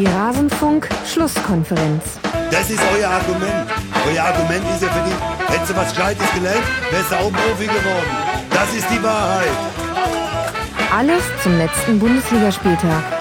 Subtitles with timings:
[0.00, 2.02] Die Rasenfunk-Schlusskonferenz.
[2.50, 3.70] Das ist euer Argument.
[4.08, 5.12] Euer Argument ist ja für die,
[5.52, 8.08] hättest du was Gescheites gelernt, wärst du auch Profi geworden.
[8.48, 9.50] Das ist die Wahrheit.
[10.96, 13.19] Alles zum letzten Bundesligaspieltag.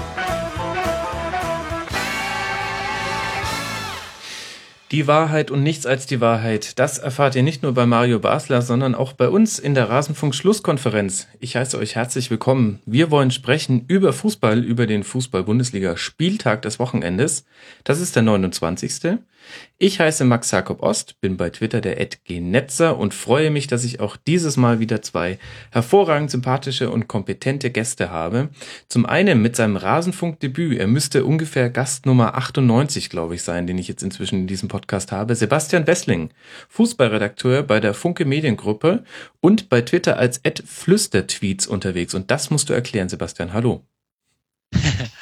[4.92, 6.80] Die Wahrheit und nichts als die Wahrheit.
[6.80, 10.34] Das erfahrt ihr nicht nur bei Mario Basler, sondern auch bei uns in der Rasenfunk
[10.34, 11.28] Schlusskonferenz.
[11.40, 12.80] Ich heiße euch herzlich willkommen.
[12.88, 17.46] Wir wollen sprechen über Fußball, über den Fußball-Bundesliga Spieltag des Wochenendes.
[17.84, 19.20] Das ist der 29.
[19.78, 21.96] Ich heiße Max Jakob Ost, bin bei Twitter der
[22.26, 25.40] @gnetzer und freue mich, dass ich auch dieses Mal wieder zwei
[25.72, 28.50] hervorragend sympathische und kompetente Gäste habe.
[28.90, 33.78] Zum einen mit seinem Rasenfunkdebüt, er müsste ungefähr Gast Nummer 98, glaube ich, sein, den
[33.78, 36.32] ich jetzt inzwischen in diesem Podcast habe, Sebastian Wessling,
[36.68, 39.04] Fußballredakteur bei der Funke Mediengruppe
[39.40, 43.54] und bei Twitter als @flüstertweets unterwegs und das musst du erklären, Sebastian.
[43.54, 43.86] Hallo.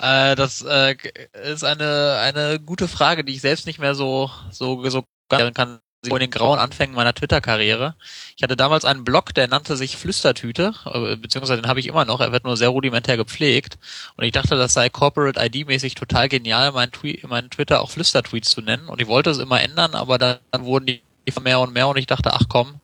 [0.00, 0.96] Äh, das äh,
[1.44, 6.16] ist eine, eine gute Frage, die ich selbst nicht mehr so, so, so kann in
[6.16, 7.94] den grauen Anfängen meiner Twitter-Karriere.
[8.34, 12.06] Ich hatte damals einen Blog, der nannte sich Flüstertüte, äh, beziehungsweise den habe ich immer
[12.06, 13.78] noch, er wird nur sehr rudimentär gepflegt.
[14.16, 18.50] Und ich dachte, das sei Corporate ID-mäßig total genial, meinen, Tweet, meinen Twitter auch Flüstertweets
[18.50, 18.88] zu nennen.
[18.88, 21.02] Und ich wollte es immer ändern, aber dann, dann wurden die
[21.42, 22.80] mehr und mehr und ich dachte, ach komm,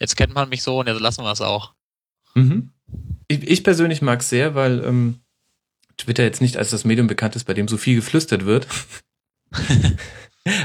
[0.00, 1.74] jetzt kennt man mich so und jetzt lassen wir es auch.
[2.34, 2.70] Mhm.
[3.28, 5.20] Ich, ich persönlich mag es sehr, weil ähm,
[5.96, 8.66] Twitter jetzt nicht als das Medium bekannt ist, bei dem so viel geflüstert wird.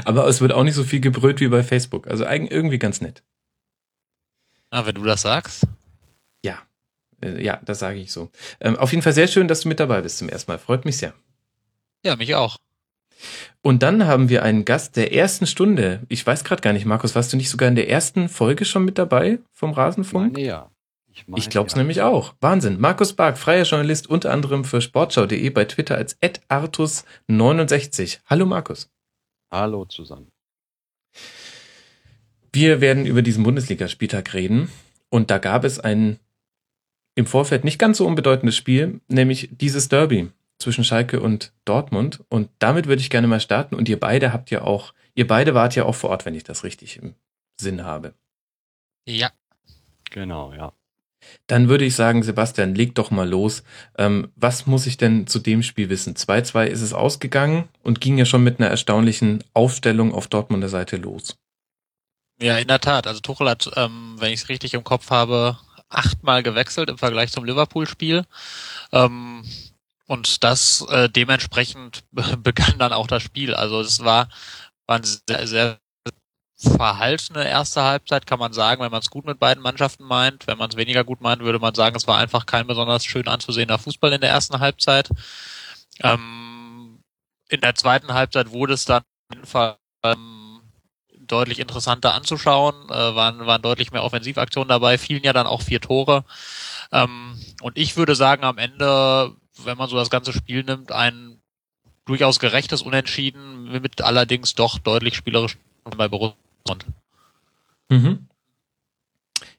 [0.04, 2.06] Aber es wird auch nicht so viel gebrüllt wie bei Facebook.
[2.06, 3.22] Also irgendwie ganz nett.
[4.70, 5.66] Ah, wenn du das sagst.
[6.44, 6.58] Ja,
[7.22, 8.30] äh, ja, das sage ich so.
[8.60, 10.58] Ähm, auf jeden Fall sehr schön, dass du mit dabei bist zum ersten Mal.
[10.58, 11.14] Freut mich sehr.
[12.04, 12.56] Ja, mich auch.
[13.62, 16.00] Und dann haben wir einen Gast der ersten Stunde.
[16.08, 18.84] Ich weiß gerade gar nicht, Markus, warst du nicht sogar in der ersten Folge schon
[18.84, 20.34] mit dabei vom Rasenfunk?
[20.34, 20.70] Meine, ja.
[21.12, 21.78] Ich, ich glaube es ja.
[21.78, 22.34] nämlich auch.
[22.40, 22.80] Wahnsinn.
[22.80, 28.20] Markus Bark, freier Journalist, unter anderem für sportschau.de bei Twitter als artus69.
[28.26, 28.90] Hallo Markus.
[29.50, 30.30] Hallo zusammen.
[32.52, 34.70] Wir werden über diesen Bundesligaspieltag reden.
[35.08, 36.20] Und da gab es ein
[37.16, 42.24] im Vorfeld nicht ganz so unbedeutendes Spiel, nämlich dieses Derby zwischen Schalke und Dortmund.
[42.28, 43.74] Und damit würde ich gerne mal starten.
[43.74, 46.44] Und ihr beide habt ja auch, ihr beide wart ja auch vor Ort, wenn ich
[46.44, 47.14] das richtig im
[47.60, 48.14] Sinn habe.
[49.06, 49.32] Ja.
[50.10, 50.72] Genau, ja.
[51.46, 53.62] Dann würde ich sagen, Sebastian, leg doch mal los.
[53.98, 56.14] Ähm, was muss ich denn zu dem Spiel wissen?
[56.14, 60.96] 2-2 ist es ausgegangen und ging ja schon mit einer erstaunlichen Aufstellung auf Dortmunder Seite
[60.96, 61.36] los.
[62.40, 63.06] Ja, in der Tat.
[63.06, 65.58] Also Tuchel hat, ähm, wenn ich es richtig im Kopf habe,
[65.88, 68.24] achtmal gewechselt im Vergleich zum Liverpool-Spiel.
[68.92, 69.44] Ähm,
[70.06, 73.54] und das äh, dementsprechend begann dann auch das Spiel.
[73.54, 74.28] Also es war,
[74.86, 75.80] war ein sehr, sehr
[76.60, 80.46] verhaltene erste Halbzeit, kann man sagen, wenn man es gut mit beiden Mannschaften meint.
[80.46, 83.28] Wenn man es weniger gut meint, würde man sagen, es war einfach kein besonders schön
[83.28, 85.08] anzusehender Fußball in der ersten Halbzeit.
[86.00, 87.02] Ähm,
[87.48, 90.60] in der zweiten Halbzeit wurde es dann auf jeden Fall ähm,
[91.18, 95.80] deutlich interessanter anzuschauen, äh, waren, waren deutlich mehr Offensivaktionen dabei, fielen ja dann auch vier
[95.80, 96.24] Tore.
[96.92, 99.32] Ähm, und ich würde sagen, am Ende,
[99.64, 101.40] wenn man so das ganze Spiel nimmt, ein
[102.04, 105.56] durchaus gerechtes Unentschieden mit allerdings doch deutlich spielerisch
[105.96, 106.96] bei Borussia Dortmund.
[107.88, 108.26] Mhm.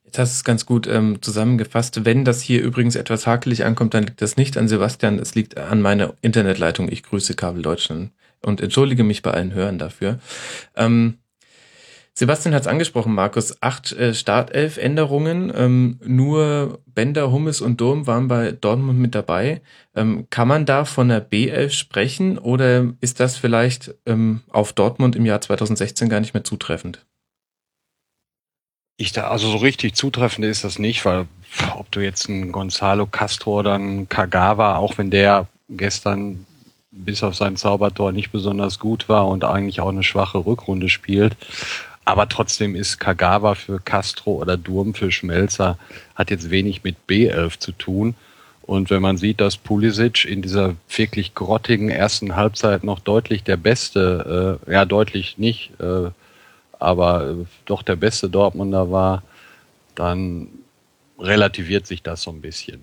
[0.03, 2.03] Jetzt hast du es ganz gut ähm, zusammengefasst.
[2.03, 5.57] Wenn das hier übrigens etwas hakelig ankommt, dann liegt das nicht an Sebastian, es liegt
[5.57, 6.89] an meiner Internetleitung.
[6.91, 10.19] Ich grüße Kabel Deutschland und entschuldige mich bei allen Hörern dafür.
[10.75, 11.19] Ähm,
[12.21, 13.63] Sebastian hat es angesprochen, Markus.
[13.63, 15.51] Acht äh, Startelf-Änderungen.
[15.55, 19.61] Ähm, nur Bender, Hummes und Durm waren bei Dortmund mit dabei.
[19.95, 25.15] Ähm, kann man da von der B11 sprechen oder ist das vielleicht ähm, auf Dortmund
[25.15, 27.03] im Jahr 2016 gar nicht mehr zutreffend?
[28.97, 31.25] Ich da, also so richtig zutreffend ist das nicht, weil
[31.75, 36.45] ob du jetzt einen Gonzalo Castro oder einen Kagawa, auch wenn der gestern
[36.91, 41.35] bis auf sein Zaubertor nicht besonders gut war und eigentlich auch eine schwache Rückrunde spielt,
[42.05, 45.77] aber trotzdem ist Kagawa für Castro oder Durm für Schmelzer
[46.15, 48.15] hat jetzt wenig mit B11 zu tun.
[48.63, 53.57] Und wenn man sieht, dass Pulisic in dieser wirklich grottigen ersten Halbzeit noch deutlich der
[53.57, 56.09] beste, äh, ja deutlich nicht, äh,
[56.79, 59.23] aber äh, doch der beste Dortmunder war,
[59.95, 60.47] dann
[61.19, 62.81] relativiert sich das so ein bisschen.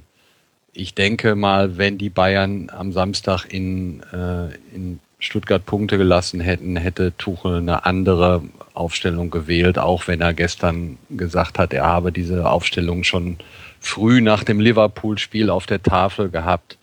[0.72, 6.76] Ich denke mal, wenn die Bayern am Samstag in, äh, in Stuttgart Punkte gelassen hätten,
[6.76, 8.42] hätte Tuchel eine andere
[8.74, 13.38] Aufstellung gewählt, auch wenn er gestern gesagt hat, er habe diese Aufstellung schon
[13.80, 16.78] früh nach dem Liverpool-Spiel auf der Tafel gehabt.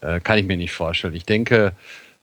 [0.00, 1.14] Äh, kann ich mir nicht vorstellen.
[1.14, 1.72] Ich denke,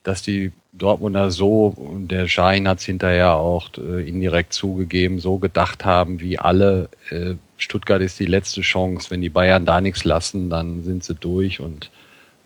[0.02, 5.38] dass die Dortmunder so, und der Schein hat es hinterher auch äh, indirekt zugegeben, so
[5.38, 9.10] gedacht haben, wie alle, äh, Stuttgart ist die letzte Chance.
[9.10, 11.90] Wenn die Bayern da nichts lassen, dann sind sie durch und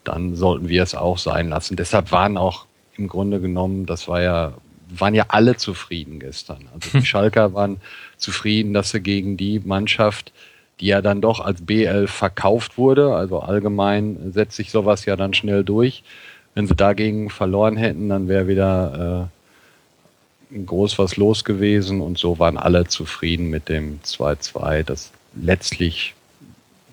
[0.05, 1.77] dann sollten wir es auch sein lassen.
[1.77, 2.67] Deshalb waren auch
[3.01, 4.53] im Grunde genommen, das war ja,
[4.91, 6.69] waren ja alle zufrieden gestern.
[6.75, 7.79] Also die Schalker waren
[8.17, 10.33] zufrieden, dass sie gegen die Mannschaft,
[10.79, 15.35] die ja dann doch als BL verkauft wurde, also allgemein setzt sich sowas ja dann
[15.35, 16.03] schnell durch.
[16.55, 19.29] Wenn sie dagegen verloren hätten, dann wäre wieder
[20.53, 26.15] äh, groß was los gewesen und so waren alle zufrieden mit dem 2-2, das letztlich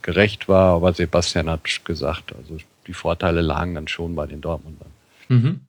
[0.01, 4.89] gerecht war, aber Sebastian hat gesagt, also die Vorteile lagen dann schon bei den Dortmundern.
[5.27, 5.66] Mhm.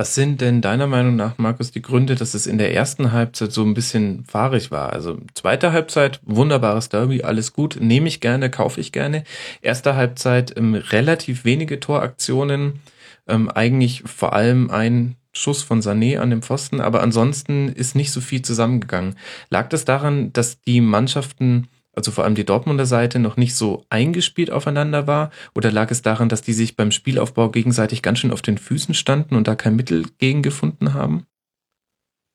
[0.00, 3.52] Was sind denn deiner Meinung nach, Markus, die Gründe, dass es in der ersten Halbzeit
[3.52, 4.94] so ein bisschen fahrig war?
[4.94, 9.24] Also zweite Halbzeit, wunderbares Derby, alles gut, nehme ich gerne, kaufe ich gerne.
[9.60, 12.80] Erste Halbzeit ähm, relativ wenige Toraktionen,
[13.28, 18.10] ähm, eigentlich vor allem ein Schuss von Sané an dem Pfosten, aber ansonsten ist nicht
[18.10, 19.16] so viel zusammengegangen.
[19.50, 21.68] Lag das daran, dass die Mannschaften
[22.00, 25.30] also vor allem die Dortmunder Seite, noch nicht so eingespielt aufeinander war?
[25.54, 28.94] Oder lag es daran, dass die sich beim Spielaufbau gegenseitig ganz schön auf den Füßen
[28.94, 31.26] standen und da kein Mittel gegen gefunden haben?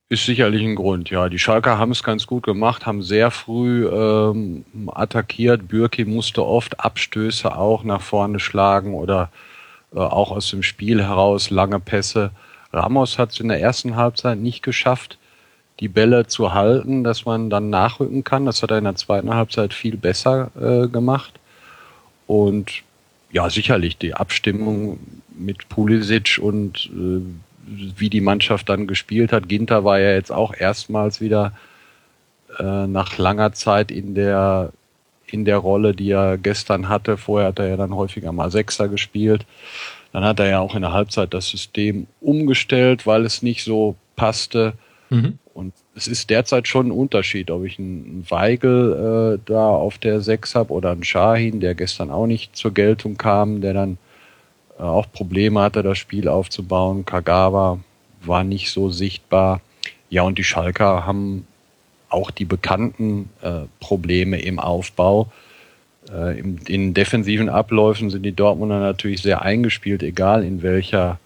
[0.08, 1.30] Ist sicherlich ein Grund, ja.
[1.30, 5.68] Die Schalker haben es ganz gut gemacht, haben sehr früh ähm, attackiert.
[5.68, 9.32] Bürki musste oft Abstöße auch nach vorne schlagen oder
[9.96, 12.30] äh, auch aus dem Spiel heraus lange Pässe.
[12.72, 15.18] Ramos hat es in der ersten Halbzeit nicht geschafft,
[15.80, 18.46] die Bälle zu halten, dass man dann nachrücken kann.
[18.46, 21.34] Das hat er in der zweiten Halbzeit viel besser äh, gemacht.
[22.28, 22.84] Und
[23.32, 25.00] ja, sicherlich die Abstimmung
[25.38, 27.22] mit Pulisic und äh,
[27.68, 29.50] wie die Mannschaft dann gespielt hat.
[29.50, 31.52] Ginter war ja jetzt auch erstmals wieder
[32.60, 34.72] äh, nach langer Zeit in der
[35.28, 37.18] in der Rolle, die er gestern hatte.
[37.18, 39.46] Vorher hat er ja dann häufiger mal Sechser gespielt.
[40.14, 43.96] Dann hat er ja auch in der Halbzeit das System umgestellt, weil es nicht so
[44.16, 44.74] passte.
[45.10, 45.40] Mhm.
[45.56, 50.20] Und es ist derzeit schon ein Unterschied, ob ich einen Weigel äh, da auf der
[50.20, 53.98] 6 habe oder einen Shahin, der gestern auch nicht zur Geltung kam, der dann
[54.78, 57.06] äh, auch Probleme hatte, das Spiel aufzubauen.
[57.06, 57.80] Kagawa
[58.22, 59.62] war nicht so sichtbar.
[60.10, 61.48] Ja, und die Schalker haben
[62.10, 65.32] auch die bekannten äh, Probleme im Aufbau.
[66.12, 71.18] Äh, im, in defensiven Abläufen sind die Dortmunder natürlich sehr eingespielt, egal in welcher,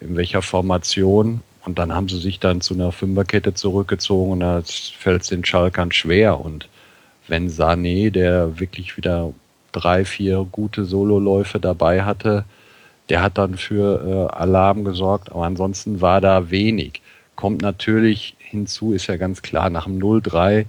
[0.00, 1.42] in welcher Formation.
[1.64, 5.44] Und dann haben sie sich dann zu einer Fünferkette zurückgezogen und da fällt es den
[5.44, 6.40] Schalkern schwer.
[6.40, 6.68] Und
[7.28, 9.32] wenn Sané, der wirklich wieder
[9.70, 12.44] drei, vier gute Sololäufe dabei hatte,
[13.08, 17.00] der hat dann für äh, Alarm gesorgt, aber ansonsten war da wenig.
[17.36, 20.66] Kommt natürlich hinzu, ist ja ganz klar, nach dem 0-3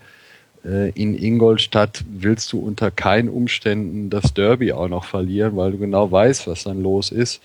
[0.66, 5.78] äh, in Ingolstadt willst du unter keinen Umständen das Derby auch noch verlieren, weil du
[5.78, 7.42] genau weißt, was dann los ist.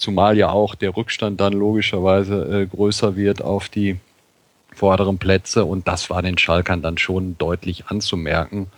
[0.00, 4.00] Zumal ja auch der Rückstand dann logischerweise äh, größer wird auf die
[4.74, 8.68] vorderen Plätze und das war den Schalkern dann schon deutlich anzumerken.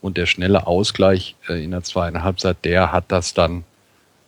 [0.00, 3.62] Und der schnelle Ausgleich äh, in der zweiten Halbzeit, der hat das dann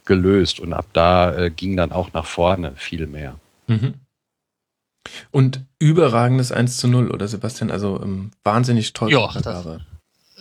[0.05, 3.35] gelöst und ab da äh, ging dann auch nach vorne viel mehr.
[3.67, 3.95] Mhm.
[5.33, 7.73] Und überragendes 1 zu 0, oder Sebastian?
[7.73, 9.11] Also ähm, wahnsinnig toll.
[9.11, 9.67] Ja, das,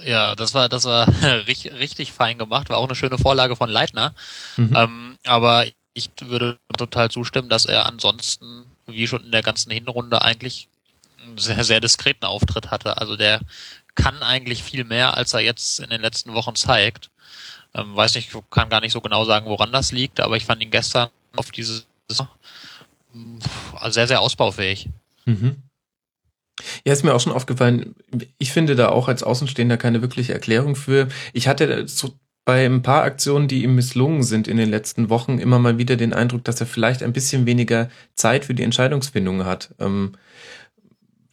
[0.05, 1.07] ja, das war, das war
[1.47, 4.13] richtig, richtig fein gemacht, war auch eine schöne Vorlage von Leitner.
[4.57, 4.75] Mhm.
[4.75, 10.21] Ähm, aber ich würde total zustimmen, dass er ansonsten, wie schon in der ganzen Hinrunde,
[10.21, 10.67] eigentlich
[11.23, 12.97] einen sehr, sehr diskreten Auftritt hatte.
[12.97, 13.41] Also der
[13.95, 17.11] kann eigentlich viel mehr, als er jetzt in den letzten Wochen zeigt.
[17.73, 20.61] Ähm, weiß nicht, kann gar nicht so genau sagen, woran das liegt, aber ich fand
[20.61, 21.87] ihn gestern auf dieses
[23.89, 24.89] sehr, sehr ausbaufähig.
[25.25, 25.63] Mhm.
[26.85, 27.95] Ja, ist mir auch schon aufgefallen.
[28.37, 31.07] Ich finde da auch als Außenstehender keine wirkliche Erklärung für.
[31.33, 35.39] Ich hatte so bei ein paar Aktionen, die ihm misslungen sind in den letzten Wochen,
[35.39, 39.45] immer mal wieder den Eindruck, dass er vielleicht ein bisschen weniger Zeit für die Entscheidungsfindung
[39.45, 39.73] hat.
[39.79, 40.13] Ähm,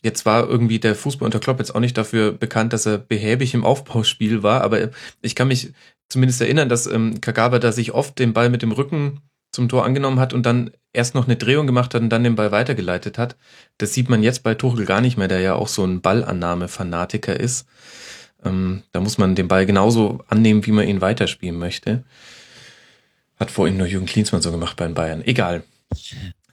[0.03, 3.55] jetzt war irgendwie der Fußball unter Klopp jetzt auch nicht dafür bekannt, dass er behäbig
[3.55, 4.91] im Aufbauspiel war, aber
[5.21, 5.73] ich kann mich
[6.09, 9.21] zumindest erinnern, dass ähm, Kagawa da sich oft den Ball mit dem Rücken
[9.53, 12.37] zum Tor angenommen hat und dann erst noch eine Drehung gemacht hat und dann den
[12.37, 13.37] Ball weitergeleitet hat.
[13.79, 17.39] Das sieht man jetzt bei Tuchel gar nicht mehr, der ja auch so ein Ballannahme-Fanatiker
[17.39, 17.67] ist.
[18.45, 22.05] Ähm, da muss man den Ball genauso annehmen, wie man ihn weiterspielen möchte.
[23.39, 25.23] Hat vorhin nur Jürgen Klinsmann so gemacht bei den Bayern.
[25.25, 25.63] Egal.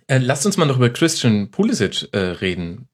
[0.08, 2.88] Äh, lasst uns mal noch über Christian Pulisic äh, reden.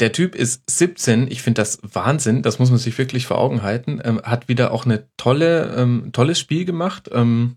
[0.00, 1.30] Der Typ ist 17.
[1.30, 2.42] Ich finde das Wahnsinn.
[2.42, 4.00] Das muss man sich wirklich vor Augen halten.
[4.04, 7.08] Ähm, hat wieder auch eine tolle, ähm, tolles Spiel gemacht.
[7.12, 7.56] Ähm,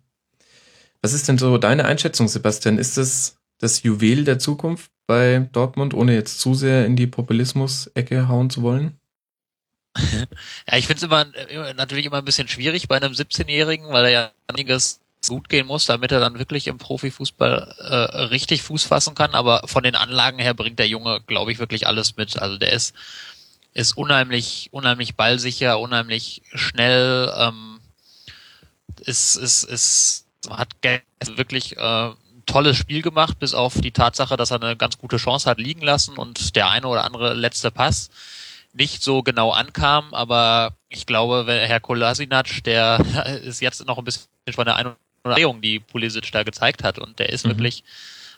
[1.01, 2.77] was ist denn so deine Einschätzung, Sebastian?
[2.77, 8.27] Ist das das Juwel der Zukunft bei Dortmund, ohne jetzt zu sehr in die Populismus-Ecke
[8.27, 8.98] hauen zu wollen?
[9.97, 14.05] Ja, ich finde es immer äh, natürlich immer ein bisschen schwierig bei einem 17-Jährigen, weil
[14.05, 17.93] er ja einiges gut gehen muss, damit er dann wirklich im Profifußball äh,
[18.27, 19.35] richtig Fuß fassen kann.
[19.35, 22.39] Aber von den Anlagen her bringt der Junge, glaube ich, wirklich alles mit.
[22.39, 22.93] Also der ist
[23.73, 27.31] ist unheimlich unheimlich ballsicher, unheimlich schnell.
[27.35, 27.79] Ähm,
[29.01, 30.69] ist, ist, ist, hat
[31.35, 32.09] wirklich äh,
[32.45, 35.81] tolles Spiel gemacht, bis auf die Tatsache, dass er eine ganz gute Chance hat liegen
[35.81, 38.09] lassen und der eine oder andere letzte Pass
[38.73, 42.99] nicht so genau ankam, aber ich glaube, Herr Kolasinac, der
[43.43, 47.19] ist jetzt noch ein bisschen von der Ein- Drehung, die Pulisic da gezeigt hat und
[47.19, 47.51] der ist mhm.
[47.51, 47.83] wirklich,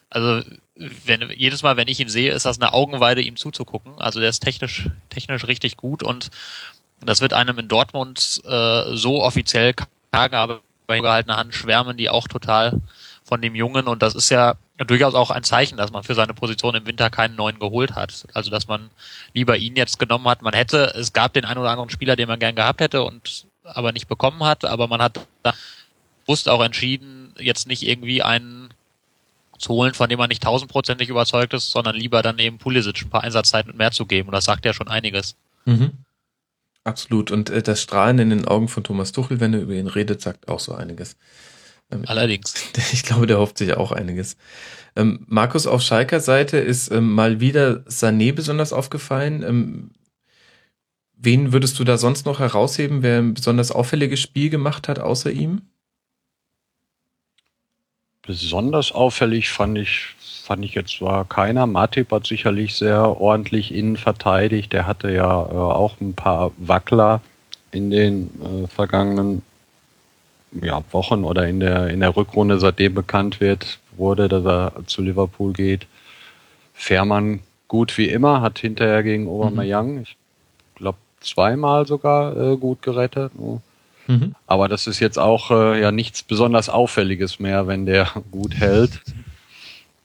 [0.09, 0.43] also
[0.75, 3.93] wenn, jedes Mal, wenn ich ihn sehe, ist das eine Augenweide, ihm zuzugucken.
[3.99, 6.31] Also der ist technisch, technisch richtig gut und
[7.01, 9.75] das wird einem in Dortmund äh, so offiziell
[10.11, 12.81] Tage, aber bei gehaltener Hand schwärmen die auch total
[13.31, 16.33] von dem Jungen und das ist ja durchaus auch ein Zeichen, dass man für seine
[16.33, 18.25] Position im Winter keinen neuen geholt hat.
[18.33, 18.89] Also dass man
[19.33, 20.41] lieber ihn jetzt genommen hat.
[20.41, 23.45] Man hätte, es gab den einen oder anderen Spieler, den man gern gehabt hätte und
[23.63, 25.53] aber nicht bekommen hat, aber man hat da
[26.25, 28.73] bewusst auch entschieden, jetzt nicht irgendwie einen
[29.57, 33.09] zu holen, von dem man nicht tausendprozentig überzeugt ist, sondern lieber dann eben Pulisic ein
[33.09, 34.27] paar Einsatzzeiten mehr zu geben.
[34.27, 35.37] Und das sagt ja schon einiges.
[35.63, 35.91] Mhm.
[36.83, 37.31] Absolut.
[37.31, 40.19] Und äh, das Strahlen in den Augen von Thomas Tuchel, wenn er über ihn redet,
[40.19, 41.15] sagt auch so einiges.
[41.91, 42.53] Ähm, Allerdings.
[42.93, 44.37] Ich glaube, der hofft sich auch einiges.
[44.95, 49.43] Ähm, Markus, auf Schalker Seite ist ähm, mal wieder Sané besonders aufgefallen.
[49.43, 49.91] Ähm,
[51.15, 55.31] wen würdest du da sonst noch herausheben, wer ein besonders auffälliges Spiel gemacht hat, außer
[55.31, 55.61] ihm?
[58.23, 61.65] Besonders auffällig fand ich, fand ich jetzt zwar keiner.
[61.65, 64.73] Matip hat sicherlich sehr ordentlich innen verteidigt.
[64.73, 67.21] Der hatte ja äh, auch ein paar Wackler
[67.71, 69.41] in den äh, vergangenen
[70.51, 75.01] ja, Wochen oder in der, in der Rückrunde, seitdem bekannt wird, wurde, dass er zu
[75.01, 75.87] Liverpool geht.
[76.73, 80.01] Fährmann gut wie immer, hat hinterher gegen Aubameyang, mhm.
[80.01, 80.17] ich
[80.75, 83.31] glaube zweimal sogar äh, gut gerettet.
[84.07, 84.35] Mhm.
[84.47, 89.01] Aber das ist jetzt auch äh, ja nichts besonders Auffälliges mehr, wenn der gut hält.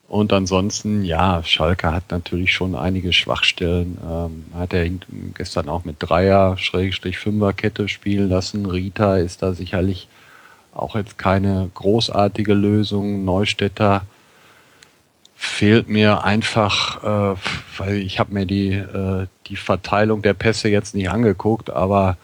[0.07, 3.97] Und ansonsten, ja, Schalke hat natürlich schon einige Schwachstellen.
[4.09, 4.87] Ähm, hat er
[5.33, 8.65] gestern auch mit Dreier, Schrägstrich Fünferkette spielen lassen.
[8.65, 10.07] Rita ist da sicherlich
[10.77, 13.25] auch jetzt keine großartige Lösung.
[13.25, 14.03] Neustädter
[15.35, 17.37] fehlt mir einfach, äh,
[17.77, 22.17] weil ich habe mir die, äh, die Verteilung der Pässe jetzt nicht angeguckt, aber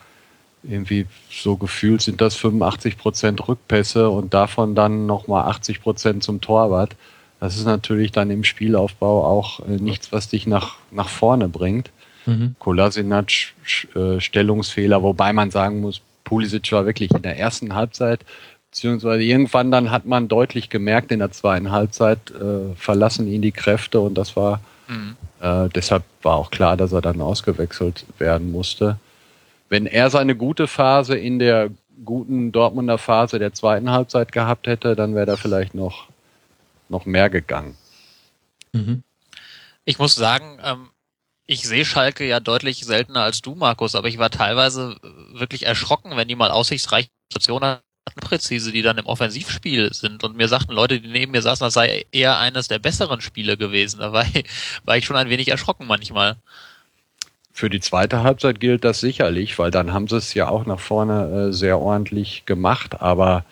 [0.63, 6.41] irgendwie so gefühlt sind das 85 Prozent Rückpässe und davon dann nochmal 80 Prozent zum
[6.41, 6.95] Torwart.
[7.39, 11.91] Das ist natürlich dann im Spielaufbau auch äh, nichts, was dich nach, nach vorne bringt.
[12.25, 12.55] Mhm.
[12.57, 13.31] Kolasinac
[13.95, 18.21] äh, Stellungsfehler, wobei man sagen muss, Pulisic war wirklich in der ersten Halbzeit,
[18.71, 23.51] beziehungsweise irgendwann dann hat man deutlich gemerkt, in der zweiten Halbzeit äh, verlassen ihn die
[23.51, 25.15] Kräfte und das war, mhm.
[25.41, 28.97] äh, deshalb war auch klar, dass er dann ausgewechselt werden musste.
[29.69, 31.69] Wenn er seine gute Phase in der
[32.03, 36.07] guten Dortmunder Phase der zweiten Halbzeit gehabt hätte, dann wäre da vielleicht noch,
[36.89, 37.75] noch mehr gegangen.
[38.73, 39.03] Mhm.
[39.85, 40.89] Ich muss sagen, ähm,
[41.45, 44.95] ich sehe Schalke ja deutlich seltener als du, Markus, aber ich war teilweise
[45.33, 47.79] wirklich erschrocken, wenn die mal aussichtsreiche Situationen
[48.15, 50.23] präzise, die dann im Offensivspiel sind.
[50.23, 53.57] Und mir sagten Leute, die neben mir saßen, das sei eher eines der besseren Spiele
[53.57, 53.99] gewesen.
[53.99, 54.45] Da war ich,
[54.85, 56.35] war ich schon ein wenig erschrocken manchmal.
[57.51, 60.79] Für die zweite Halbzeit gilt das sicherlich, weil dann haben sie es ja auch nach
[60.79, 63.01] vorne äh, sehr ordentlich gemacht.
[63.01, 63.45] Aber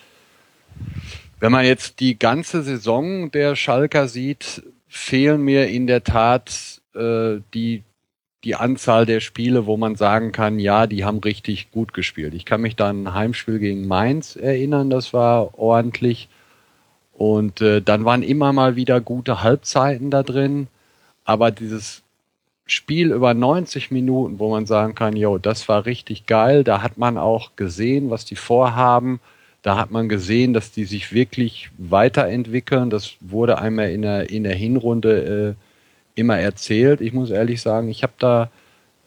[1.39, 7.39] wenn man jetzt die ganze Saison der Schalker sieht, fehlen mir in der Tat äh,
[7.53, 7.83] die
[8.43, 12.33] die Anzahl der Spiele, wo man sagen kann, ja, die haben richtig gut gespielt.
[12.33, 16.27] Ich kann mich da ein Heimspiel gegen Mainz erinnern, das war ordentlich.
[17.13, 20.67] Und äh, dann waren immer mal wieder gute Halbzeiten da drin.
[21.23, 22.01] Aber dieses
[22.65, 26.97] Spiel über 90 Minuten, wo man sagen kann, jo, das war richtig geil, da hat
[26.97, 29.19] man auch gesehen, was die vorhaben.
[29.61, 32.89] Da hat man gesehen, dass die sich wirklich weiterentwickeln.
[32.89, 35.70] Das wurde einmal in der, in der Hinrunde äh,
[36.15, 37.01] immer erzählt.
[37.01, 38.49] Ich muss ehrlich sagen, ich habe da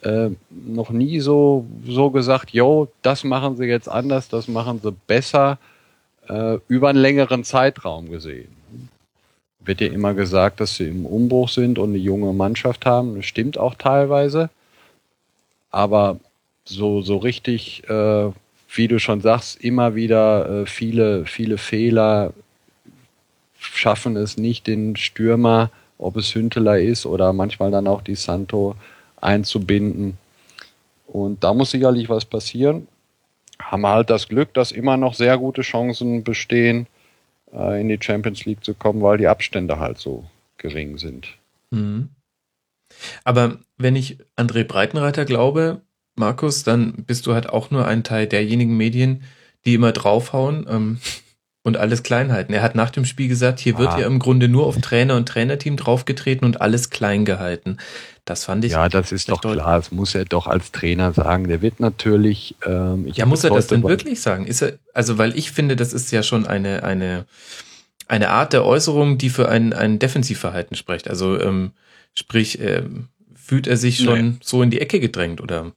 [0.02, 4.92] äh, noch nie so, so gesagt, yo, das machen sie jetzt anders, das machen sie
[5.06, 5.58] besser,
[6.28, 8.48] äh, über einen längeren Zeitraum gesehen.
[9.60, 13.16] Wird ja immer gesagt, dass sie im Umbruch sind und eine junge Mannschaft haben.
[13.16, 14.50] Das stimmt auch teilweise.
[15.70, 16.20] Aber
[16.64, 18.30] so, so richtig, äh,
[18.74, 22.32] wie du schon sagst, immer wieder äh, viele, viele Fehler
[23.58, 28.74] schaffen es nicht, den Stürmer ob es Hünteler ist oder manchmal dann auch die Santo
[29.20, 30.18] einzubinden.
[31.06, 32.88] Und da muss sicherlich was passieren.
[33.60, 36.86] Haben wir halt das Glück, dass immer noch sehr gute Chancen bestehen,
[37.52, 40.24] äh, in die Champions League zu kommen, weil die Abstände halt so
[40.58, 41.28] gering sind.
[41.70, 42.08] Mhm.
[43.22, 45.80] Aber wenn ich André Breitenreiter glaube,
[46.16, 49.24] Markus, dann bist du halt auch nur ein Teil derjenigen Medien,
[49.64, 50.66] die immer draufhauen.
[50.68, 50.98] Ähm,
[51.64, 52.52] und alles klein halten.
[52.52, 54.00] Er hat nach dem Spiel gesagt, hier wird Ah.
[54.00, 57.78] ja im Grunde nur auf Trainer und Trainerteam draufgetreten und alles klein gehalten.
[58.26, 58.72] Das fand ich.
[58.72, 59.62] Ja, das ist doch deutlich.
[59.62, 59.76] klar.
[59.78, 61.48] Das muss er doch als Trainer sagen.
[61.48, 62.54] Der wird natürlich.
[62.64, 64.46] Ähm, ich Ja, muss er das denn wirklich sagen?
[64.46, 67.24] Ist er, also, weil ich finde, das ist ja schon eine, eine,
[68.08, 71.08] eine Art der Äußerung, die für ein, ein Defensivverhalten spricht.
[71.08, 71.72] Also, ähm,
[72.14, 75.72] sprich, ähm, fühlt er sich schon so in die Ecke gedrängt oder?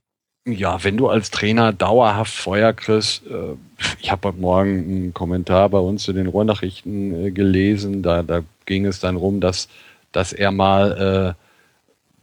[0.50, 3.56] Ja, wenn du als Trainer dauerhaft Feuer kriegst, äh,
[4.00, 8.44] ich habe heute Morgen einen Kommentar bei uns in den Ruhrnachrichten äh, gelesen, da, da
[8.66, 9.68] ging es dann rum, dass,
[10.14, 11.44] dass er mal, äh,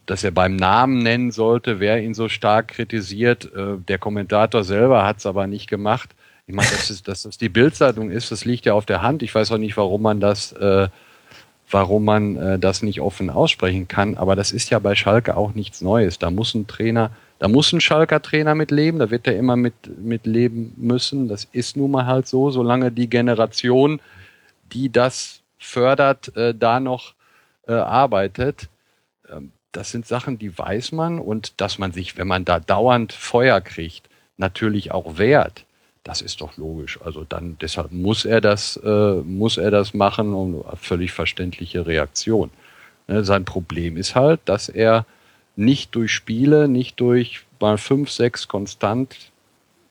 [0.07, 3.51] dass er beim Namen nennen sollte, wer ihn so stark kritisiert.
[3.55, 6.11] Der Kommentator selber hat es aber nicht gemacht.
[6.47, 9.23] Ich meine, dass dass das die Bildzeitung ist, das liegt ja auf der Hand.
[9.23, 10.89] Ich weiß auch nicht, warum man das, äh,
[11.71, 14.17] warum man äh, das nicht offen aussprechen kann.
[14.17, 16.19] Aber das ist ja bei Schalke auch nichts Neues.
[16.19, 17.11] Da muss ein Trainer,
[17.45, 18.99] da muss ein Schalker Trainer mit leben.
[18.99, 21.29] Da wird er immer mit, mit leben müssen.
[21.29, 24.01] Das ist nun mal halt so, solange die Generation,
[24.73, 27.13] die das fördert, äh, da noch
[27.69, 28.71] äh, arbeitet.
[29.31, 33.13] Ähm, das sind Sachen, die weiß man und dass man sich, wenn man da dauernd
[33.13, 34.09] Feuer kriegt,
[34.39, 35.67] natürlich auch wehrt.
[36.03, 36.99] Das ist doch logisch.
[37.05, 42.49] Also dann deshalb muss er das, äh, muss er das machen und völlig verständliche Reaktion.
[43.07, 45.05] Ne, sein Problem ist halt, dass er
[45.57, 49.17] nicht durch Spiele, nicht durch mal fünf, sechs konstant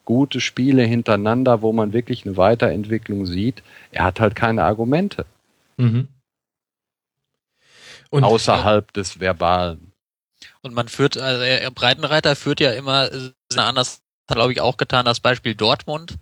[0.06, 5.26] gute Spiele hintereinander, wo man wirklich eine Weiterentwicklung sieht, er hat halt keine Argumente
[5.78, 6.08] Mhm.
[8.10, 9.92] Und außerhalb des Verbalen.
[10.62, 13.10] Und man führt, also er, Breitenreiter führt ja immer
[13.56, 16.18] anders, hat glaube ich auch getan, das Beispiel Dortmund.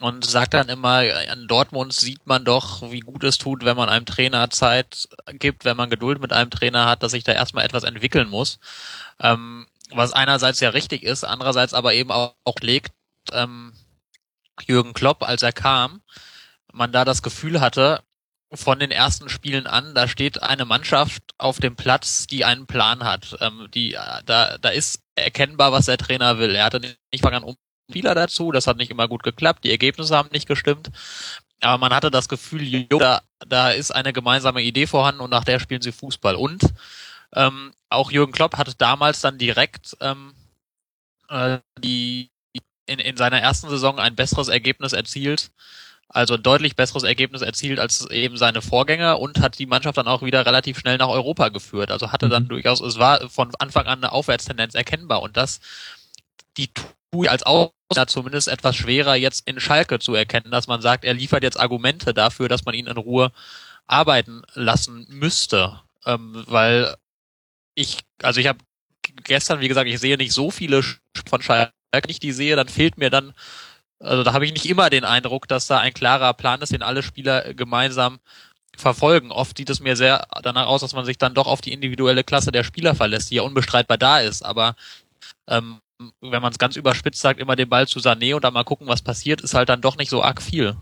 [0.00, 3.88] Und sagt dann immer, an Dortmund sieht man doch, wie gut es tut, wenn man
[3.88, 7.64] einem Trainer Zeit gibt, wenn man Geduld mit einem Trainer hat, dass sich da erstmal
[7.64, 8.58] etwas entwickeln muss.
[9.20, 12.92] Ähm, was einerseits ja richtig ist, andererseits aber eben auch, auch legt,
[13.32, 13.72] ähm,
[14.66, 16.02] Jürgen Klopp, als er kam,
[16.72, 18.02] man da das Gefühl hatte,
[18.52, 23.02] von den ersten Spielen an, da steht eine Mannschaft auf dem Platz, die einen Plan
[23.02, 23.36] hat.
[23.40, 26.54] Ähm, die, da, da ist erkennbar, was der Trainer will.
[26.54, 27.44] Er hatte nicht an
[27.90, 30.90] Spieler dazu, das hat nicht immer gut geklappt, die Ergebnisse haben nicht gestimmt.
[31.60, 35.44] Aber man hatte das Gefühl, jo, da, da ist eine gemeinsame Idee vorhanden und nach
[35.44, 36.34] der spielen sie Fußball.
[36.36, 36.62] Und
[37.34, 40.34] ähm, auch Jürgen Klopp hatte damals dann direkt ähm,
[41.28, 42.30] äh, die
[42.86, 45.50] in, in seiner ersten Saison ein besseres Ergebnis erzielt,
[46.08, 50.08] also ein deutlich besseres Ergebnis erzielt als eben seine Vorgänger und hat die Mannschaft dann
[50.08, 51.90] auch wieder relativ schnell nach Europa geführt.
[51.90, 52.48] Also hatte dann Mhm.
[52.48, 55.60] durchaus, es war von Anfang an eine Aufwärtstendenz erkennbar und das
[56.56, 56.70] die
[57.28, 61.42] als Ausländer zumindest etwas schwerer jetzt in Schalke zu erkennen, dass man sagt, er liefert
[61.42, 63.32] jetzt Argumente dafür, dass man ihn in Ruhe
[63.86, 66.96] arbeiten lassen müsste, ähm, weil
[67.74, 68.58] ich, also ich habe
[69.24, 70.82] gestern, wie gesagt, ich sehe nicht so viele
[71.28, 71.72] von Schalke,
[72.08, 73.32] ich die sehe, dann fehlt mir dann,
[74.00, 76.82] also da habe ich nicht immer den Eindruck, dass da ein klarer Plan ist, den
[76.82, 78.18] alle Spieler gemeinsam
[78.76, 79.30] verfolgen.
[79.30, 82.24] Oft sieht es mir sehr danach aus, dass man sich dann doch auf die individuelle
[82.24, 84.76] Klasse der Spieler verlässt, die ja unbestreitbar da ist, aber
[85.48, 85.80] ähm,
[86.20, 88.86] wenn man es ganz überspitzt sagt, immer den Ball zu Sané und dann mal gucken,
[88.86, 90.76] was passiert, ist halt dann doch nicht so arg viel.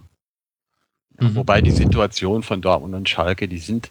[1.19, 1.37] Mhm.
[1.37, 3.91] Wobei die Situation von Dortmund und Schalke, die sind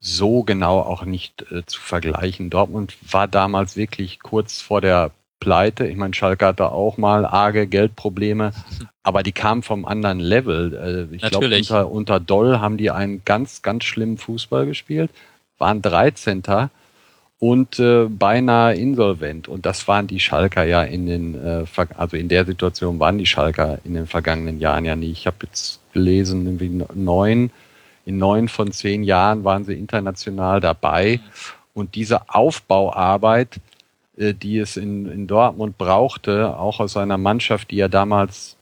[0.00, 2.50] so genau auch nicht äh, zu vergleichen.
[2.50, 5.86] Dortmund war damals wirklich kurz vor der Pleite.
[5.86, 8.52] Ich meine, Schalke hatte auch mal arge Geldprobleme,
[9.02, 11.08] aber die kamen vom anderen Level.
[11.10, 11.70] Äh, ich glaube, Natürlich.
[11.70, 15.10] unter, unter Doll haben die einen ganz, ganz schlimmen Fußball gespielt,
[15.58, 16.42] waren 13.
[17.40, 19.48] und äh, beinahe insolvent.
[19.48, 21.64] Und das waren die Schalker ja in den, äh,
[21.96, 25.12] also in der Situation waren die Schalker in den vergangenen Jahren ja nie.
[25.12, 27.50] Ich habe jetzt gelesen, irgendwie neun,
[28.04, 31.20] in neun von zehn Jahren waren sie international dabei.
[31.74, 33.60] Und diese Aufbauarbeit,
[34.16, 38.56] äh, die es in, in Dortmund brauchte, auch aus einer Mannschaft, die ja damals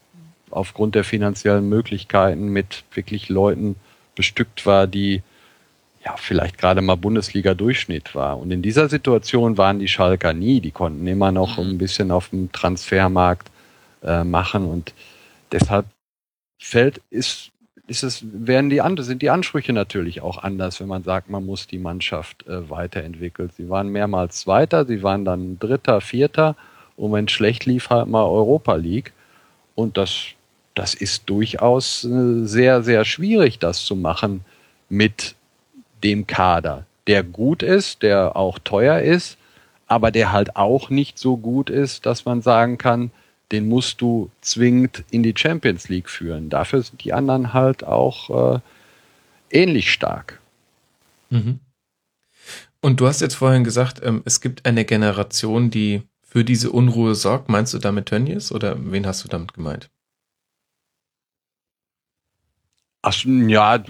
[0.50, 3.76] aufgrund der finanziellen Möglichkeiten mit wirklich Leuten
[4.14, 5.22] bestückt war, die
[6.06, 8.38] ja, vielleicht gerade mal Bundesliga-Durchschnitt war.
[8.38, 10.60] Und in dieser Situation waren die Schalker nie.
[10.60, 11.70] Die konnten immer noch Mhm.
[11.70, 13.50] ein bisschen auf dem Transfermarkt
[14.04, 14.94] äh, machen und
[15.50, 15.86] deshalb
[16.58, 17.50] fällt, ist,
[17.88, 21.66] ist es, werden die sind die Ansprüche natürlich auch anders, wenn man sagt, man muss
[21.66, 23.50] die Mannschaft äh, weiterentwickeln.
[23.56, 26.54] Sie waren mehrmals Zweiter, sie waren dann Dritter, Vierter
[26.96, 29.12] und wenn es schlecht lief, halt mal Europa League.
[29.74, 30.26] Und das,
[30.74, 34.44] das ist durchaus äh, sehr, sehr schwierig, das zu machen
[34.88, 35.34] mit
[36.02, 39.38] dem Kader, der gut ist, der auch teuer ist,
[39.86, 43.10] aber der halt auch nicht so gut ist, dass man sagen kann,
[43.52, 46.50] den musst du zwingend in die Champions League führen.
[46.50, 48.60] Dafür sind die anderen halt auch äh,
[49.50, 50.40] ähnlich stark.
[51.30, 51.60] Mhm.
[52.80, 57.14] Und du hast jetzt vorhin gesagt, ähm, es gibt eine Generation, die für diese Unruhe
[57.14, 57.48] sorgt.
[57.48, 59.88] Meinst du damit Tönnies oder wen hast du damit gemeint?
[63.08, 63.84] Ach, ja,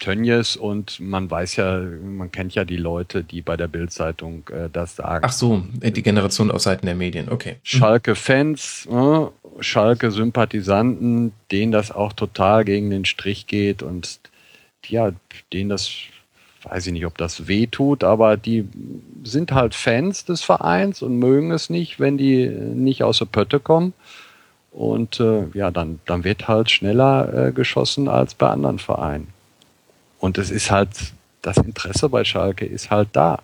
[0.00, 4.68] Tönnies und man weiß ja, man kennt ja die Leute, die bei der Bildzeitung äh,
[4.72, 5.24] das sagen.
[5.24, 7.58] Ach so, die Generation auf Seiten der Medien, okay.
[7.62, 9.26] Schalke-Fans, äh,
[9.60, 14.18] Schalke-Sympathisanten, denen das auch total gegen den Strich geht und
[14.88, 15.12] ja,
[15.52, 15.92] denen das,
[16.64, 18.68] weiß ich nicht, ob das weh tut, aber die
[19.22, 23.60] sind halt Fans des Vereins und mögen es nicht, wenn die nicht aus der Pötte
[23.60, 23.92] kommen.
[24.76, 29.28] Und äh, ja, dann, dann wird halt schneller äh, geschossen als bei anderen Vereinen.
[30.20, 30.90] Und es ist halt,
[31.40, 33.38] das Interesse bei Schalke ist halt da.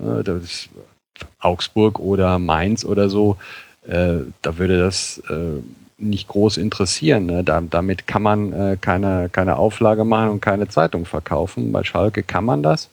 [0.00, 0.68] Äh, das
[1.40, 3.36] Augsburg oder Mainz oder so,
[3.88, 5.60] äh, da würde das äh,
[5.98, 7.26] nicht groß interessieren.
[7.26, 7.42] Ne?
[7.42, 11.72] Da, damit kann man äh, keine, keine Auflage machen und keine Zeitung verkaufen.
[11.72, 12.88] Bei Schalke kann man das.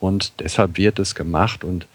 [0.00, 1.64] Und deshalb wird es gemacht.
[1.64, 1.86] Und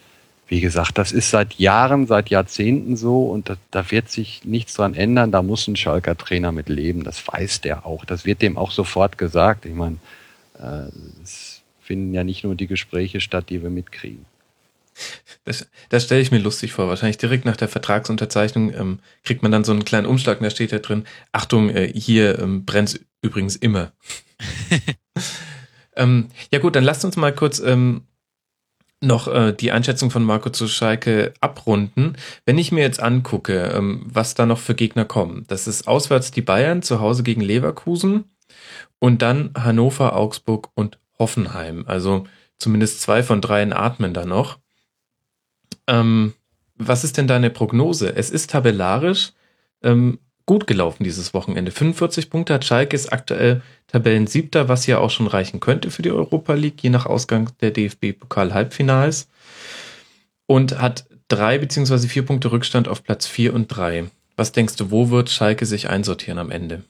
[0.48, 4.76] wie gesagt, das ist seit Jahren, seit Jahrzehnten so und da, da wird sich nichts
[4.76, 5.32] dran ändern.
[5.32, 7.04] Da muss ein Schalker Trainer mit leben.
[7.04, 8.06] Das weiß der auch.
[8.06, 9.66] Das wird dem auch sofort gesagt.
[9.66, 9.98] Ich meine,
[10.58, 10.88] äh,
[11.22, 14.26] es finden ja nicht nur die Gespräche statt, die wir mitkriegen.
[15.44, 16.88] Das, das stelle ich mir lustig vor.
[16.88, 20.50] Wahrscheinlich direkt nach der Vertragsunterzeichnung ähm, kriegt man dann so einen kleinen Umschlag und da
[20.50, 23.92] steht da drin, Achtung, äh, hier ähm, brennt übrigens immer.
[25.96, 28.04] ähm, ja gut, dann lasst uns mal kurz ähm,
[29.02, 32.18] noch äh, die Einschätzung von Marco zu Schalke abrunden.
[32.46, 36.32] Wenn ich mir jetzt angucke, ähm, was da noch für Gegner kommen, das ist auswärts
[36.32, 38.26] die Bayern, zu Hause gegen Leverkusen
[39.00, 41.84] und dann Hannover, Augsburg und Hoffenheim.
[41.88, 42.26] Also
[42.58, 44.60] zumindest zwei von dreien atmen da noch.
[45.88, 46.34] Ähm,
[46.76, 48.16] was ist denn deine Prognose?
[48.16, 49.34] Es ist tabellarisch
[49.84, 51.72] ähm, gut gelaufen dieses Wochenende.
[51.72, 56.12] 45 Punkte hat Schalke, ist aktuell Tabellensiebter, was ja auch schon reichen könnte für die
[56.12, 59.28] Europa League, je nach Ausgang der DFB-Pokal-Halbfinals.
[60.48, 64.06] Und hat drei beziehungsweise vier Punkte Rückstand auf Platz vier und drei.
[64.38, 66.84] Was denkst du, wo wird Schalke sich einsortieren am Ende?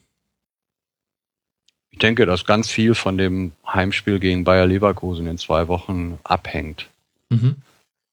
[1.90, 6.88] Ich denke, dass ganz viel von dem Heimspiel gegen Bayer Leverkusen in zwei Wochen abhängt.
[7.30, 7.56] Mhm.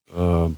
[0.09, 0.49] Äh,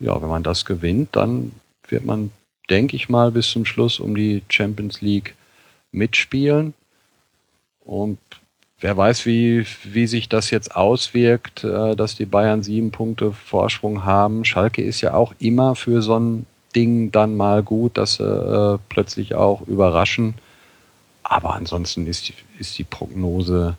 [0.00, 1.52] ja, wenn man das gewinnt, dann
[1.88, 2.30] wird man
[2.70, 5.34] denke ich mal, bis zum Schluss um die Champions League
[5.92, 6.74] mitspielen.
[7.84, 8.18] Und
[8.80, 14.04] wer weiß, wie, wie sich das jetzt auswirkt, äh, dass die Bayern sieben Punkte Vorsprung
[14.04, 14.44] haben.
[14.44, 18.78] Schalke ist ja auch immer für so ein Ding dann mal gut, dass sie äh,
[18.88, 20.34] plötzlich auch überraschen.
[21.22, 23.76] Aber ansonsten ist, ist die Prognose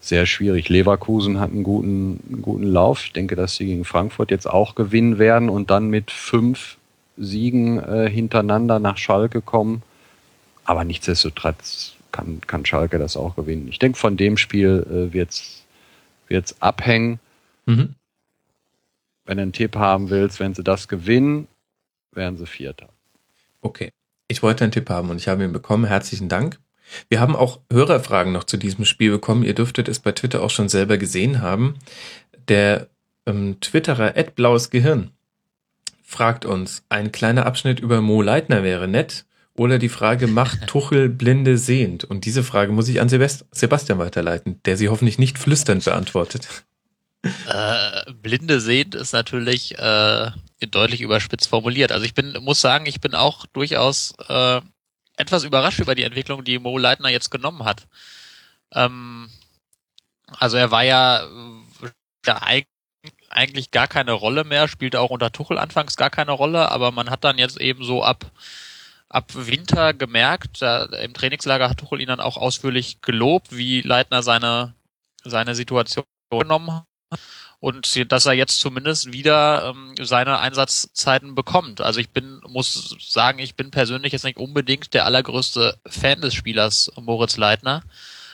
[0.00, 0.68] sehr schwierig.
[0.68, 3.04] Leverkusen hat einen guten, einen guten Lauf.
[3.04, 6.76] Ich denke, dass sie gegen Frankfurt jetzt auch gewinnen werden und dann mit fünf
[7.16, 9.82] Siegen äh, hintereinander nach Schalke kommen.
[10.64, 13.68] Aber nichtsdestotrotz kann, kann Schalke das auch gewinnen.
[13.68, 15.30] Ich denke, von dem Spiel äh, wird
[16.28, 17.18] es abhängen.
[17.66, 17.94] Mhm.
[19.24, 21.48] Wenn du einen Tipp haben willst, wenn sie das gewinnen,
[22.12, 22.88] wären sie Vierter.
[23.60, 23.90] Okay.
[24.28, 25.84] Ich wollte einen Tipp haben und ich habe ihn bekommen.
[25.84, 26.58] Herzlichen Dank.
[27.08, 29.44] Wir haben auch Hörerfragen noch zu diesem Spiel bekommen.
[29.44, 31.76] Ihr dürftet es bei Twitter auch schon selber gesehen haben.
[32.48, 32.88] Der
[33.26, 35.10] ähm, Twitterer Blaues Gehirn
[36.12, 39.24] fragt uns, ein kleiner Abschnitt über Mo Leitner wäre nett.
[39.54, 42.04] Oder die Frage, macht Tuchel Blinde sehend?
[42.04, 46.64] Und diese Frage muss ich an Sebastian weiterleiten, der sie hoffentlich nicht flüsternd beantwortet.
[47.22, 50.30] Äh, Blinde sehend ist natürlich äh,
[50.70, 51.92] deutlich überspitzt formuliert.
[51.92, 54.60] Also ich bin, muss sagen, ich bin auch durchaus äh,
[55.16, 57.86] etwas überrascht über die Entwicklung, die Mo Leitner jetzt genommen hat.
[58.72, 59.30] Ähm,
[60.38, 61.26] also er war ja,
[62.26, 62.71] ja eigentlich
[63.70, 67.24] gar keine Rolle mehr, spielte auch unter Tuchel anfangs gar keine Rolle, aber man hat
[67.24, 68.30] dann jetzt eben so ab,
[69.08, 74.22] ab Winter gemerkt, da, im Trainingslager hat Tuchel ihn dann auch ausführlich gelobt, wie Leitner
[74.22, 74.74] seine,
[75.24, 77.20] seine Situation genommen hat
[77.62, 81.80] und dass er jetzt zumindest wieder ähm, seine Einsatzzeiten bekommt.
[81.80, 86.34] Also ich bin, muss sagen, ich bin persönlich jetzt nicht unbedingt der allergrößte Fan des
[86.34, 87.84] Spielers Moritz Leitner,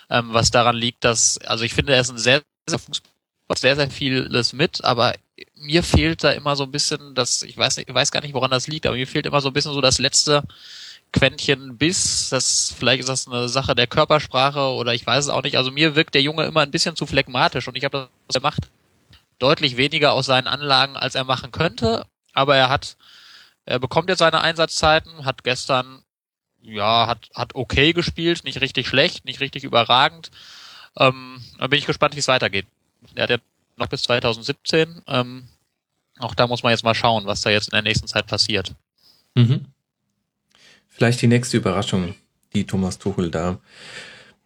[0.09, 3.13] ähm, was daran liegt, dass, also ich finde, er ist ein sehr, sehr Fußball
[3.57, 5.15] sehr, sehr vieles mit, aber
[5.55, 8.35] mir fehlt da immer so ein bisschen das, ich weiß nicht, ich weiß gar nicht,
[8.35, 10.43] woran das liegt, aber mir fehlt immer so ein bisschen so das letzte
[11.13, 12.29] Quäntchen Biss.
[12.31, 15.57] Das, vielleicht ist das eine Sache der Körpersprache oder ich weiß es auch nicht.
[15.57, 18.43] Also mir wirkt der Junge immer ein bisschen zu phlegmatisch und ich habe das, er
[18.43, 18.69] macht
[19.39, 22.97] deutlich weniger aus seinen Anlagen, als er machen könnte, aber er hat,
[23.65, 26.03] er bekommt jetzt seine Einsatzzeiten, hat gestern,
[26.61, 30.31] ja, hat, hat okay gespielt, nicht richtig schlecht, nicht richtig überragend.
[30.99, 32.67] Ähm, da bin ich gespannt, wie es weitergeht
[33.17, 33.39] der hat ja
[33.77, 35.03] noch bis 2017.
[35.07, 35.49] Ähm,
[36.19, 38.75] auch da muss man jetzt mal schauen, was da jetzt in der nächsten Zeit passiert.
[39.35, 39.67] Mhm.
[40.89, 42.15] Vielleicht die nächste Überraschung,
[42.55, 43.59] die Thomas Tuchel da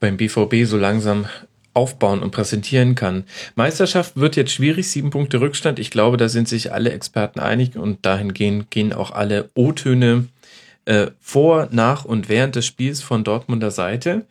[0.01, 1.27] beim BVB so langsam
[1.75, 3.25] aufbauen und präsentieren kann.
[3.55, 5.79] Meisterschaft wird jetzt schwierig, sieben Punkte Rückstand.
[5.79, 10.29] Ich glaube, da sind sich alle Experten einig und dahingehend gehen auch alle O-Töne.
[10.85, 14.27] äh, vor, nach und während des Spiels von Dortmunder Seite.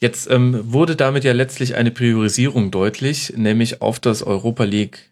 [0.00, 5.10] Jetzt ähm, wurde damit ja letztlich eine Priorisierung deutlich, nämlich auf das Europa League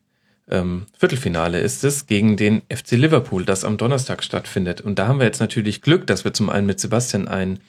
[0.49, 4.81] ähm, Viertelfinale ist es gegen den FC Liverpool, das am Donnerstag stattfindet.
[4.81, 7.61] Und da haben wir jetzt natürlich Glück, dass wir zum einen mit Sebastian einen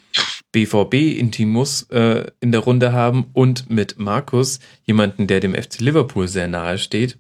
[0.52, 6.48] BVB-Intimus äh, in der Runde haben und mit Markus jemanden, der dem FC Liverpool sehr
[6.48, 7.18] nahe steht.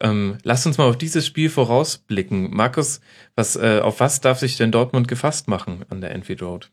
[0.00, 2.50] Ähm, lass uns mal auf dieses Spiel vorausblicken.
[2.52, 3.00] Markus,
[3.36, 6.70] was, äh, auf was darf sich denn Dortmund gefasst machen an der Enfield Road?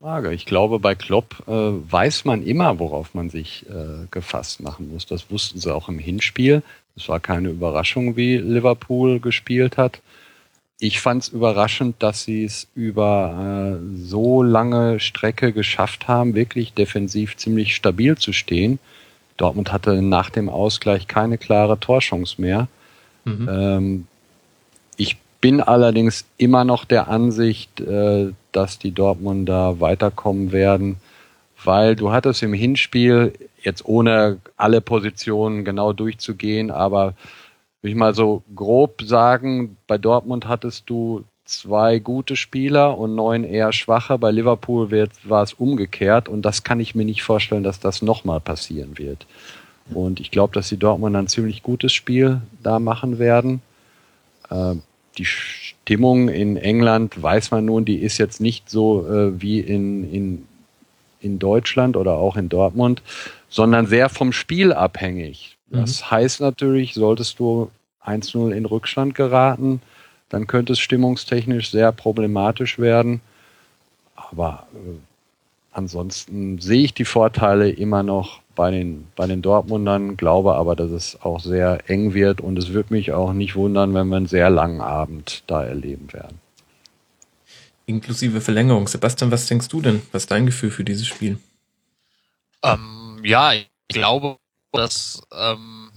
[0.00, 0.32] Frage.
[0.32, 5.06] Ich glaube, bei Klopp äh, weiß man immer, worauf man sich äh, gefasst machen muss.
[5.06, 6.62] Das wussten sie auch im Hinspiel.
[6.96, 10.00] Es war keine Überraschung, wie Liverpool gespielt hat.
[10.78, 16.72] Ich fand es überraschend, dass sie es über äh, so lange Strecke geschafft haben, wirklich
[16.74, 18.78] defensiv ziemlich stabil zu stehen.
[19.36, 22.68] Dortmund hatte nach dem Ausgleich keine klare Torchance mehr.
[23.24, 23.48] Mhm.
[23.50, 24.06] Ähm,
[24.96, 30.96] ich bin allerdings immer noch der Ansicht, äh, dass die Dortmunder weiterkommen werden,
[31.64, 37.14] weil du hattest im Hinspiel, jetzt ohne alle Positionen genau durchzugehen, aber
[37.82, 43.42] will ich mal so grob sagen, bei Dortmund hattest du zwei gute Spieler und neun
[43.42, 44.18] eher schwache.
[44.18, 48.02] Bei Liverpool wird, war es umgekehrt und das kann ich mir nicht vorstellen, dass das
[48.02, 49.26] nochmal passieren wird.
[49.90, 53.62] Und ich glaube, dass die Dortmund ein ziemlich gutes Spiel da machen werden.
[54.50, 54.74] Äh,
[55.16, 55.24] die
[55.88, 60.46] Stimmung in England, weiß man nun, die ist jetzt nicht so äh, wie in, in,
[61.22, 63.00] in Deutschland oder auch in Dortmund,
[63.48, 65.56] sondern sehr vom Spiel abhängig.
[65.70, 65.80] Mhm.
[65.80, 67.70] Das heißt natürlich, solltest du
[68.04, 69.80] 1-0 in Rückstand geraten,
[70.28, 73.22] dann könnte es stimmungstechnisch sehr problematisch werden.
[74.14, 74.98] Aber äh,
[75.72, 80.90] ansonsten sehe ich die Vorteile immer noch bei den, bei den Dortmundern, glaube aber, dass
[80.90, 84.26] es auch sehr eng wird und es würde mich auch nicht wundern, wenn wir einen
[84.26, 86.40] sehr langen Abend da erleben werden.
[87.86, 88.88] Inklusive Verlängerung.
[88.88, 90.02] Sebastian, was denkst du denn?
[90.10, 91.38] Was ist dein Gefühl für dieses Spiel?
[92.64, 94.38] Ähm, ja, ich glaube,
[94.72, 95.92] dass, ähm,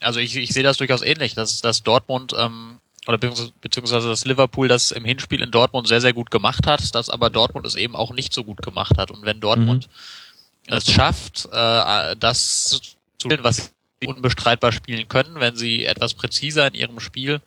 [0.00, 4.68] also ich, ich sehe das durchaus ähnlich, dass, dass Dortmund ähm, oder beziehungsweise dass Liverpool
[4.68, 7.96] das im Hinspiel in Dortmund sehr, sehr gut gemacht hat, dass aber Dortmund es eben
[7.96, 9.10] auch nicht so gut gemacht hat.
[9.10, 10.23] Und wenn Dortmund mhm
[10.66, 12.80] es schafft, äh, das zu
[13.20, 17.40] spielen, was sie unbestreitbar spielen können, wenn sie etwas präziser in ihrem Spiel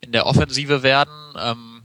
[0.00, 1.82] in der Offensive werden, ähm,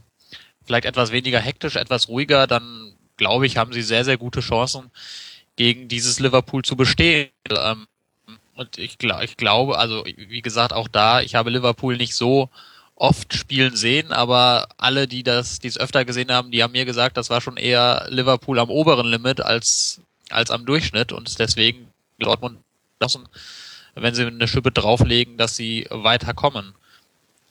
[0.64, 4.90] vielleicht etwas weniger hektisch, etwas ruhiger, dann glaube ich, haben sie sehr, sehr gute Chancen,
[5.56, 7.28] gegen dieses Liverpool zu bestehen.
[7.50, 7.86] Ähm,
[8.54, 12.48] und ich, ich glaube, also wie gesagt, auch da, ich habe Liverpool nicht so
[12.94, 16.84] oft spielen sehen, aber alle, die das, die es öfter gesehen haben, die haben mir
[16.84, 20.00] gesagt, das war schon eher Liverpool am oberen Limit als
[20.32, 21.88] als am Durchschnitt und deswegen
[22.18, 22.58] Dortmund
[23.00, 23.28] lassen,
[23.94, 26.74] wenn sie eine Schippe drauflegen, dass sie weiterkommen.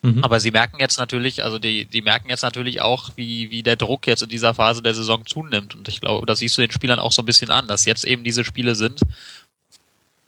[0.02, 0.24] Mhm.
[0.24, 3.76] Aber sie merken jetzt natürlich, also die, die merken jetzt natürlich auch, wie, wie der
[3.76, 5.76] Druck jetzt in dieser Phase der Saison zunimmt.
[5.76, 8.06] Und ich glaube, das siehst du den Spielern auch so ein bisschen an, dass jetzt
[8.06, 9.02] eben diese Spiele sind.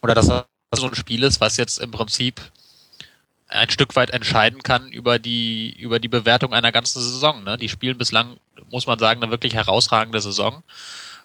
[0.02, 2.40] Oder dass das so ein Spiel ist, was jetzt im Prinzip
[3.48, 7.44] ein Stück weit entscheiden kann über die, über die Bewertung einer ganzen Saison.
[7.44, 7.56] Ne?
[7.56, 8.36] Die spielen bislang,
[8.70, 10.62] muss man sagen, eine wirklich herausragende Saison.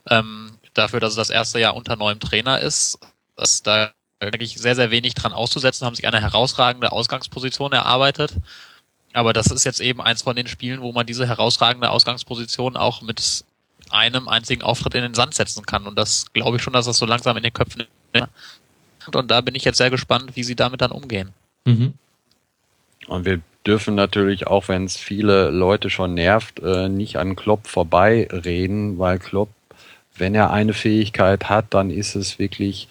[0.10, 3.00] Ähm, dafür, dass es das erste Jahr unter neuem Trainer ist.
[3.36, 8.34] Das da eigentlich sehr, sehr wenig dran auszusetzen, haben sich eine herausragende Ausgangsposition erarbeitet.
[9.14, 13.02] Aber das ist jetzt eben eins von den Spielen, wo man diese herausragende Ausgangsposition auch
[13.02, 13.46] mit
[13.90, 15.88] einem einzigen Auftritt in den Sand setzen kann.
[15.88, 18.28] Und das glaube ich schon, dass das so langsam in den Köpfen ist.
[19.14, 21.32] Und da bin ich jetzt sehr gespannt, wie sie damit dann umgehen.
[21.66, 21.94] Mhm.
[23.08, 27.68] Und wir dürfen natürlich, auch wenn es viele Leute schon nervt, äh, nicht an Klopp
[27.68, 29.50] vorbeireden, weil Klopp
[30.20, 32.88] wenn er eine Fähigkeit hat, dann ist es wirklich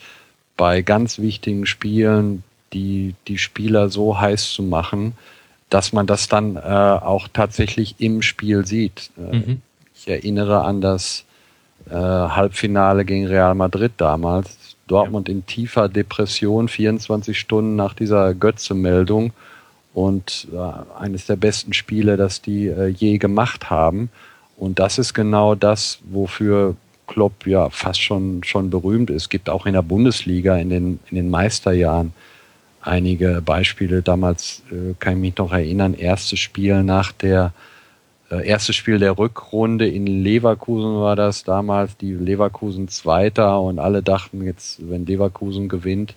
[0.57, 5.15] bei ganz wichtigen Spielen, die, die Spieler so heiß zu machen,
[5.71, 9.11] dass man das dann äh, auch tatsächlich im Spiel sieht.
[9.19, 9.63] Äh, mhm.
[9.95, 11.25] Ich erinnere an das
[11.91, 14.57] äh, Halbfinale gegen Real Madrid damals.
[14.87, 15.35] Dortmund ja.
[15.35, 19.33] in tiefer Depression, 24 Stunden nach dieser Götze-Meldung
[19.95, 24.11] und äh, eines der besten Spiele, das die äh, je gemacht haben.
[24.57, 29.25] Und das ist genau das, wofür Klopp ja fast schon, schon berühmt ist.
[29.25, 32.13] Es gibt auch in der Bundesliga in den, in den Meisterjahren
[32.81, 34.03] einige Beispiele.
[34.03, 37.53] Damals äh, kann ich mich noch erinnern, erstes Spiel nach der
[38.31, 44.03] äh, erstes Spiel der Rückrunde in Leverkusen war das damals, die Leverkusen Zweiter und alle
[44.03, 46.15] dachten jetzt, wenn Leverkusen gewinnt,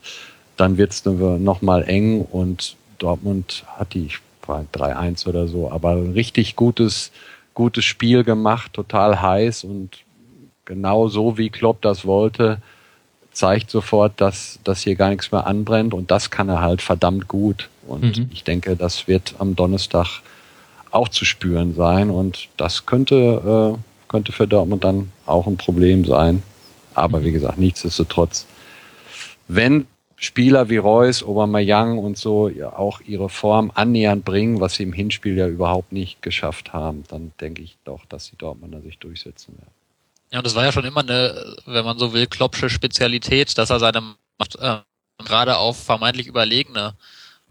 [0.57, 4.09] dann wird es nochmal eng und Dortmund hat die
[4.47, 7.11] 3-1 oder so, aber ein richtig gutes,
[7.53, 9.99] gutes Spiel gemacht, total heiß und
[10.69, 12.61] genau so, wie Klopp das wollte,
[13.33, 17.27] zeigt sofort, dass, dass hier gar nichts mehr anbrennt und das kann er halt verdammt
[17.27, 17.69] gut.
[17.87, 18.29] Und Mhm.
[18.31, 20.21] ich denke, das wird am Donnerstag
[20.91, 22.09] auch zu spüren sein.
[22.09, 26.43] Und das könnte, äh, könnte für Dortmund dann auch ein Problem sein.
[26.95, 28.45] Aber wie gesagt, nichtsdestotrotz,
[29.47, 34.83] wenn Spieler wie Reus, Aubameyang und so ja auch ihre Form annähernd bringen, was sie
[34.83, 38.97] im Hinspiel ja überhaupt nicht geschafft haben, dann denke ich doch, dass die Dortmunder sich
[38.97, 39.78] durchsetzen werden.
[40.31, 43.69] Ja, und das war ja schon immer eine, wenn man so will, Kloppsche Spezialität, dass
[43.71, 44.77] er seine Macht äh,
[45.25, 46.95] gerade auf vermeintlich überlegene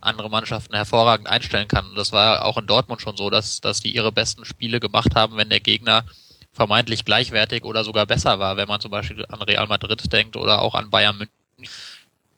[0.01, 1.87] andere Mannschaften hervorragend einstellen kann.
[1.91, 4.79] Und das war ja auch in Dortmund schon so, dass, dass die ihre besten Spiele
[4.79, 6.05] gemacht haben, wenn der Gegner
[6.53, 10.63] vermeintlich gleichwertig oder sogar besser war, wenn man zum Beispiel an Real Madrid denkt oder
[10.63, 11.35] auch an Bayern München,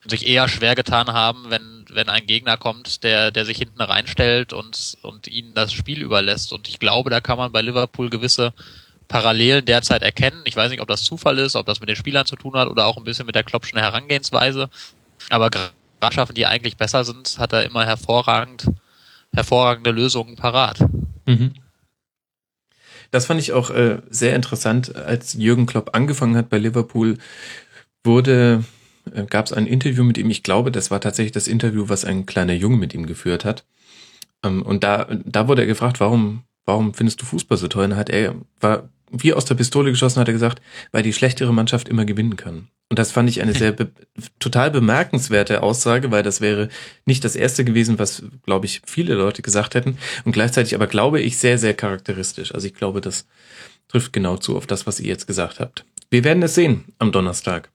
[0.07, 4.55] sich eher schwer getan haben, wenn, wenn ein Gegner kommt, der, der sich hinten reinstellt
[4.55, 6.55] und, und ihnen das Spiel überlässt.
[6.55, 8.55] Und ich glaube, da kann man bei Liverpool gewisse
[9.10, 10.40] Parallelen derzeit erkennen.
[10.44, 12.68] Ich weiß nicht, ob das Zufall ist, ob das mit den Spielern zu tun hat
[12.68, 14.70] oder auch ein bisschen mit der Kloppschen Herangehensweise.
[15.30, 18.68] Aber gerade Mannschaften, die eigentlich besser sind, hat er immer hervorragend,
[19.34, 20.78] hervorragende Lösungen parat.
[21.26, 21.54] Mhm.
[23.10, 27.18] Das fand ich auch äh, sehr interessant, als Jürgen Klopp angefangen hat bei Liverpool,
[28.04, 28.62] wurde
[29.12, 30.30] äh, gab es ein Interview mit ihm.
[30.30, 33.64] Ich glaube, das war tatsächlich das Interview, was ein kleiner Junge mit ihm geführt hat.
[34.44, 37.86] Ähm, und da da wurde er gefragt, warum warum findest du Fußball so toll?
[37.86, 41.52] Und hat er war wie aus der Pistole geschossen, hat er gesagt, weil die schlechtere
[41.52, 42.68] Mannschaft immer gewinnen kann.
[42.88, 43.92] Und das fand ich eine sehr be
[44.40, 46.68] total bemerkenswerte Aussage, weil das wäre
[47.06, 49.96] nicht das erste gewesen, was, glaube ich, viele Leute gesagt hätten.
[50.24, 52.52] Und gleichzeitig aber glaube ich sehr, sehr charakteristisch.
[52.52, 53.26] Also ich glaube, das
[53.86, 55.84] trifft genau zu auf das, was ihr jetzt gesagt habt.
[56.10, 57.70] Wir werden es sehen am Donnerstag.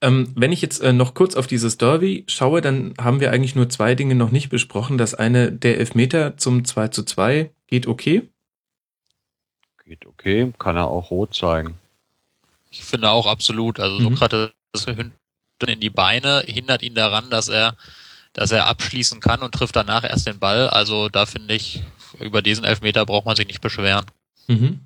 [0.00, 3.54] Ähm, wenn ich jetzt äh, noch kurz auf dieses Derby schaue, dann haben wir eigentlich
[3.54, 4.96] nur zwei Dinge noch nicht besprochen.
[4.96, 8.28] Das eine, der Elfmeter zum 2 zu 2 geht okay.
[9.88, 11.78] Geht okay, kann er auch rot zeigen.
[12.70, 13.80] Ich finde auch absolut.
[13.80, 14.16] Also Mhm.
[14.16, 14.52] Sokrates
[14.84, 15.12] hinten
[15.66, 17.74] in die Beine hindert ihn daran, dass er,
[18.34, 20.68] dass er abschließen kann und trifft danach erst den Ball.
[20.68, 21.82] Also da finde ich,
[22.20, 24.04] über diesen Elfmeter braucht man sich nicht beschweren.
[24.46, 24.80] Mhm.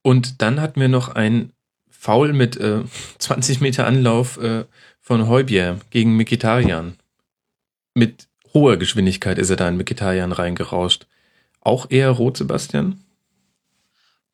[0.00, 1.52] Und dann hatten wir noch ein
[1.90, 2.84] Foul mit äh,
[3.18, 4.64] 20 Meter Anlauf äh,
[5.02, 6.96] von Heubier gegen Mikitarian.
[7.92, 11.06] Mit hoher Geschwindigkeit ist er da in Mikitarian reingerauscht.
[11.60, 13.03] Auch eher rot, Sebastian?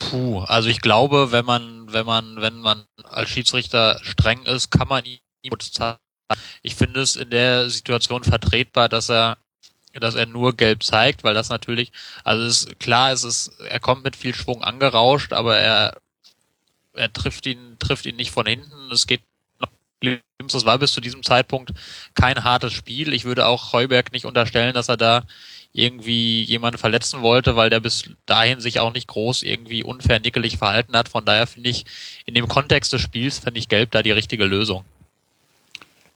[0.00, 4.88] Puh, also ich glaube, wenn man, wenn man, wenn man als Schiedsrichter streng ist, kann
[4.88, 5.20] man ihm
[5.60, 5.98] zeigen.
[6.62, 9.38] Ich finde es in der Situation vertretbar, dass er,
[9.92, 11.92] dass er nur gelb zeigt, weil das natürlich,
[12.24, 16.00] also es ist klar, es ist, er kommt mit viel Schwung angerauscht, aber er,
[16.94, 18.90] er trifft ihn, trifft ihn nicht von hinten.
[18.90, 19.22] Es geht
[20.52, 21.72] noch, es war bis zu diesem Zeitpunkt
[22.14, 23.12] kein hartes Spiel.
[23.12, 25.22] Ich würde auch Heuberg nicht unterstellen, dass er da
[25.72, 30.58] irgendwie jemanden verletzen wollte, weil der bis dahin sich auch nicht groß irgendwie unfair nickelig
[30.58, 31.08] verhalten hat.
[31.08, 31.84] Von daher finde ich,
[32.26, 34.84] in dem Kontext des Spiels finde ich Gelb da die richtige Lösung.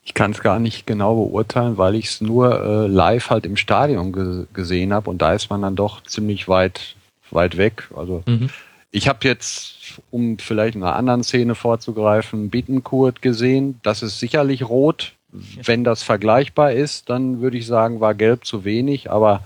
[0.05, 3.57] Ich kann es gar nicht genau beurteilen, weil ich es nur äh, live halt im
[3.57, 6.95] Stadion ge gesehen habe und da ist man dann doch ziemlich weit
[7.31, 7.89] weit weg.
[7.97, 8.51] Also Mhm.
[8.95, 13.81] Ich habe jetzt, um vielleicht einer anderen Szene vorzugreifen, Bittenkurt gesehen.
[13.83, 15.15] Das ist sicherlich rot.
[15.33, 19.41] Wenn das vergleichbar ist, dann würde ich sagen, war gelb zu wenig, aber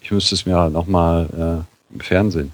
[0.00, 2.52] ich müsste es mir halt nochmal äh, im Fernsehen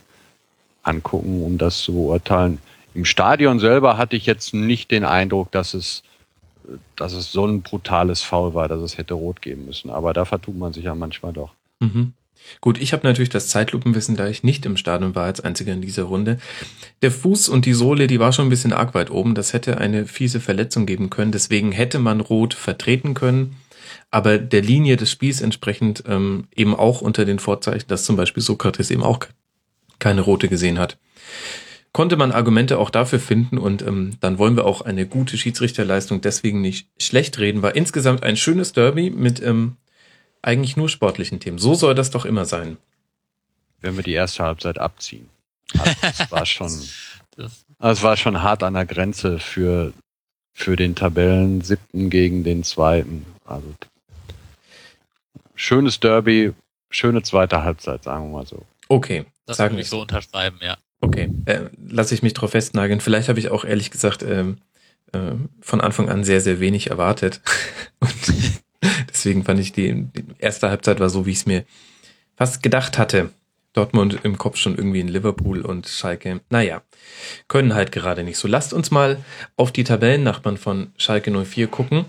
[0.83, 2.59] angucken, um das zu beurteilen.
[2.93, 6.03] Im Stadion selber hatte ich jetzt nicht den Eindruck, dass es,
[6.97, 9.89] dass es so ein brutales Foul war, dass es hätte rot geben müssen.
[9.89, 11.53] Aber da vertut man sich ja manchmal doch.
[11.81, 12.13] Mhm.
[12.61, 15.83] Gut, ich habe natürlich das Zeitlupenwissen, da ich nicht im Stadion war als einziger in
[15.83, 16.39] dieser Runde.
[17.03, 19.35] Der Fuß und die Sohle, die war schon ein bisschen arg weit oben.
[19.35, 21.33] Das hätte eine fiese Verletzung geben können.
[21.33, 23.57] Deswegen hätte man Rot vertreten können.
[24.11, 28.43] Aber der Linie des Spiels entsprechend ähm, eben auch unter den Vorzeichen, dass zum Beispiel
[28.43, 29.21] Sokrates eben auch
[29.99, 30.99] keine Rote gesehen hat.
[31.93, 36.21] Konnte man Argumente auch dafür finden und ähm, dann wollen wir auch eine gute Schiedsrichterleistung
[36.21, 37.63] deswegen nicht schlecht reden.
[37.63, 39.77] War insgesamt ein schönes Derby mit ähm,
[40.43, 41.59] eigentlich nur sportlichen Themen.
[41.59, 42.77] So soll das doch immer sein.
[43.81, 45.29] Wenn wir die erste Halbzeit abziehen.
[45.79, 46.71] Also das war schon,
[47.79, 49.93] Das, war schon hart an der Grenze für,
[50.53, 53.27] für den Tabellen siebten gegen den zweiten.
[53.45, 53.75] Also
[55.55, 56.53] schönes Derby,
[56.91, 58.65] schöne zweite Halbzeit, sagen wir mal so.
[58.89, 60.77] Okay, das sagen würde wir ich so unterschreiben, ja.
[61.01, 63.01] Okay, äh, lasse ich mich drauf festnageln.
[63.01, 64.59] Vielleicht habe ich auch ehrlich gesagt ähm,
[65.13, 67.43] äh, von Anfang an sehr, sehr wenig erwartet.
[68.01, 68.11] Und
[69.17, 71.65] deswegen fand ich die, die erste Halbzeit war so, wie ich es mir
[72.37, 73.31] fast gedacht hatte.
[73.73, 76.41] Dortmund im Kopf schon irgendwie in Liverpool und Schalke.
[76.49, 76.83] Naja,
[77.47, 78.49] können halt gerade nicht so.
[78.49, 79.19] Lasst uns mal
[79.57, 82.07] auf die Tabellennachbarn von Schalke 04 gucken.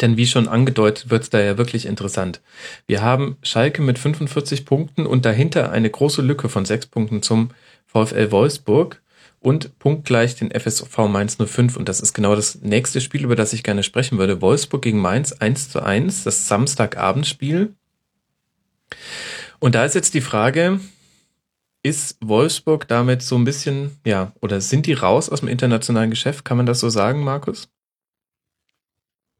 [0.00, 2.40] Denn wie schon angedeutet, wird's da ja wirklich interessant.
[2.86, 7.50] Wir haben Schalke mit 45 Punkten und dahinter eine große Lücke von sechs Punkten zum
[7.86, 9.01] VfL Wolfsburg.
[9.42, 11.76] Und punktgleich den FSV Mainz 05.
[11.76, 14.40] Und das ist genau das nächste Spiel, über das ich gerne sprechen würde.
[14.40, 17.74] Wolfsburg gegen Mainz 1 zu 1, das Samstagabendspiel.
[19.58, 20.80] Und da ist jetzt die Frage,
[21.82, 26.44] ist Wolfsburg damit so ein bisschen, ja, oder sind die raus aus dem internationalen Geschäft?
[26.44, 27.68] Kann man das so sagen, Markus?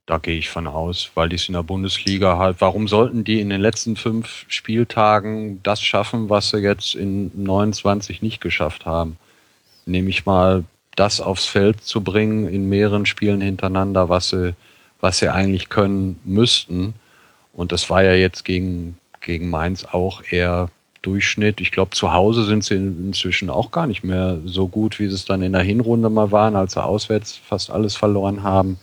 [0.07, 3.41] Da gehe ich von aus, weil die es in der Bundesliga halt, warum sollten die
[3.41, 9.17] in den letzten fünf Spieltagen das schaffen, was sie jetzt in 29 nicht geschafft haben?
[9.87, 10.65] Nämlich mal
[10.97, 14.55] das aufs Feld zu bringen in mehreren Spielen hintereinander, was sie,
[15.01, 16.95] was sie eigentlich können müssten.
[17.53, 20.71] Und das war ja jetzt gegen, gegen Mainz auch eher
[21.03, 21.61] Durchschnitt.
[21.61, 25.15] Ich glaube, zu Hause sind sie inzwischen auch gar nicht mehr so gut, wie sie
[25.15, 28.79] es dann in der Hinrunde mal waren, als sie auswärts fast alles verloren haben.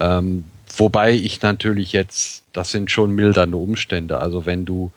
[0.00, 0.44] Ähm,
[0.76, 4.18] wobei ich natürlich jetzt, das sind schon mildernde Umstände.
[4.18, 4.90] Also wenn du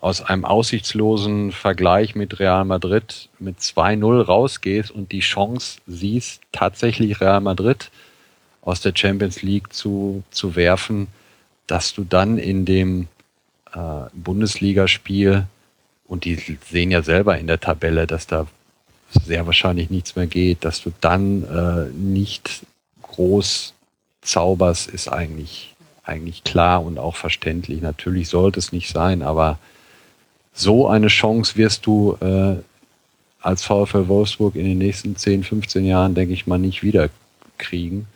[0.00, 7.20] aus einem aussichtslosen Vergleich mit Real Madrid mit 2-0 rausgehst und die Chance siehst, tatsächlich
[7.20, 7.90] Real Madrid
[8.62, 11.08] aus der Champions League zu, zu werfen,
[11.66, 13.08] dass du dann in dem
[13.72, 13.78] äh,
[14.12, 15.46] Bundesligaspiel,
[16.06, 18.46] und die sehen ja selber in der Tabelle, dass da
[19.24, 22.66] sehr wahrscheinlich nichts mehr geht, dass du dann äh, nicht
[23.02, 23.72] groß
[24.20, 25.74] zauberst, ist eigentlich,
[26.04, 27.80] eigentlich klar und auch verständlich.
[27.80, 29.58] Natürlich sollte es nicht sein, aber
[30.56, 32.56] so eine Chance wirst du äh,
[33.40, 37.10] als VfL Wolfsburg in den nächsten 10, 15 Jahren, denke ich mal, nicht wieder
[37.58, 38.08] kriegen.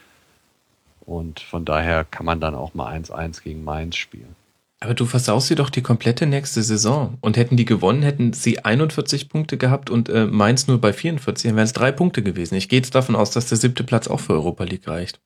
[1.00, 4.34] Und von daher kann man dann auch mal 1-1 gegen Mainz spielen.
[4.80, 7.18] Aber du versaust sie doch die komplette nächste Saison.
[7.20, 11.50] Und hätten die gewonnen, hätten sie 41 Punkte gehabt und äh, Mainz nur bei 44,
[11.50, 12.54] dann wären es drei Punkte gewesen.
[12.54, 15.20] Ich gehe jetzt davon aus, dass der siebte Platz auch für Europa League reicht.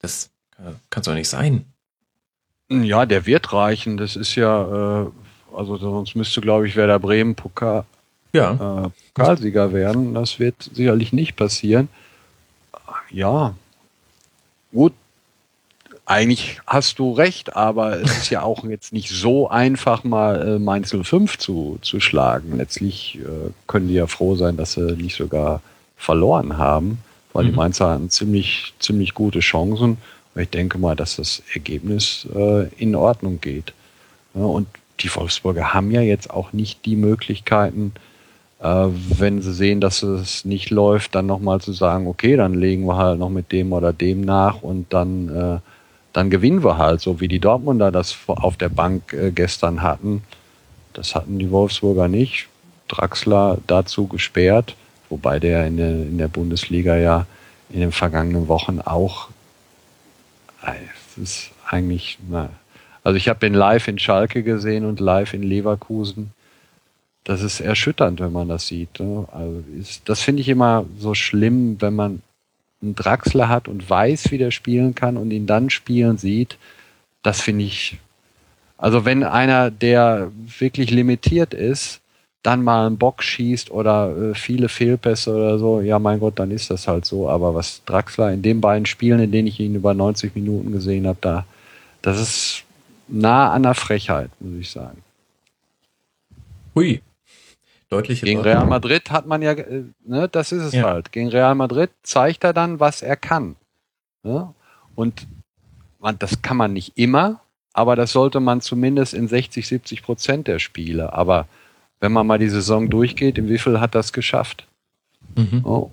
[0.00, 1.64] Das äh, kann doch nicht sein.
[2.68, 3.96] Ja, der wird reichen.
[3.96, 5.10] Das ist ja, äh,
[5.54, 7.84] also sonst müsste, glaube ich, Werder Bremen Pokal,
[8.32, 8.84] ja.
[8.86, 10.14] äh, Pokalsieger werden.
[10.14, 11.88] Das wird sicherlich nicht passieren.
[13.10, 13.54] Ja,
[14.72, 14.92] gut.
[16.06, 20.58] Eigentlich hast du recht, aber es ist ja auch jetzt nicht so einfach, mal äh,
[20.58, 22.56] Mainz 05 zu, zu schlagen.
[22.56, 25.62] Letztlich äh, können die ja froh sein, dass sie nicht sogar
[25.96, 26.98] verloren haben,
[27.32, 27.48] weil mhm.
[27.50, 29.98] die Mainzer hatten ziemlich, ziemlich gute Chancen.
[30.34, 33.72] Ich denke mal, dass das Ergebnis äh, in Ordnung geht.
[34.34, 34.66] Ja, und
[35.00, 37.92] die Wolfsburger haben ja jetzt auch nicht die Möglichkeiten,
[38.60, 38.86] äh,
[39.18, 42.96] wenn sie sehen, dass es nicht läuft, dann nochmal zu sagen, okay, dann legen wir
[42.96, 45.58] halt noch mit dem oder dem nach und dann, äh,
[46.12, 50.22] dann gewinnen wir halt, so wie die Dortmunder das auf der Bank äh, gestern hatten.
[50.92, 52.48] Das hatten die Wolfsburger nicht.
[52.88, 54.74] Draxler dazu gesperrt,
[55.08, 57.26] wobei der in der, in der Bundesliga ja
[57.70, 59.28] in den vergangenen Wochen auch
[60.62, 62.50] es ist eigentlich, na,
[63.02, 66.32] also ich habe den live in Schalke gesehen und live in Leverkusen.
[67.24, 69.00] Das ist erschütternd, wenn man das sieht.
[69.00, 69.26] Ne?
[69.32, 72.22] Also ist, das finde ich immer so schlimm, wenn man
[72.82, 76.56] einen Draxler hat und weiß, wie der spielen kann und ihn dann spielen sieht.
[77.22, 77.98] Das finde ich,
[78.78, 82.00] also wenn einer, der wirklich limitiert ist,
[82.42, 86.50] dann mal einen Bock schießt oder äh, viele Fehlpässe oder so, ja mein Gott, dann
[86.50, 87.28] ist das halt so.
[87.28, 91.06] Aber was Draxler in den beiden Spielen, in denen ich ihn über 90 Minuten gesehen
[91.06, 91.44] habe, da,
[92.00, 92.64] das ist
[93.12, 95.02] nah an der Frechheit, muss ich sagen.
[96.74, 97.02] Hui.
[97.88, 100.84] Deutliche Gegen Real Madrid hat man ja, äh, ne, das ist es ja.
[100.84, 101.10] halt.
[101.10, 103.56] Gegen Real Madrid zeigt er dann, was er kann.
[104.22, 104.54] Ne?
[104.94, 105.26] Und
[105.98, 107.40] man, das kann man nicht immer,
[107.72, 111.12] aber das sollte man zumindest in 60, 70 Prozent der Spiele.
[111.12, 111.48] Aber
[111.98, 114.68] wenn man mal die Saison durchgeht, im Wiffel hat das geschafft.
[115.36, 115.62] Mhm.
[115.64, 115.90] Oh.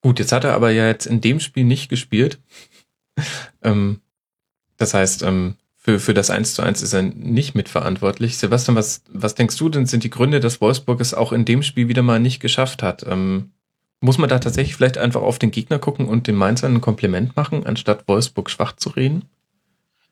[0.00, 2.38] Gut, jetzt hat er aber ja jetzt in dem Spiel nicht gespielt.
[3.62, 4.00] ähm,
[4.78, 8.38] das heißt, ähm, für, für das 1 zu 1 ist er nicht mitverantwortlich.
[8.38, 11.62] Sebastian, was, was denkst du denn sind die Gründe, dass Wolfsburg es auch in dem
[11.62, 13.04] Spiel wieder mal nicht geschafft hat?
[13.06, 13.52] Ähm,
[14.00, 17.36] muss man da tatsächlich vielleicht einfach auf den Gegner gucken und den Mainzern ein Kompliment
[17.36, 19.28] machen, anstatt Wolfsburg schwach zu reden?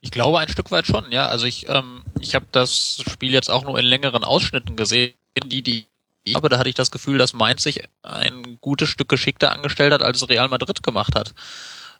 [0.00, 1.26] Ich glaube ein Stück weit schon, ja.
[1.26, 5.14] Also ich, ähm, ich habe das Spiel jetzt auch nur in längeren Ausschnitten gesehen,
[5.44, 5.86] die, die
[6.34, 10.02] habe, da hatte ich das Gefühl, dass Mainz sich ein gutes Stück geschickter angestellt hat,
[10.02, 11.34] als Real Madrid gemacht hat.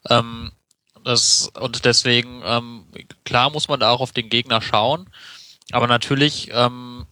[0.09, 0.51] Ähm,
[1.07, 2.85] das, und deswegen, ähm,
[3.23, 5.09] klar muss man da auch auf den Gegner schauen.
[5.71, 7.05] Aber natürlich, ähm,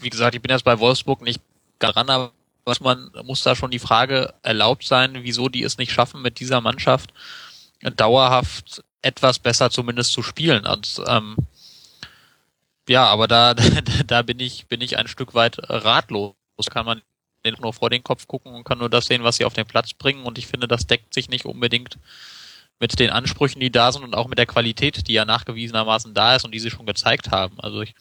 [0.00, 1.40] wie gesagt, ich bin jetzt bei Wolfsburg nicht
[1.78, 2.32] daran, aber
[2.80, 6.60] man muss da schon die Frage erlaubt sein, wieso die es nicht schaffen, mit dieser
[6.60, 7.12] Mannschaft
[7.96, 10.64] dauerhaft etwas besser zumindest zu spielen.
[10.64, 11.36] Und, ähm,
[12.88, 13.54] ja, aber da,
[14.06, 16.34] da bin ich, bin ich ein Stück weit ratlos.
[16.70, 17.02] Kann man
[17.58, 19.94] nur vor den Kopf gucken und kann nur das sehen, was sie auf den Platz
[19.94, 20.22] bringen.
[20.22, 21.98] Und ich finde, das deckt sich nicht unbedingt
[22.80, 26.36] mit den Ansprüchen, die da sind und auch mit der Qualität, die ja nachgewiesenermaßen da
[26.36, 27.60] ist und die sie schon gezeigt haben.
[27.60, 27.94] Also ich,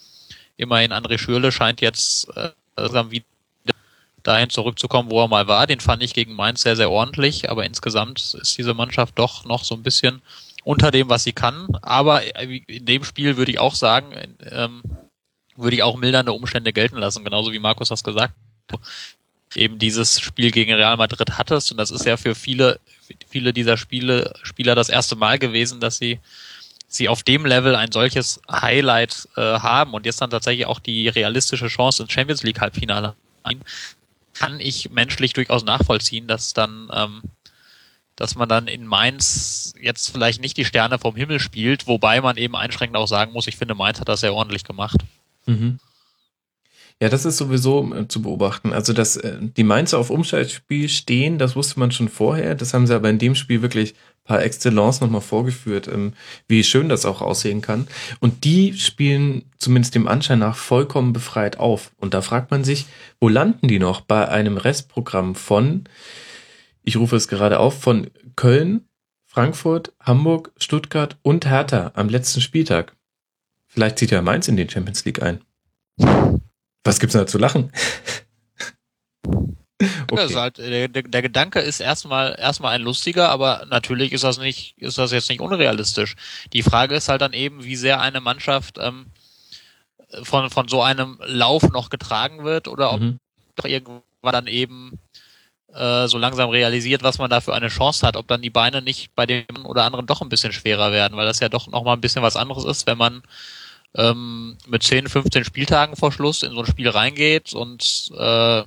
[0.58, 3.26] immerhin André Schürle scheint jetzt äh, wieder
[4.24, 5.68] dahin zurückzukommen, wo er mal war.
[5.68, 9.64] Den fand ich gegen Mainz sehr, sehr ordentlich, aber insgesamt ist diese Mannschaft doch noch
[9.64, 10.22] so ein bisschen
[10.64, 11.68] unter dem, was sie kann.
[11.82, 14.82] Aber in dem Spiel würde ich auch sagen, ähm,
[15.56, 18.34] würde ich auch mildernde Umstände gelten lassen, genauso wie Markus das gesagt
[18.72, 18.80] hat.
[19.56, 22.80] Eben dieses Spiel gegen Real Madrid hattest und das ist ja für viele,
[23.28, 26.20] viele dieser Spiele, Spieler das erste Mal gewesen, dass sie
[26.88, 31.08] sie auf dem Level ein solches Highlight äh, haben und jetzt dann tatsächlich auch die
[31.08, 33.62] realistische Chance ins Champions League Halbfinale ein,
[34.34, 37.22] kann ich menschlich durchaus nachvollziehen, dass dann, ähm,
[38.16, 42.38] dass man dann in Mainz jetzt vielleicht nicht die Sterne vom Himmel spielt, wobei man
[42.38, 44.98] eben einschränkend auch sagen muss, ich finde, Mainz hat das sehr ordentlich gemacht.
[45.46, 45.80] Mhm.
[47.02, 48.74] Ja, das ist sowieso äh, zu beobachten.
[48.74, 52.54] Also, dass äh, die Mainzer auf Umschaltspiel stehen, das wusste man schon vorher.
[52.54, 56.14] Das haben sie aber in dem Spiel wirklich par excellence nochmal vorgeführt, ähm,
[56.48, 57.88] wie schön das auch aussehen kann.
[58.20, 61.92] Und die spielen zumindest dem Anschein nach vollkommen befreit auf.
[61.98, 62.86] Und da fragt man sich,
[63.20, 65.86] wo landen die noch bei einem Restprogramm von,
[66.84, 68.86] ich rufe es gerade auf, von Köln,
[69.26, 72.96] Frankfurt, Hamburg, Stuttgart und Hertha am letzten Spieltag.
[73.66, 75.42] Vielleicht zieht ja Mainz in die Champions League ein.
[76.84, 77.72] Was gibt's da zu lachen?
[80.12, 80.36] Okay.
[80.36, 84.98] Halt, der, der, Gedanke ist erstmal erstmal ein lustiger, aber natürlich ist das nicht, ist
[84.98, 86.16] das jetzt nicht unrealistisch.
[86.54, 89.08] Die Frage ist halt dann eben, wie sehr eine Mannschaft ähm,
[90.24, 93.18] von von so einem Lauf noch getragen wird oder ob mhm.
[93.56, 95.00] doch irgendwann dann eben
[95.74, 98.82] äh, so langsam realisiert, was man da für eine Chance hat, ob dann die Beine
[98.82, 101.84] nicht bei dem oder anderen doch ein bisschen schwerer werden, weil das ja doch noch
[101.84, 103.24] mal ein bisschen was anderes ist, wenn man
[103.96, 108.64] ähm, mit 10, 15 Spieltagen vor Schluss in so ein Spiel reingeht und äh,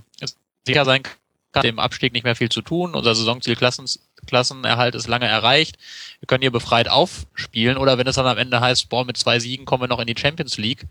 [0.66, 2.95] sicher sein kann, dem Abstieg nicht mehr viel zu tun.
[2.95, 3.87] Unser Saisonziel Klassen,
[4.27, 5.77] Klassenerhalt ist lange erreicht.
[6.20, 9.39] Wir können hier befreit aufspielen oder wenn es dann am Ende heißt, boah, mit zwei
[9.39, 10.87] Siegen kommen wir noch in die Champions League.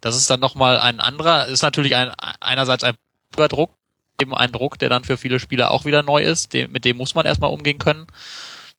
[0.00, 2.10] Das ist dann nochmal ein anderer, ist natürlich ein,
[2.40, 2.94] einerseits ein
[3.32, 3.72] Druck,
[4.20, 6.52] eben ein Druck, der dann für viele Spieler auch wieder neu ist.
[6.52, 8.06] Dem, mit dem muss man erstmal umgehen können.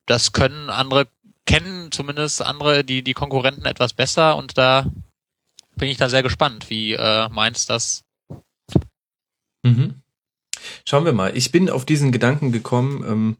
[0.06, 1.06] Das können andere,
[1.50, 4.86] kennen zumindest andere, die, die Konkurrenten etwas besser und da
[5.74, 8.04] bin ich da sehr gespannt, wie äh, Mainz das
[9.64, 9.94] mhm.
[10.86, 11.36] Schauen wir mal.
[11.36, 13.36] Ich bin auf diesen Gedanken gekommen, ähm,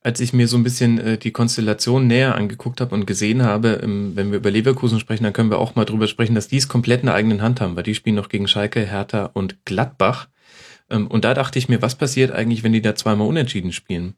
[0.00, 3.80] als ich mir so ein bisschen äh, die Konstellation näher angeguckt habe und gesehen habe,
[3.82, 6.58] ähm, wenn wir über Leverkusen sprechen, dann können wir auch mal drüber sprechen, dass die
[6.58, 9.64] es komplett in der eigenen Hand haben, weil die spielen noch gegen Schalke, Hertha und
[9.64, 10.28] Gladbach.
[10.88, 14.14] Ähm, und da dachte ich mir, was passiert eigentlich, wenn die da zweimal unentschieden spielen?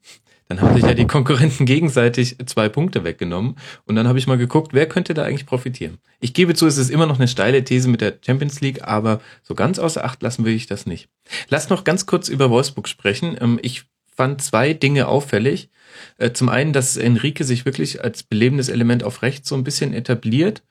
[0.48, 3.56] Dann haben sich ja die Konkurrenten gegenseitig zwei Punkte weggenommen.
[3.84, 5.98] Und dann habe ich mal geguckt, wer könnte da eigentlich profitieren.
[6.20, 9.20] Ich gebe zu, es ist immer noch eine steile These mit der Champions League, aber
[9.42, 11.08] so ganz außer Acht lassen will ich das nicht.
[11.48, 13.36] Lass noch ganz kurz über Wolfsburg sprechen.
[13.40, 13.84] Ähm, ich
[14.14, 15.70] fand zwei Dinge auffällig.
[16.16, 19.92] Äh, zum einen, dass Enrique sich wirklich als belebendes Element auf rechts so ein bisschen
[19.92, 20.62] etabliert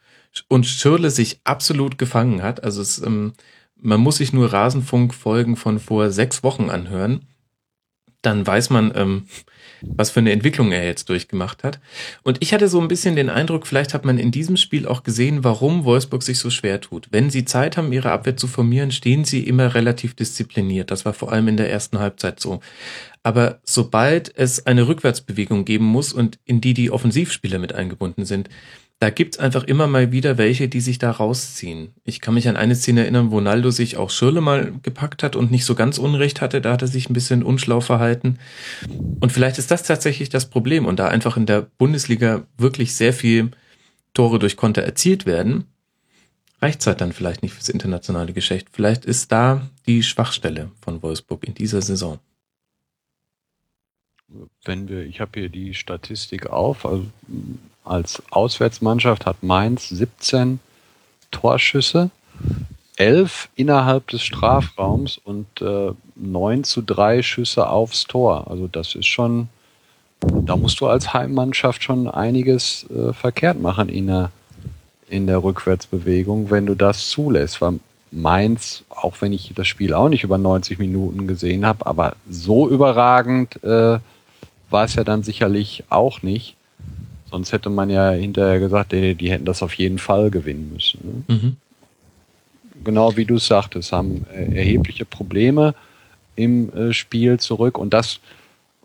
[0.47, 2.63] und Schirle sich absolut gefangen hat.
[2.63, 3.33] Also es, ähm,
[3.75, 7.25] man muss sich nur Rasenfunk-Folgen von vor sechs Wochen anhören.
[8.21, 9.27] Dann weiß man, ähm,
[9.81, 11.79] was für eine Entwicklung er jetzt durchgemacht hat.
[12.23, 15.03] Und ich hatte so ein bisschen den Eindruck, vielleicht hat man in diesem Spiel auch
[15.03, 17.07] gesehen, warum Wolfsburg sich so schwer tut.
[17.11, 20.91] Wenn sie Zeit haben, ihre Abwehr zu formieren, stehen sie immer relativ diszipliniert.
[20.91, 22.59] Das war vor allem in der ersten Halbzeit so.
[23.23, 28.49] Aber sobald es eine Rückwärtsbewegung geben muss und in die die Offensivspieler mit eingebunden sind,
[28.99, 31.93] da gibt's einfach immer mal wieder welche, die sich da rausziehen.
[32.05, 35.35] Ich kann mich an eine Szene erinnern, wo Naldo sich auch Schirle mal gepackt hat
[35.35, 36.61] und nicht so ganz Unrecht hatte.
[36.61, 38.39] Da hat er sich ein bisschen unschlau verhalten.
[39.19, 40.85] Und vielleicht ist das tatsächlich das Problem.
[40.85, 43.51] Und da einfach in der Bundesliga wirklich sehr viel
[44.13, 45.65] Tore durch Konter erzielt werden,
[46.61, 48.67] reicht's halt dann vielleicht nicht fürs internationale Geschäft.
[48.71, 52.19] Vielleicht ist da die Schwachstelle von Wolfsburg in dieser Saison.
[54.63, 57.05] Wenn wir, ich habe hier die Statistik auf, also
[57.85, 60.59] als Auswärtsmannschaft hat Mainz 17
[61.31, 62.09] Torschüsse,
[62.97, 68.49] 11 innerhalb des Strafraums und äh, 9 zu 3 Schüsse aufs Tor.
[68.49, 69.49] Also das ist schon,
[70.21, 74.31] da musst du als Heimmannschaft schon einiges äh, verkehrt machen in der,
[75.09, 77.61] in der Rückwärtsbewegung, wenn du das zulässt.
[77.61, 77.79] Weil
[78.11, 82.69] Mainz, auch wenn ich das Spiel auch nicht über 90 Minuten gesehen habe, aber so
[82.69, 83.99] überragend äh,
[84.69, 86.55] war es ja dann sicherlich auch nicht.
[87.29, 91.23] Sonst hätte man ja hinterher gesagt, die, die hätten das auf jeden Fall gewinnen müssen.
[91.27, 91.35] Ne?
[91.35, 91.57] Mhm.
[92.83, 95.73] Genau wie du es sagtest, haben äh, erhebliche Probleme
[96.35, 98.19] im äh, Spiel zurück und das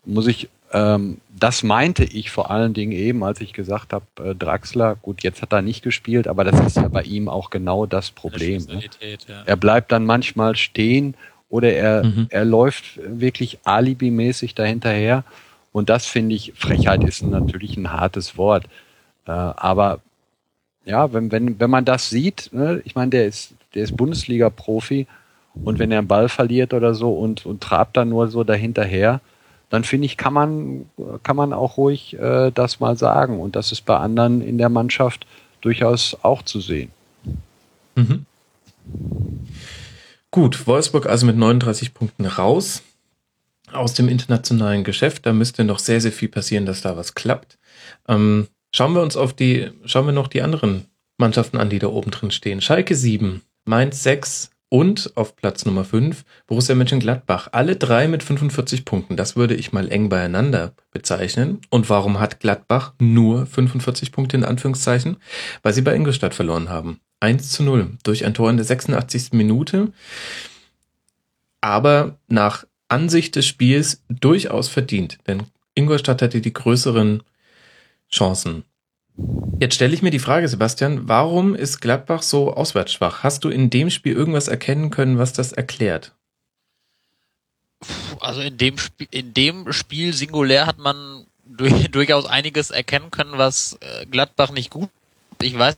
[0.05, 4.35] muss ich, ähm, das meinte ich vor allen Dingen eben, als ich gesagt habe, äh,
[4.35, 7.87] Draxler, gut, jetzt hat er nicht gespielt, aber das ist ja bei ihm auch genau
[7.87, 8.65] das Problem.
[8.65, 8.85] Ne?
[9.29, 9.43] Ja.
[9.45, 11.15] Er bleibt dann manchmal stehen
[11.49, 12.27] oder er, mhm.
[12.31, 15.25] er läuft wirklich alibimäßig dahinterher.
[15.73, 18.65] Und das finde ich, Frechheit ist natürlich ein hartes Wort.
[19.27, 20.01] Äh, aber
[20.85, 25.07] ja, wenn, wenn, wenn man das sieht, ne, ich meine, der ist, der ist Bundesliga-Profi
[25.55, 29.21] Und wenn er einen Ball verliert oder so und, und trabt dann nur so dahinterher,
[29.69, 30.87] dann finde ich, kann man,
[31.23, 33.41] kann man auch ruhig äh, das mal sagen.
[33.41, 35.27] Und das ist bei anderen in der Mannschaft
[35.61, 36.91] durchaus auch zu sehen.
[37.95, 38.27] Mhm.
[40.33, 42.83] Gut, Wolfsburg also mit 39 Punkten raus
[43.73, 45.27] aus dem internationalen Geschäft.
[45.27, 47.59] Da müsste noch sehr, sehr viel passieren, dass da was klappt.
[48.09, 50.87] Ähm, schauen wir uns auf die, schauen wir noch die anderen
[51.19, 52.61] Mannschaften an, die da oben drin stehen.
[52.61, 57.49] Schalke 7, Mainz 6 und auf Platz Nummer 5 Borussia Mönchengladbach.
[57.53, 59.17] Alle drei mit 45 Punkten.
[59.17, 61.61] Das würde ich mal eng beieinander bezeichnen.
[61.71, 65.17] Und warum hat Gladbach nur 45 Punkte in Anführungszeichen?
[65.63, 67.01] Weil sie bei Ingolstadt verloren haben.
[67.19, 69.33] 1 zu 0 durch ein Tor in der 86.
[69.33, 69.93] Minute.
[71.61, 77.23] Aber nach Ansicht des Spiels durchaus verdient, denn Ingolstadt hatte die größeren
[78.11, 78.65] Chancen.
[79.61, 83.23] Jetzt stelle ich mir die Frage, Sebastian, warum ist Gladbach so auswärtsschwach?
[83.23, 86.13] Hast du in dem Spiel irgendwas erkennen können, was das erklärt?
[88.21, 93.33] Also in dem Spiel, in dem Spiel singulär hat man durch, durchaus einiges erkennen können,
[93.37, 94.89] was äh, Gladbach nicht gut.
[95.41, 95.77] Ich weiß,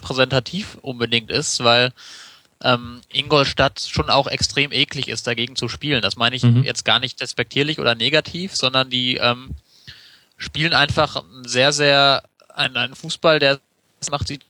[0.00, 1.92] präsentativ unbedingt ist, weil
[2.62, 6.02] ähm, Ingolstadt schon auch extrem eklig ist, dagegen zu spielen.
[6.02, 6.62] Das meine ich mhm.
[6.62, 9.50] jetzt gar nicht despektierlich oder negativ, sondern die ähm,
[10.36, 12.22] spielen einfach sehr, sehr
[12.54, 13.60] einen, einen Fußball, der
[14.10, 14.40] macht sie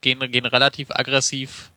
[0.00, 1.70] gehen, gehen relativ aggressiv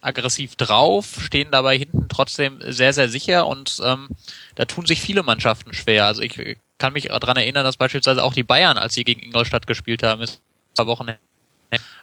[0.00, 4.08] aggressiv drauf, stehen dabei hinten trotzdem sehr, sehr sicher und ähm,
[4.54, 6.06] da tun sich viele Mannschaften schwer.
[6.06, 9.66] Also ich kann mich daran erinnern, dass beispielsweise auch die Bayern, als sie gegen Ingolstadt
[9.66, 10.40] gespielt haben, ist
[10.74, 11.08] zwei Wochen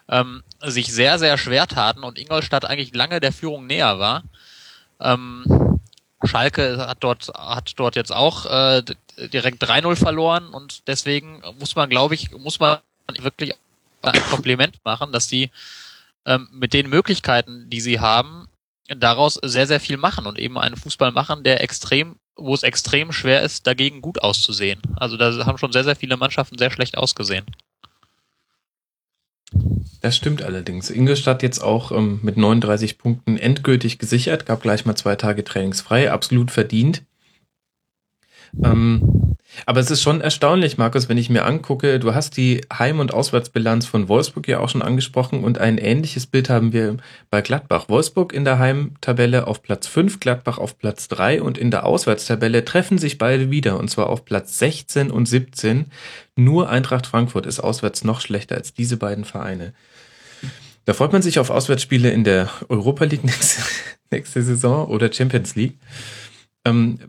[0.09, 4.23] ähm, sich sehr, sehr schwer taten und Ingolstadt eigentlich lange der Führung näher war.
[4.99, 5.79] Ähm,
[6.23, 8.83] Schalke hat dort, hat dort jetzt auch äh,
[9.31, 12.79] direkt 3-0 verloren und deswegen muss man, glaube ich, muss man
[13.19, 13.53] wirklich
[14.01, 15.51] ein Kompliment machen, dass die
[16.25, 18.47] ähm, mit den Möglichkeiten, die sie haben,
[18.87, 23.11] daraus sehr, sehr viel machen und eben einen Fußball machen, der extrem, wo es extrem
[23.11, 24.81] schwer ist, dagegen gut auszusehen.
[24.95, 27.45] Also da haben schon sehr, sehr viele Mannschaften sehr schlecht ausgesehen.
[30.01, 30.89] Das stimmt allerdings.
[30.89, 36.11] Ingolstadt jetzt auch ähm, mit 39 Punkten endgültig gesichert, gab gleich mal zwei Tage trainingsfrei,
[36.11, 37.03] absolut verdient.
[38.63, 39.24] Ähm,
[39.65, 43.13] aber es ist schon erstaunlich, Markus, wenn ich mir angucke, du hast die Heim- und
[43.13, 46.97] Auswärtsbilanz von Wolfsburg ja auch schon angesprochen und ein ähnliches Bild haben wir
[47.29, 47.89] bei Gladbach.
[47.89, 52.65] Wolfsburg in der Heimtabelle auf Platz 5, Gladbach auf Platz 3 und in der Auswärtstabelle
[52.65, 55.85] treffen sich beide wieder und zwar auf Platz 16 und 17.
[56.35, 59.73] Nur Eintracht Frankfurt ist auswärts noch schlechter als diese beiden Vereine.
[60.85, 63.63] Da freut man sich auf Auswärtsspiele in der Europa League nächste,
[64.11, 65.77] nächste Saison oder Champions League.
[66.63, 66.99] Ähm,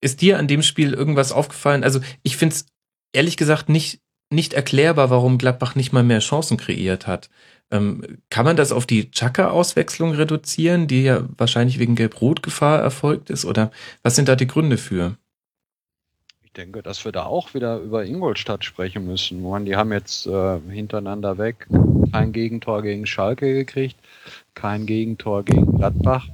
[0.00, 1.84] ist dir an dem Spiel irgendwas aufgefallen?
[1.84, 2.66] Also ich finde es
[3.12, 7.30] ehrlich gesagt nicht, nicht erklärbar, warum Gladbach nicht mal mehr Chancen kreiert hat.
[7.70, 13.44] Ähm, kann man das auf die Chaka-Auswechslung reduzieren, die ja wahrscheinlich wegen Gelb-Rot-Gefahr erfolgt ist?
[13.44, 13.70] Oder
[14.02, 15.16] was sind da die Gründe für?
[16.44, 19.42] Ich denke, dass wir da auch wieder über Ingolstadt sprechen müssen.
[19.42, 21.68] Man, die haben jetzt äh, hintereinander weg
[22.10, 23.96] kein Gegentor gegen Schalke gekriegt,
[24.54, 26.28] kein Gegentor gegen Gladbach.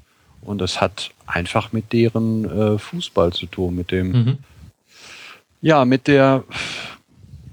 [0.44, 4.38] Und das hat einfach mit deren äh, Fußball zu tun, mit dem, mhm.
[5.62, 6.44] ja, mit der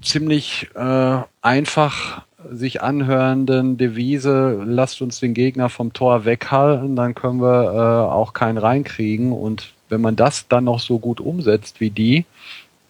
[0.02, 7.40] ziemlich äh, einfach sich anhörenden Devise, lasst uns den Gegner vom Tor weghalten, dann können
[7.40, 9.32] wir äh, auch keinen reinkriegen.
[9.32, 12.24] Und wenn man das dann noch so gut umsetzt wie die,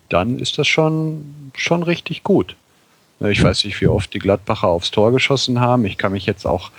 [0.08, 2.56] dann ist das schon, schon richtig gut.
[3.20, 5.84] Ich weiß nicht, wie oft die Gladbacher aufs Tor geschossen haben.
[5.84, 6.70] Ich kann mich jetzt auch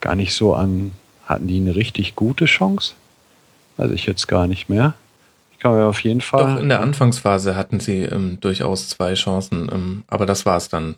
[0.00, 0.92] gar nicht so an
[1.30, 2.94] hatten die eine richtig gute Chance?
[3.76, 4.94] Weiß ich jetzt gar nicht mehr.
[5.52, 6.54] Ich kann mir auf jeden Fall.
[6.54, 10.68] Doch, in der Anfangsphase hatten sie ähm, durchaus zwei Chancen, ähm, aber das war es
[10.68, 10.96] dann.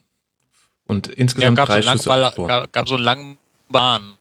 [0.86, 2.08] Und insgesamt ja, drei so Schüsse.
[2.08, 4.14] Ball, gab, gab so einen langen Bahn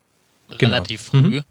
[0.58, 0.74] genau.
[0.74, 1.18] relativ früh.
[1.40, 1.44] Mhm.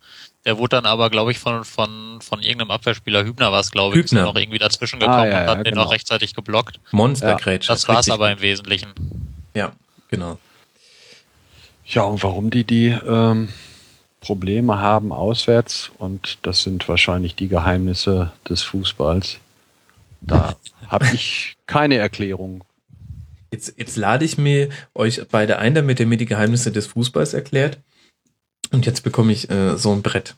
[0.45, 3.99] Der wurde dann aber, glaube ich, von, von, von irgendeinem Abwehrspieler Hübner war es, glaube
[3.99, 4.23] ich, Hübner.
[4.23, 5.85] noch irgendwie dazwischen gekommen ah, ja, und hat ja, den genau.
[5.85, 6.81] noch rechtzeitig geblockt.
[6.93, 7.69] Monstergrätsche.
[7.69, 8.95] Ja, das war es aber im Wesentlichen.
[9.55, 9.73] Ja,
[10.09, 10.39] genau.
[11.85, 13.49] Ja, und warum die die ähm,
[14.21, 19.39] Probleme haben auswärts und das sind wahrscheinlich die Geheimnisse des Fußballs.
[20.21, 20.57] Da
[20.89, 22.65] habe ich keine Erklärung.
[23.53, 27.35] Jetzt, jetzt lade ich mir euch beide ein, damit ihr mir die Geheimnisse des Fußballs
[27.35, 27.79] erklärt.
[28.71, 30.37] Und jetzt bekomme ich äh, so ein Brett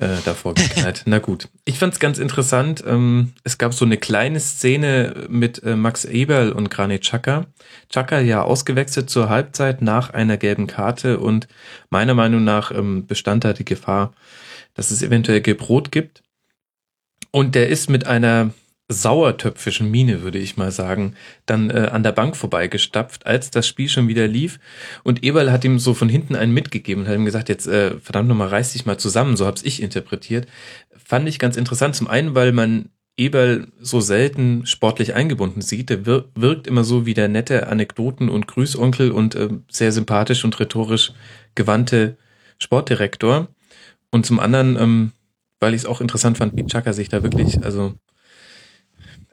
[0.00, 1.02] äh, davor geknallt.
[1.06, 1.48] Na gut.
[1.64, 2.82] Ich fand es ganz interessant.
[2.86, 7.46] Ähm, es gab so eine kleine Szene mit äh, Max Eberl und Granit Xhaka.
[7.88, 11.48] Xhaka ja ausgewechselt zur Halbzeit nach einer gelben Karte und
[11.90, 14.12] meiner Meinung nach ähm, bestand da die Gefahr,
[14.74, 16.22] dass es eventuell gelb-rot gibt.
[17.30, 18.50] Und der ist mit einer
[18.88, 21.14] sauertöpfischen Miene, würde ich mal sagen,
[21.44, 24.58] dann äh, an der Bank vorbeigestapft, als das Spiel schon wieder lief.
[25.04, 27.98] Und Eberl hat ihm so von hinten einen mitgegeben und hat ihm gesagt, jetzt äh,
[28.00, 30.46] verdammt nochmal, reiß dich mal zusammen, so hab's ich interpretiert.
[30.96, 31.96] Fand ich ganz interessant.
[31.96, 35.90] Zum einen, weil man Eberl so selten sportlich eingebunden sieht.
[35.90, 40.44] Der wir wirkt immer so wie der nette Anekdoten- und Grüßonkel und äh, sehr sympathisch
[40.44, 41.12] und rhetorisch
[41.54, 42.16] gewandte
[42.58, 43.48] Sportdirektor.
[44.10, 45.12] Und zum anderen, ähm,
[45.60, 47.94] weil ich es auch interessant fand, wie Chaka sich da wirklich, also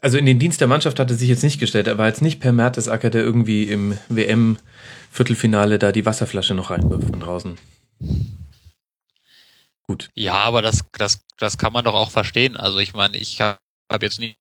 [0.06, 1.88] also in den Dienst der Mannschaft hat er sich jetzt nicht gestellt.
[1.88, 7.10] Er war jetzt nicht per Mertesacker, der irgendwie im WM-Viertelfinale da die Wasserflasche noch reinwirft
[7.10, 7.58] von draußen.
[9.88, 10.12] Gut.
[10.14, 12.56] Ja, aber das, das, das kann man doch auch verstehen.
[12.56, 13.58] Also ich meine, ich habe
[13.92, 14.36] hab jetzt nie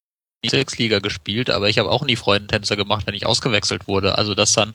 [0.76, 4.18] Liga gespielt, aber ich habe auch nie Freudentänzer gemacht, wenn ich ausgewechselt wurde.
[4.18, 4.74] Also dass dann,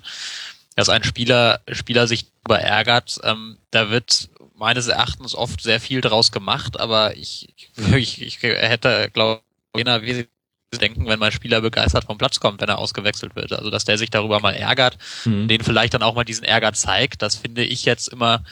[0.75, 6.01] dass ein Spieler, Spieler sich darüber ärgert, ähm, da wird meines Erachtens oft sehr viel
[6.01, 7.53] draus gemacht, aber ich,
[7.95, 9.43] ich, ich hätte, glaube
[9.77, 10.27] ich,
[10.78, 13.53] denken, wenn mein Spieler begeistert vom Platz kommt, wenn er ausgewechselt wird.
[13.53, 15.47] Also dass der sich darüber mal ärgert, mhm.
[15.47, 18.43] den vielleicht dann auch mal diesen Ärger zeigt, das finde ich jetzt immer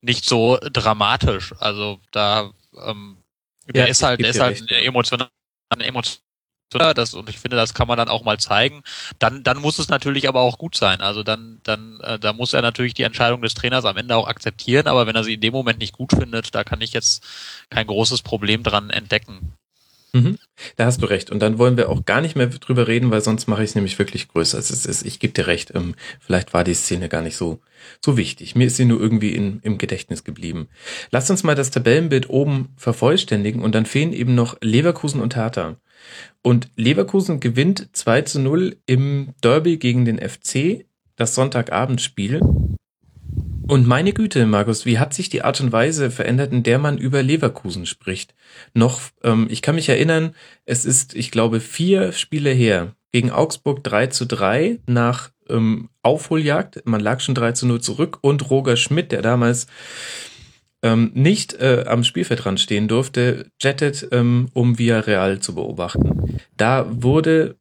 [0.00, 1.54] nicht so dramatisch.
[1.58, 3.18] Also da ähm,
[3.66, 4.86] der ja, ist halt, der ist halt recht.
[4.86, 5.28] emotional,
[5.80, 6.20] emotional
[6.94, 8.82] das und ich finde, das kann man dann auch mal zeigen.
[9.18, 11.00] Dann, dann muss es natürlich aber auch gut sein.
[11.00, 14.28] Also dann, dann, äh, da muss er natürlich die Entscheidung des Trainers am Ende auch
[14.28, 14.86] akzeptieren.
[14.86, 17.24] Aber wenn er sie in dem Moment nicht gut findet, da kann ich jetzt
[17.70, 19.54] kein großes Problem dran entdecken.
[20.12, 20.38] Mhm.
[20.76, 21.30] Da hast du recht.
[21.30, 23.74] Und dann wollen wir auch gar nicht mehr drüber reden, weil sonst mache ich es
[23.74, 24.58] nämlich wirklich größer.
[24.58, 27.60] Es ist, ich gebe dir recht, ähm, vielleicht war die Szene gar nicht so,
[28.04, 28.54] so wichtig.
[28.54, 30.68] Mir ist sie nur irgendwie in, im Gedächtnis geblieben.
[31.10, 35.76] Lass uns mal das Tabellenbild oben vervollständigen und dann fehlen eben noch Leverkusen und Hertha.
[36.42, 40.86] Und Leverkusen gewinnt 2 zu 0 im Derby gegen den FC,
[41.16, 42.40] das Sonntagabendspiel.
[43.68, 46.96] Und meine Güte, Markus, wie hat sich die Art und Weise verändert, in der man
[46.96, 48.34] über Leverkusen spricht?
[48.72, 52.94] Noch, ähm, ich kann mich erinnern, es ist, ich glaube, vier Spiele her.
[53.12, 56.80] Gegen Augsburg 3 zu 3 nach ähm, Aufholjagd.
[56.86, 59.66] Man lag schon 3 zu 0 zurück und Roger Schmidt, der damals
[60.82, 66.40] ähm, nicht äh, am Spielfeldrand stehen durfte, jettet, ähm, um Villarreal zu beobachten.
[66.56, 67.57] Da wurde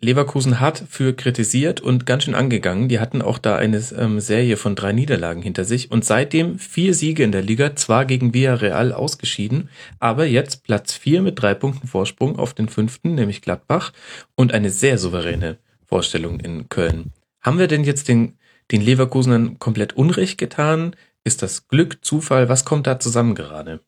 [0.00, 2.88] Leverkusen hart für kritisiert und ganz schön angegangen.
[2.88, 6.94] Die hatten auch da eine ähm, Serie von drei Niederlagen hinter sich und seitdem vier
[6.94, 11.88] Siege in der Liga, zwar gegen Villarreal ausgeschieden, aber jetzt Platz vier mit drei Punkten
[11.88, 13.92] Vorsprung auf den fünften, nämlich Gladbach
[14.36, 17.12] und eine sehr souveräne Vorstellung in Köln.
[17.40, 18.38] Haben wir denn jetzt den,
[18.70, 20.94] den Leverkusenern komplett Unrecht getan?
[21.24, 22.48] Ist das Glück, Zufall?
[22.48, 23.80] Was kommt da zusammen gerade?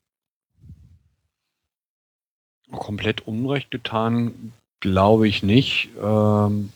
[2.72, 5.90] Komplett Unrecht getan Glaube ich nicht.
[6.02, 6.70] Ähm,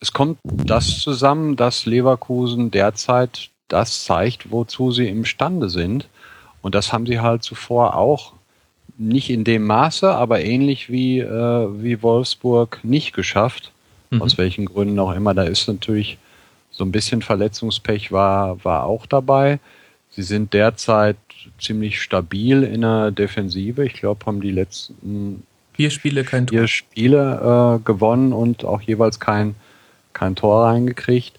[0.00, 6.08] es kommt das zusammen, dass Leverkusen derzeit das zeigt, wozu sie imstande sind.
[6.60, 8.32] Und das haben sie halt zuvor auch
[8.98, 13.72] nicht in dem Maße, aber ähnlich wie, äh, wie Wolfsburg nicht geschafft.
[14.10, 14.22] Mhm.
[14.22, 15.34] Aus welchen Gründen auch immer.
[15.34, 16.18] Da ist natürlich
[16.70, 19.60] so ein bisschen Verletzungspech war, war auch dabei.
[20.10, 21.16] Sie sind derzeit
[21.60, 23.84] ziemlich stabil in der Defensive.
[23.84, 25.42] Ich glaube, haben die letzten
[25.74, 26.58] Vier Spiele, kein Tor.
[26.58, 29.54] Vier Spiele äh, gewonnen und auch jeweils kein,
[30.12, 31.38] kein Tor reingekriegt.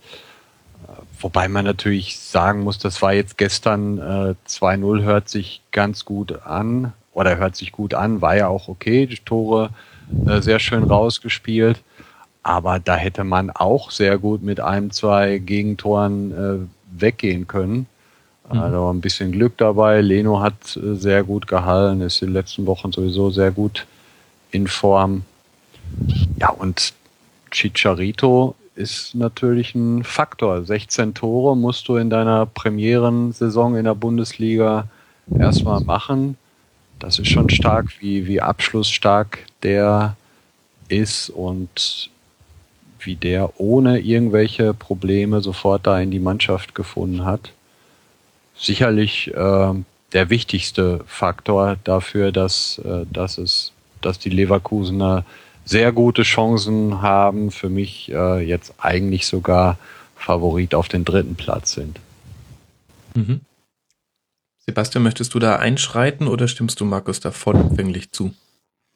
[1.24, 6.46] Wobei man natürlich sagen muss, das war jetzt gestern äh, 2-0, hört sich ganz gut
[6.46, 9.70] an oder hört sich gut an, war ja auch okay, die Tore
[10.28, 11.82] äh, sehr schön rausgespielt.
[12.44, 17.88] Aber da hätte man auch sehr gut mit einem, zwei Gegentoren äh, weggehen können.
[18.52, 18.60] Mhm.
[18.60, 20.02] Also ein bisschen Glück dabei.
[20.02, 23.88] Leno hat äh, sehr gut gehalten, ist in den letzten Wochen sowieso sehr gut
[24.54, 25.26] in Form.
[26.39, 26.93] Ja, und
[27.51, 30.64] Chicharito ist natürlich ein Faktor.
[30.64, 34.88] 16 Tore musst du in deiner Premierensaison in der Bundesliga
[35.38, 36.38] erstmal machen.
[36.99, 40.16] Das ist schon stark, wie, wie abschlussstark der
[40.88, 42.10] ist und
[42.99, 47.51] wie der ohne irgendwelche Probleme sofort da in die Mannschaft gefunden hat.
[48.56, 49.74] Sicherlich äh,
[50.14, 53.72] der wichtigste Faktor dafür, dass, äh, dass es
[54.06, 55.26] dass die Leverkusener
[55.66, 59.78] sehr gute Chancen haben, für mich äh, jetzt eigentlich sogar
[60.16, 61.99] Favorit auf den dritten Platz sind.
[63.14, 63.41] Mhm.
[64.66, 68.34] Sebastian, möchtest du da einschreiten oder stimmst du Markus da vollumfänglich zu?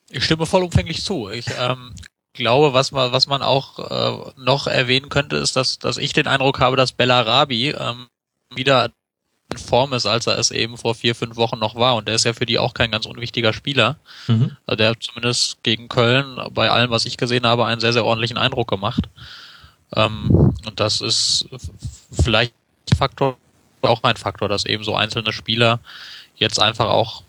[0.10, 1.30] Ich stimme vollumfänglich zu.
[1.30, 1.94] Ich ähm,
[2.34, 6.28] glaube, was man, was man auch äh, noch erwähnen könnte, ist, dass, dass ich den
[6.28, 8.08] Eindruck habe, dass Bellarabi ähm,
[8.56, 8.92] wieder
[9.52, 11.96] in Form ist, als er es eben vor vier, fünf Wochen noch war.
[11.96, 13.98] Und der ist ja für die auch kein ganz unwichtiger Spieler.
[14.28, 14.58] Mhm.
[14.66, 18.06] Also der hat zumindest gegen Köln bei allem, was ich gesehen habe, einen sehr, sehr
[18.06, 19.08] ordentlichen Eindruck gemacht.
[19.96, 21.48] Ähm, und das ist
[22.12, 22.54] vielleicht
[22.98, 23.38] Faktor,
[23.82, 25.80] auch ein Faktor, dass eben so einzelne Spieler
[26.36, 27.24] jetzt einfach auch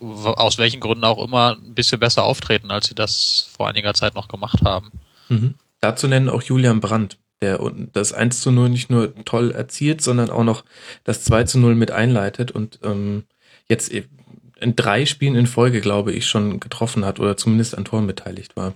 [0.00, 4.14] aus welchen Gründen auch immer ein bisschen besser auftreten, als sie das vor einiger Zeit
[4.14, 4.90] noch gemacht haben.
[5.28, 5.54] Mhm.
[5.80, 7.58] Dazu nennen auch Julian Brandt, der
[7.92, 10.64] das 1 zu 0 nicht nur toll erzielt, sondern auch noch
[11.04, 13.24] das 2 zu 0 mit einleitet und ähm,
[13.68, 18.06] jetzt in drei Spielen in Folge, glaube ich, schon getroffen hat oder zumindest an Toren
[18.06, 18.74] beteiligt war.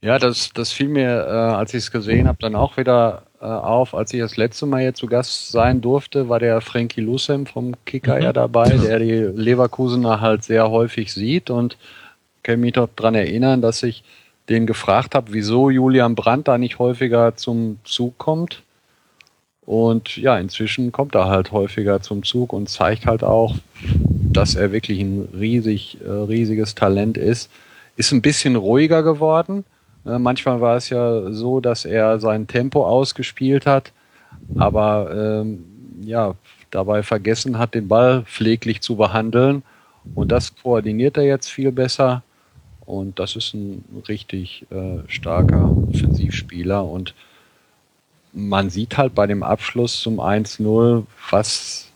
[0.00, 3.44] Ja, das, das fiel mir, äh, als ich es gesehen habe, dann auch wieder äh,
[3.44, 3.94] auf.
[3.94, 7.74] Als ich das letzte Mal hier zu Gast sein durfte, war der Frankie Lucem vom
[7.84, 8.22] Kicker mhm.
[8.22, 11.76] ja dabei, der die Leverkusener halt sehr häufig sieht und
[12.42, 14.04] kann mich doch dran erinnern, dass ich
[14.48, 18.62] den gefragt habe, wieso Julian Brandt da nicht häufiger zum Zug kommt.
[19.64, 24.70] Und ja, inzwischen kommt er halt häufiger zum Zug und zeigt halt auch, dass er
[24.70, 27.50] wirklich ein riesig, äh, riesiges Talent ist
[27.96, 29.64] ist ein bisschen ruhiger geworden.
[30.04, 33.92] Äh, manchmal war es ja so, dass er sein Tempo ausgespielt hat,
[34.56, 35.64] aber ähm,
[36.02, 36.34] ja,
[36.70, 39.62] dabei vergessen hat, den Ball pfleglich zu behandeln.
[40.14, 42.22] Und das koordiniert er jetzt viel besser.
[42.86, 46.84] Und das ist ein richtig äh, starker Offensivspieler.
[46.84, 47.14] Und
[48.32, 51.90] man sieht halt bei dem Abschluss zum 1-0, was,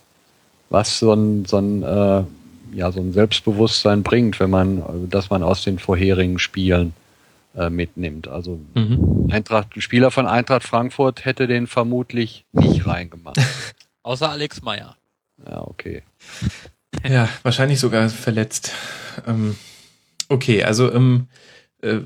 [0.69, 2.25] was so ein, so ein äh,
[2.73, 6.95] ja so ein Selbstbewusstsein bringt, wenn man, dass man aus den vorherigen Spielen
[7.55, 8.29] äh, mitnimmt.
[8.29, 9.29] Also mhm.
[9.31, 13.39] Eintracht, ein Spieler von Eintracht Frankfurt hätte den vermutlich nicht reingemacht.
[14.03, 14.97] Außer Alex Meyer.
[15.47, 16.03] Ja, okay.
[17.09, 18.73] Ja, wahrscheinlich sogar verletzt.
[19.27, 19.57] Ähm,
[20.31, 21.29] okay, also ähm,
[21.83, 22.01] äh,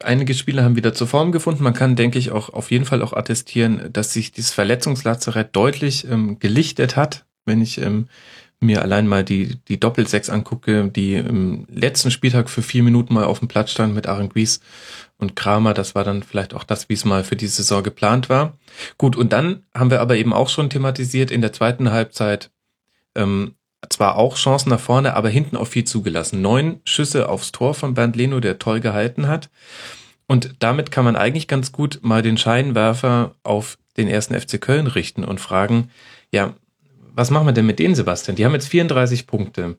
[0.00, 1.64] einige Spieler haben wieder zur Form gefunden.
[1.64, 6.06] Man kann, denke ich, auch auf jeden Fall auch attestieren, dass sich dieses Verletzungslazarett deutlich
[6.08, 7.24] ähm, gelichtet hat.
[7.44, 8.06] Wenn ich ähm,
[8.60, 13.24] mir allein mal die, die Doppelsechs angucke, die im letzten Spieltag für vier Minuten mal
[13.24, 14.60] auf dem Platz stand mit Aaron Gries
[15.18, 18.28] und Kramer, das war dann vielleicht auch das, wie es mal für die Saison geplant
[18.28, 18.56] war.
[18.98, 22.50] Gut, und dann haben wir aber eben auch schon thematisiert in der zweiten Halbzeit,
[23.16, 23.54] ähm,
[23.88, 26.40] zwar auch Chancen nach vorne, aber hinten auch viel zugelassen.
[26.40, 29.50] Neun Schüsse aufs Tor von Bernd Leno, der toll gehalten hat.
[30.26, 34.86] Und damit kann man eigentlich ganz gut mal den Scheinwerfer auf den ersten FC Köln
[34.86, 35.90] richten und fragen,
[36.30, 36.54] ja,
[37.14, 38.36] was machen wir denn mit denen, Sebastian?
[38.36, 39.76] Die haben jetzt 34 Punkte.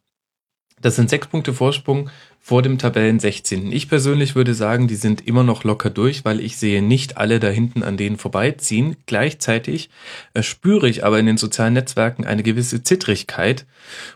[0.83, 2.09] Das sind sechs Punkte Vorsprung
[2.41, 3.71] vor dem Tabellen 16.
[3.71, 7.39] Ich persönlich würde sagen, die sind immer noch locker durch, weil ich sehe nicht alle
[7.39, 8.97] da hinten an denen vorbeiziehen.
[9.05, 9.89] Gleichzeitig
[10.33, 13.65] äh, spüre ich aber in den sozialen Netzwerken eine gewisse Zittrigkeit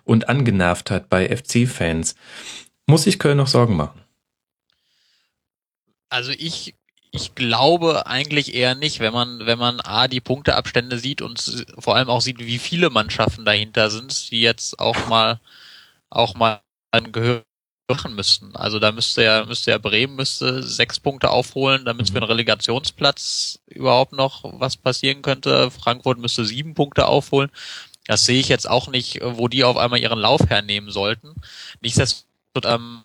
[0.04, 2.16] und Angenervtheit bei FC-Fans.
[2.86, 4.02] Muss ich Köln noch Sorgen machen?
[6.10, 6.76] Also ich
[7.12, 11.96] ich glaube eigentlich eher nicht, wenn man, wenn man A, die Punkteabstände sieht und vor
[11.96, 15.40] allem auch sieht, wie viele Mannschaften dahinter sind, die jetzt auch mal,
[16.10, 17.44] auch mal ein Gehör
[17.90, 18.56] machen müssten.
[18.56, 22.28] Also da müsste ja, müsste ja Bremen müsste sechs Punkte aufholen, damit es für einen
[22.28, 25.72] Relegationsplatz überhaupt noch was passieren könnte.
[25.72, 27.50] Frankfurt müsste sieben Punkte aufholen.
[28.06, 31.36] Das sehe ich jetzt auch nicht, wo die auf einmal ihren Lauf hernehmen sollten.
[31.82, 33.04] Nichtsdestotrotz, ähm,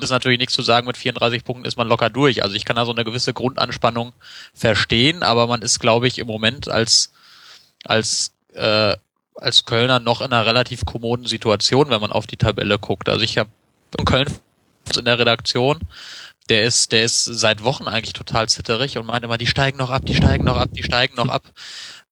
[0.00, 2.42] ist natürlich nichts zu sagen, mit 34 Punkten ist man locker durch.
[2.42, 4.12] Also ich kann da so eine gewisse Grundanspannung
[4.54, 7.12] verstehen, aber man ist, glaube ich, im Moment als,
[7.84, 8.96] als, äh,
[9.40, 13.08] als Kölner noch in einer relativ kommoden Situation, wenn man auf die Tabelle guckt.
[13.08, 13.50] Also ich habe
[13.98, 14.26] in Köln
[14.96, 15.80] in der Redaktion,
[16.48, 19.90] der ist, der ist seit Wochen eigentlich total zitterig und meint immer, die steigen noch
[19.90, 21.44] ab, die steigen noch ab, die steigen noch ab.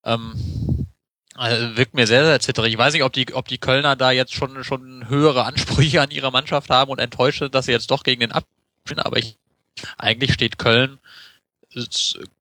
[0.03, 0.87] Ähm,
[1.35, 2.73] also wirkt mir sehr, sehr zitterig.
[2.73, 6.11] Ich weiß nicht, ob die, ob die Kölner da jetzt schon, schon höhere Ansprüche an
[6.11, 9.37] ihre Mannschaft haben und enttäuscht sind, dass sie jetzt doch gegen den abspielen, aber ich,
[9.97, 10.99] eigentlich steht Köln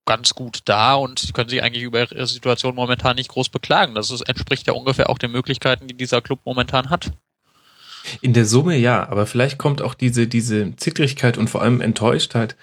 [0.07, 3.95] ganz gut da und können sich eigentlich über ihre Situation momentan nicht groß beklagen.
[3.95, 7.13] Das ist, entspricht ja ungefähr auch den Möglichkeiten, die dieser Club momentan hat.
[8.23, 12.57] In der Summe ja, aber vielleicht kommt auch diese, diese Zittrigkeit und vor allem Enttäuschtheit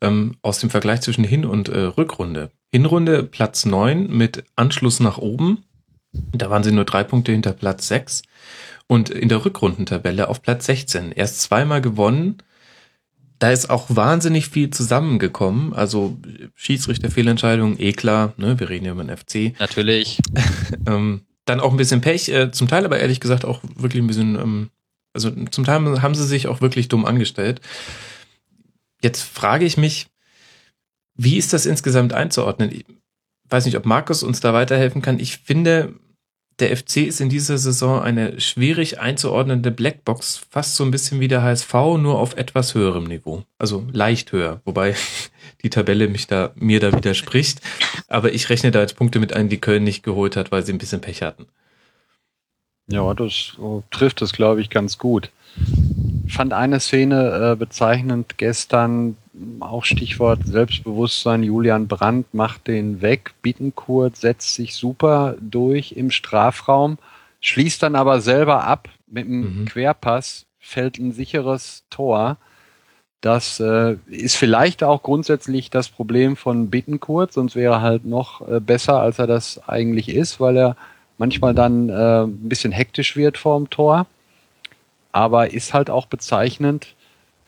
[0.00, 2.50] ähm, aus dem Vergleich zwischen Hin- und äh, Rückrunde.
[2.70, 5.64] Hinrunde Platz neun mit Anschluss nach oben
[6.12, 8.22] da waren sie nur drei Punkte hinter Platz 6
[8.86, 11.12] und in der Rückrundentabelle auf Platz 16.
[11.12, 12.38] Erst zweimal gewonnen.
[13.42, 15.72] Da ist auch wahnsinnig viel zusammengekommen.
[15.72, 16.16] Also
[16.54, 18.60] Schiedsrichterfehlentscheidungen, eh klar, ne?
[18.60, 19.58] wir reden ja über den FC.
[19.58, 20.20] Natürlich.
[20.86, 24.06] ähm, dann auch ein bisschen Pech, äh, zum Teil aber ehrlich gesagt auch wirklich ein
[24.06, 24.70] bisschen, ähm,
[25.12, 27.60] also zum Teil haben sie sich auch wirklich dumm angestellt.
[29.02, 30.06] Jetzt frage ich mich,
[31.16, 32.84] wie ist das insgesamt einzuordnen?
[33.48, 35.18] weiß nicht, ob Markus uns da weiterhelfen kann.
[35.18, 35.94] Ich finde,
[36.62, 41.26] der FC ist in dieser Saison eine schwierig einzuordnende Blackbox, fast so ein bisschen wie
[41.26, 43.42] der HSV, nur auf etwas höherem Niveau.
[43.58, 44.94] Also leicht höher, wobei
[45.62, 47.60] die Tabelle mich da, mir da widerspricht.
[48.06, 50.72] Aber ich rechne da als Punkte mit ein, die Köln nicht geholt hat, weil sie
[50.72, 51.46] ein bisschen Pech hatten.
[52.86, 53.56] Ja, das
[53.90, 55.30] trifft es, glaube ich, ganz gut.
[56.26, 59.16] Ich fand eine Szene äh, bezeichnend gestern,
[59.60, 66.98] auch Stichwort Selbstbewusstsein, Julian Brandt macht den weg, Bittenkurt setzt sich super durch im Strafraum,
[67.40, 69.64] schließt dann aber selber ab mit einem Mhm.
[69.66, 72.36] Querpass, fällt ein sicheres Tor.
[73.20, 78.46] Das äh, ist vielleicht auch grundsätzlich das Problem von Bittenkurt, sonst wäre er halt noch
[78.46, 80.76] äh, besser, als er das eigentlich ist, weil er
[81.18, 84.06] manchmal dann äh, ein bisschen hektisch wird vorm Tor.
[85.12, 86.94] Aber ist halt auch bezeichnend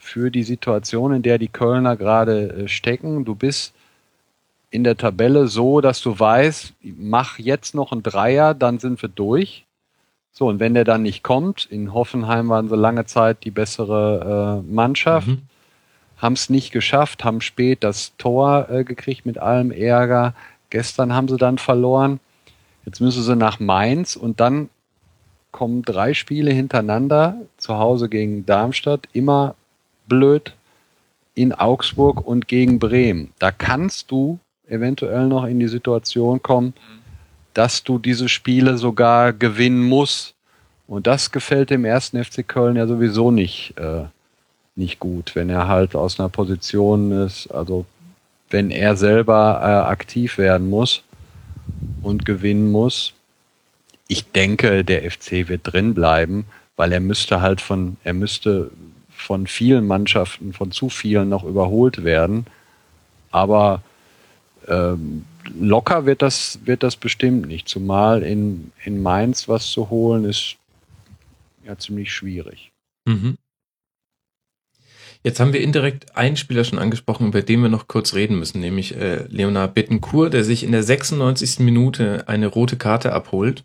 [0.05, 3.25] für die Situation, in der die Kölner gerade äh, stecken.
[3.25, 3.73] Du bist
[4.71, 9.09] in der Tabelle so, dass du weißt, mach jetzt noch einen Dreier, dann sind wir
[9.09, 9.65] durch.
[10.31, 14.63] So, und wenn der dann nicht kommt, in Hoffenheim waren sie lange Zeit die bessere
[14.67, 15.43] äh, Mannschaft, Mhm.
[16.19, 20.35] haben es nicht geschafft, haben spät das Tor äh, gekriegt mit allem Ärger.
[20.71, 22.21] Gestern haben sie dann verloren.
[22.85, 24.69] Jetzt müssen sie nach Mainz und dann
[25.51, 29.55] kommen drei Spiele hintereinander, zu Hause gegen Darmstadt, immer
[30.07, 30.55] blöd
[31.35, 33.33] in Augsburg und gegen Bremen.
[33.39, 34.39] Da kannst du
[34.69, 36.75] eventuell noch in die Situation kommen,
[37.55, 40.35] dass du diese Spiele sogar gewinnen musst.
[40.87, 44.05] Und das gefällt dem ersten FC Köln ja sowieso nicht, äh,
[44.77, 47.87] nicht gut, wenn er halt aus einer Position ist, also
[48.51, 51.03] wenn er selber äh, aktiv werden muss
[52.03, 53.15] und gewinnen muss.
[54.09, 56.45] Ich denke, der FC wird drin bleiben,
[56.77, 58.71] weil er müsste halt von, er müsste
[59.25, 62.47] von vielen Mannschaften, von zu vielen noch überholt werden.
[63.31, 63.83] Aber
[64.69, 65.25] ähm,
[65.59, 67.69] locker wird das, wird das bestimmt nicht.
[67.69, 70.57] Zumal in, in Mainz was zu holen ist
[71.65, 72.71] ja ziemlich schwierig.
[73.07, 73.39] Mhm.
[75.23, 78.61] Jetzt haben wir indirekt einen Spieler schon angesprochen, über den wir noch kurz reden müssen,
[78.61, 81.61] nämlich äh, Leonard Bittencourt, der sich in der 96.
[81.61, 83.65] Minute eine rote Karte abholt.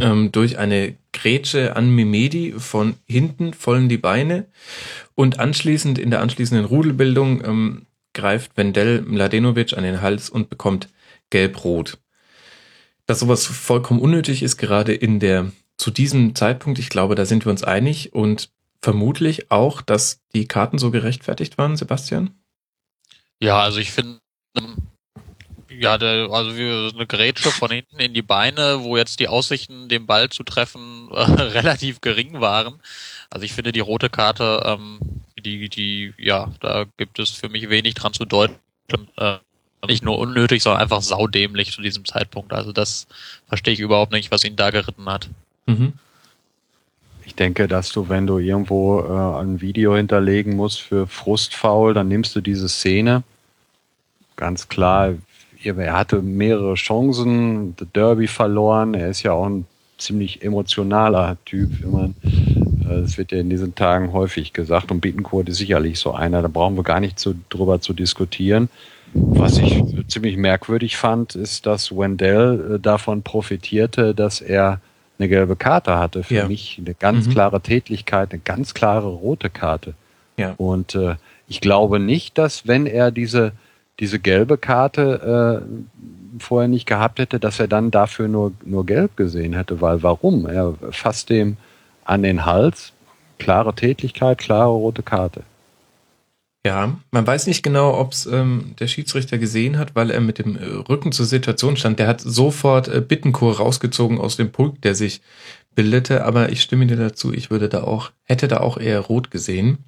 [0.00, 4.46] Ähm, durch eine Grätsche an Mimedi von hinten voll in die Beine
[5.14, 10.88] und anschließend in der anschließenden Rudelbildung ähm, greift Wendell Mladenovic an den Hals und bekommt
[11.30, 11.98] gelb-rot.
[13.06, 17.44] Dass sowas vollkommen unnötig ist, gerade in der zu diesem Zeitpunkt, ich glaube, da sind
[17.44, 18.50] wir uns einig und
[18.82, 22.30] vermutlich auch, dass die Karten so gerechtfertigt waren, Sebastian?
[23.40, 24.20] Ja, also ich finde,
[25.80, 29.88] ja, der, also wie eine Grätsche von hinten in die Beine, wo jetzt die Aussichten,
[29.88, 32.80] den Ball zu treffen, äh, relativ gering waren.
[33.30, 35.00] Also ich finde die rote Karte, ähm,
[35.38, 38.56] die, die, ja, da gibt es für mich wenig dran zu deuten.
[39.16, 39.36] Äh,
[39.86, 42.52] nicht nur unnötig, sondern einfach saudämlich zu diesem Zeitpunkt.
[42.52, 43.06] Also das
[43.48, 45.28] verstehe ich überhaupt nicht, was ihn da geritten hat.
[45.66, 45.92] Mhm.
[47.24, 52.08] Ich denke, dass du, wenn du irgendwo äh, ein Video hinterlegen musst für Frustfaul, dann
[52.08, 53.24] nimmst du diese Szene.
[54.36, 55.14] Ganz klar,
[55.64, 58.94] er hatte mehrere Chancen, das Derby verloren.
[58.94, 59.66] Er ist ja auch ein
[59.98, 61.70] ziemlich emotionaler Typ.
[61.86, 64.90] Man, äh, das wird ja in diesen Tagen häufig gesagt.
[64.90, 66.42] Und Bittencourt ist sicherlich so einer.
[66.42, 68.68] Da brauchen wir gar nicht zu, drüber zu diskutieren.
[69.14, 74.80] Was ich ziemlich merkwürdig fand, ist, dass Wendell äh, davon profitierte, dass er
[75.18, 76.22] eine gelbe Karte hatte.
[76.24, 76.48] Für Ja.
[76.48, 77.30] mich eine ganz Mhm.
[77.30, 79.94] klare Tätlichkeit, eine ganz klare rote Karte.
[80.36, 80.52] Ja.
[80.58, 81.14] Und äh,
[81.48, 83.52] ich glaube nicht, dass wenn er diese,
[84.00, 89.16] diese gelbe Karte äh, vorher nicht gehabt hätte, dass er dann dafür nur, nur gelb
[89.16, 89.80] gesehen hätte.
[89.80, 90.46] Weil warum?
[90.46, 91.56] Er fasst dem
[92.04, 92.92] an den Hals.
[93.38, 95.42] Klare Tätlichkeit, klare rote Karte.
[96.66, 100.38] Ja, man weiß nicht genau, ob es ähm, der Schiedsrichter gesehen hat, weil er mit
[100.38, 102.00] dem Rücken zur Situation stand.
[102.00, 105.20] Der hat sofort äh, Bittenkur rausgezogen aus dem Pulk, der sich
[105.76, 109.30] bildete, aber ich stimme dir dazu, ich würde da auch, hätte da auch eher rot
[109.30, 109.78] gesehen.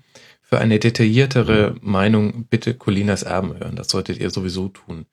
[0.48, 3.76] Für eine detailliertere Meinung bitte Colinas Erben hören.
[3.76, 5.04] Das solltet ihr sowieso tun.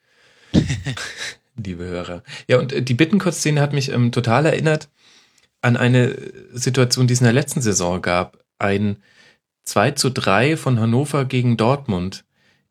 [1.57, 2.23] Liebe Hörer.
[2.47, 4.87] Ja, und äh, die Bittenkurt-Szene hat mich ähm, total erinnert
[5.61, 6.15] an eine
[6.53, 8.45] Situation, die es in der letzten Saison gab.
[8.59, 8.95] Ein
[9.65, 12.23] 2 zu 3 von Hannover gegen Dortmund.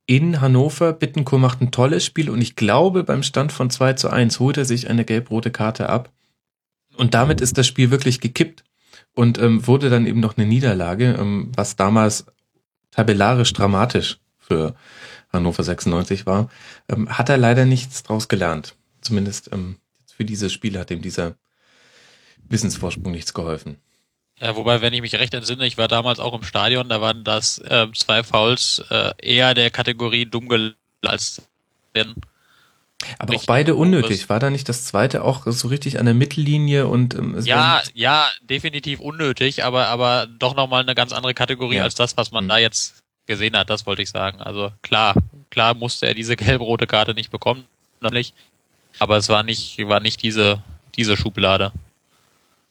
[0.07, 4.09] In Hannover, Bittenkur macht ein tolles Spiel und ich glaube, beim Stand von 2 zu
[4.09, 6.11] 1 holt er sich eine gelb-rote Karte ab.
[6.97, 8.65] Und damit ist das Spiel wirklich gekippt
[9.15, 12.25] und ähm, wurde dann eben noch eine Niederlage, ähm, was damals
[12.95, 14.75] tabellarisch dramatisch für
[15.33, 16.49] Hannover 96 war.
[16.89, 18.75] Ähm, hat er leider nichts draus gelernt.
[19.01, 19.79] Zumindest ähm,
[20.17, 21.35] für dieses Spiel hat ihm dieser
[22.49, 23.79] Wissensvorsprung nichts geholfen.
[24.41, 27.25] Ja, wobei, wenn ich mich recht entsinne, ich war damals auch im Stadion, da waren
[27.25, 30.49] das äh, zwei Fouls äh, eher der Kategorie dumm
[31.03, 31.43] als
[31.95, 32.15] denn
[33.19, 33.47] Aber auch Richtig.
[33.47, 34.29] beide unnötig.
[34.29, 38.29] War da nicht das zweite auch so richtig an der Mittellinie und ähm, Ja, ja,
[38.43, 41.83] definitiv unnötig, aber aber doch nochmal eine ganz andere Kategorie Ja.
[41.85, 42.49] als das, was man Mhm.
[42.49, 44.41] da jetzt gesehen hat, das wollte ich sagen.
[44.41, 45.15] Also klar,
[45.51, 47.65] klar musste er diese gelb-rote Karte nicht bekommen,
[48.01, 48.35] natürlich,
[48.99, 50.63] aber es war nicht, war nicht diese,
[50.97, 51.73] diese Schublade.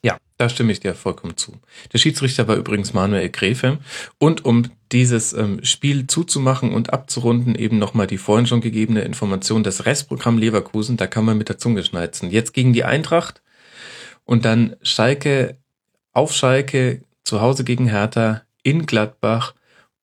[0.03, 1.57] Ja, da stimme ich dir vollkommen zu.
[1.93, 3.77] Der Schiedsrichter war übrigens Manuel Gräfe.
[4.19, 9.63] Und um dieses ähm, Spiel zuzumachen und abzurunden, eben nochmal die vorhin schon gegebene Information,
[9.63, 12.29] das Restprogramm Leverkusen, da kann man mit der Zunge schneizen.
[12.29, 13.41] Jetzt gegen die Eintracht
[14.23, 15.57] und dann Schalke
[16.13, 19.55] auf Schalke, zu Hause gegen Hertha, in Gladbach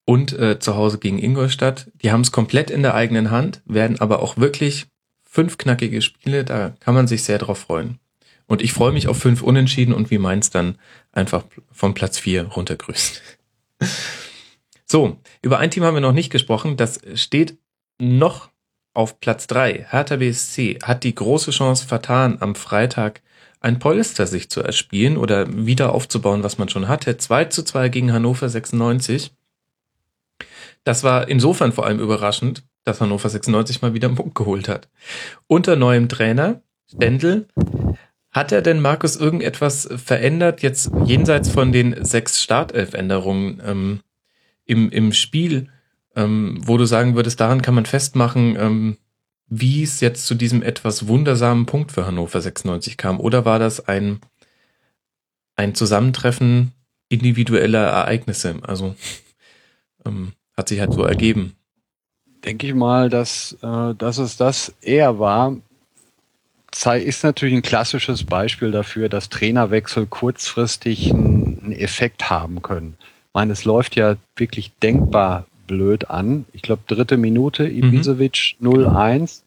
[0.05, 1.91] und äh, zu Hause gegen Ingolstadt.
[2.03, 4.87] Die haben es komplett in der eigenen Hand, werden aber auch wirklich
[5.23, 8.01] fünf knackige Spiele, da kann man sich sehr drauf freuen.
[8.47, 10.77] Und ich freue mich auf fünf Unentschieden und wie Mainz dann
[11.13, 13.23] einfach von Platz vier runtergrüßt.
[14.91, 16.77] So, über ein Team haben wir noch nicht gesprochen.
[16.77, 17.57] Das steht
[18.01, 18.51] noch
[18.93, 19.87] auf Platz drei.
[19.89, 23.23] Hertha BSC hat die große Chance vertan, am Freitag
[23.61, 27.17] ein Polster sich zu erspielen oder wieder aufzubauen, was man schon hatte.
[27.17, 29.33] 2 zu 2 gegen Hannover 96.
[30.83, 34.89] Das war insofern vor allem überraschend, dass Hannover 96 mal wieder einen Punkt geholt hat.
[35.47, 36.63] Unter neuem Trainer,
[36.93, 37.47] Stendel,
[38.33, 44.01] hat er denn, Markus, irgendetwas verändert, jetzt jenseits von den sechs Startelf-Änderungen ähm,
[44.71, 45.69] im, im Spiel,
[46.15, 48.97] ähm, wo du sagen würdest, daran kann man festmachen, ähm,
[49.49, 53.19] wie es jetzt zu diesem etwas wundersamen Punkt für Hannover 96 kam?
[53.19, 54.21] Oder war das ein,
[55.57, 56.71] ein Zusammentreffen
[57.09, 58.61] individueller Ereignisse?
[58.63, 58.95] Also
[60.07, 61.57] ähm, hat sich halt so ergeben.
[62.45, 65.57] Denke ich mal, dass, äh, dass es das eher war.
[67.03, 72.97] Ist natürlich ein klassisches Beispiel dafür, dass Trainerwechsel kurzfristig einen Effekt haben können.
[73.31, 76.47] Ich meine, es läuft ja wirklich denkbar blöd an.
[76.53, 77.79] Ich glaube, dritte Minute, mhm.
[77.79, 78.69] Ibisevic mhm.
[78.69, 79.43] 0-1.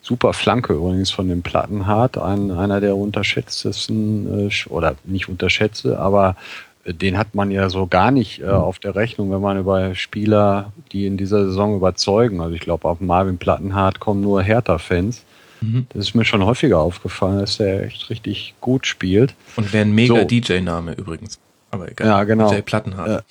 [0.00, 6.36] Super Flanke übrigens von dem Plattenhardt, ein, einer der unterschätztesten, äh, oder nicht unterschätze, aber
[6.84, 9.94] äh, den hat man ja so gar nicht äh, auf der Rechnung, wenn man über
[9.94, 12.40] Spieler, die in dieser Saison überzeugen.
[12.40, 15.24] Also ich glaube, auf Marvin Plattenhardt kommen nur Hertha-Fans.
[15.60, 15.86] Mhm.
[15.90, 19.34] Das ist mir schon häufiger aufgefallen, dass der echt richtig gut spielt.
[19.56, 20.24] Und wäre ein mega so.
[20.24, 21.38] DJ-Name übrigens.
[21.74, 22.06] Aber egal.
[22.06, 22.50] Ja, genau.
[22.50, 23.24] DJ Plattenhardt.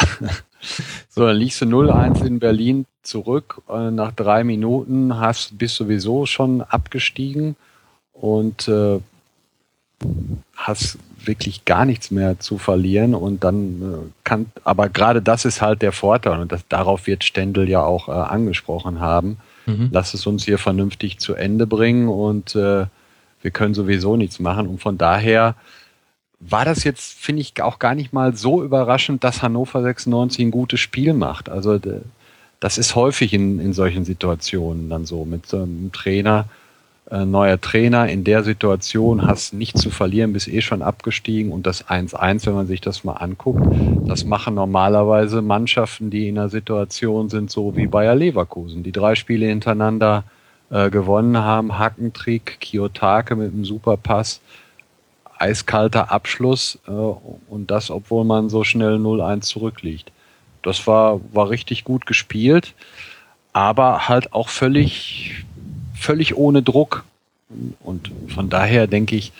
[0.00, 0.28] Ja.
[1.08, 3.60] So, dann liegst du 0-1 in Berlin zurück.
[3.68, 7.56] Äh, nach drei Minuten hast, bist sowieso schon abgestiegen
[8.12, 9.00] und äh,
[10.56, 15.62] hast wirklich gar nichts mehr zu verlieren und dann äh, kann, aber gerade das ist
[15.62, 19.38] halt der Vorteil und das, darauf wird Stendel ja auch äh, angesprochen haben.
[19.66, 19.90] Mhm.
[19.92, 22.86] Lass es uns hier vernünftig zu Ende bringen und äh,
[23.42, 25.54] wir können sowieso nichts machen und von daher
[26.48, 30.50] war das jetzt, finde ich, auch gar nicht mal so überraschend, dass Hannover 96 ein
[30.50, 31.48] gutes Spiel macht.
[31.48, 31.78] Also
[32.60, 35.24] das ist häufig in, in solchen Situationen dann so.
[35.24, 36.46] Mit so einem Trainer,
[37.10, 41.52] äh, neuer Trainer in der Situation, hast nichts zu verlieren, bist eh schon abgestiegen.
[41.52, 43.64] Und das 1-1, wenn man sich das mal anguckt,
[44.06, 49.14] das machen normalerweise Mannschaften, die in einer Situation sind, so wie Bayer Leverkusen, die drei
[49.14, 50.24] Spiele hintereinander
[50.70, 54.40] äh, gewonnen haben, Hackentrick, Kiyotake mit einem Superpass,
[55.42, 60.12] eiskalter Abschluss äh, und das, obwohl man so schnell 0-1 zurückliegt.
[60.62, 62.74] Das war, war richtig gut gespielt,
[63.52, 65.44] aber halt auch völlig,
[65.94, 67.04] völlig ohne Druck.
[67.80, 69.32] Und von daher denke ich,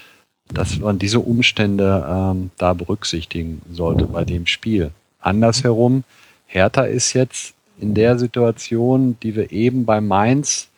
[0.53, 4.91] dass man diese Umstände ähm, da berücksichtigen sollte bei dem Spiel.
[5.21, 6.05] Andersherum,
[6.47, 10.69] Hertha ist jetzt in der Situation, die wir eben bei Mainz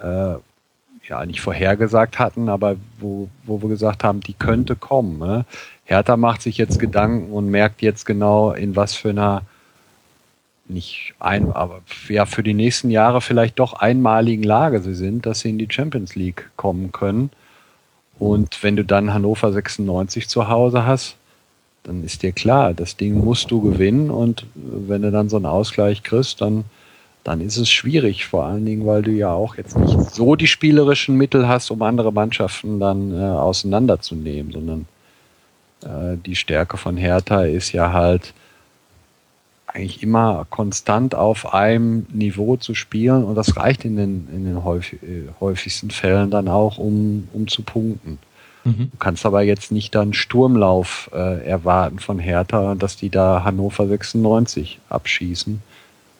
[0.00, 0.34] äh,
[1.10, 5.18] ja nicht vorhergesagt hatten, aber wo, wo wir gesagt haben, die könnte kommen.
[5.18, 5.44] Ne?
[5.84, 9.42] Hertha macht sich jetzt Gedanken und merkt jetzt genau, in was für einer
[10.68, 15.40] nicht ein, aber ja für die nächsten Jahre vielleicht doch einmaligen Lage sie sind, dass
[15.40, 17.30] sie in die Champions League kommen können.
[18.20, 21.16] Und wenn du dann Hannover 96 zu Hause hast,
[21.82, 25.46] dann ist dir klar, das Ding musst du gewinnen und wenn du dann so einen
[25.46, 26.64] Ausgleich kriegst, dann
[27.24, 30.46] dann ist es schwierig, vor allen Dingen, weil du ja auch jetzt nicht so die
[30.46, 34.86] spielerischen Mittel hast, um andere Mannschaften dann äh, auseinanderzunehmen, sondern
[35.84, 38.32] äh, die Stärke von Hertha ist ja halt
[39.66, 44.64] eigentlich immer konstant auf einem Niveau zu spielen und das reicht in den, in den
[44.64, 48.18] häufig, äh, häufigsten Fällen dann auch, um, um zu punkten.
[48.64, 48.90] Mhm.
[48.90, 53.86] Du kannst aber jetzt nicht dann Sturmlauf äh, erwarten von Hertha, dass die da Hannover
[53.86, 55.62] 96 abschießen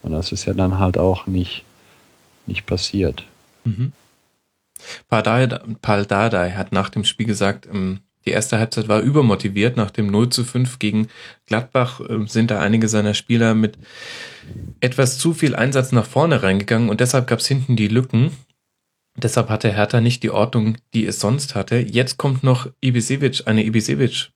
[0.02, 1.64] und das ist ja dann halt auch nicht,
[2.47, 3.24] nicht passiert.
[3.64, 3.93] Mhm.
[5.09, 9.77] Paul Dardai hat nach dem Spiel gesagt, ähm, die erste Halbzeit war übermotiviert.
[9.77, 11.09] Nach dem 0 zu 5 gegen
[11.47, 13.78] Gladbach ähm, sind da einige seiner Spieler mit
[14.81, 18.32] etwas zu viel Einsatz nach vorne reingegangen und deshalb gab es hinten die Lücken.
[19.16, 21.77] Deshalb hatte Hertha nicht die Ordnung, die es sonst hatte.
[21.77, 24.31] Jetzt kommt noch Ibisevic, eine Ibisevic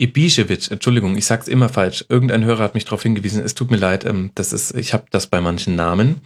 [0.00, 2.04] Ibišević, Entschuldigung, ich sag's immer falsch.
[2.08, 3.42] Irgendein Hörer hat mich darauf hingewiesen.
[3.44, 4.04] Es tut mir leid.
[4.04, 6.20] Ähm, das ist, ich habe das bei manchen Namen.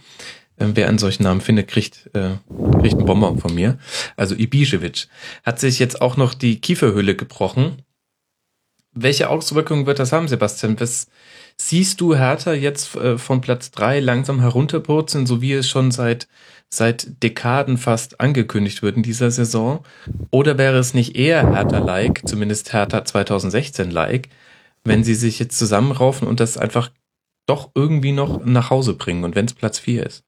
[0.59, 2.35] Ähm, wer einen solchen Namen findet, kriegt, äh,
[2.79, 3.79] kriegt einen Bonbon von mir.
[4.15, 5.07] Also Ibišević
[5.43, 7.81] hat sich jetzt auch noch die Kieferhöhle gebrochen.
[8.91, 10.79] Welche Auswirkungen wird das haben, Sebastian?
[10.79, 11.07] Was
[11.57, 16.27] Siehst du Hertha jetzt äh, von Platz drei langsam herunterpurzeln, so wie es schon seit,
[16.77, 19.83] seit Dekaden fast angekündigt wird in dieser Saison?
[20.31, 24.29] Oder wäre es nicht eher Hertha-like, zumindest Hertha 2016-like,
[24.83, 26.89] wenn sie sich jetzt zusammenraufen und das einfach
[27.45, 30.23] doch irgendwie noch nach Hause bringen und wenn es Platz vier ist?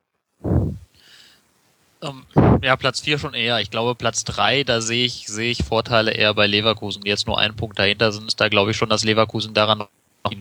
[2.01, 2.23] Ähm,
[2.61, 3.59] ja, Platz vier schon eher.
[3.59, 7.39] Ich glaube, Platz drei, da sehe ich, sehe ich Vorteile eher bei Leverkusen, jetzt nur
[7.39, 8.39] einen Punkt dahinter sind.
[8.39, 9.89] Da glaube ich schon, dass Leverkusen daran noch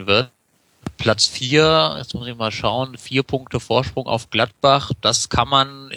[0.07, 0.31] wird.
[0.97, 5.91] Platz vier, jetzt muss ich mal schauen, vier Punkte Vorsprung auf Gladbach, das kann man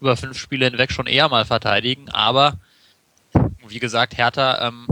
[0.00, 2.58] über fünf Spiele hinweg schon eher mal verteidigen, aber
[3.66, 4.86] wie gesagt, Hertha, ähm,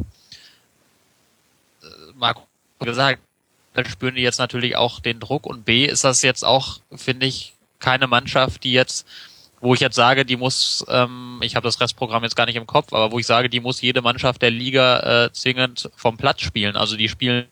[1.82, 2.43] äh, Marco
[2.81, 3.20] gesagt,
[3.74, 7.27] dann spüren die jetzt natürlich auch den Druck und B ist das jetzt auch, finde
[7.27, 9.06] ich, keine Mannschaft, die jetzt
[9.62, 12.66] wo ich jetzt sage, die muss, ähm, ich habe das Restprogramm jetzt gar nicht im
[12.66, 16.40] Kopf, aber wo ich sage, die muss jede Mannschaft der Liga äh, zwingend vom Platz
[16.40, 16.74] spielen.
[16.77, 17.47] Also die spielen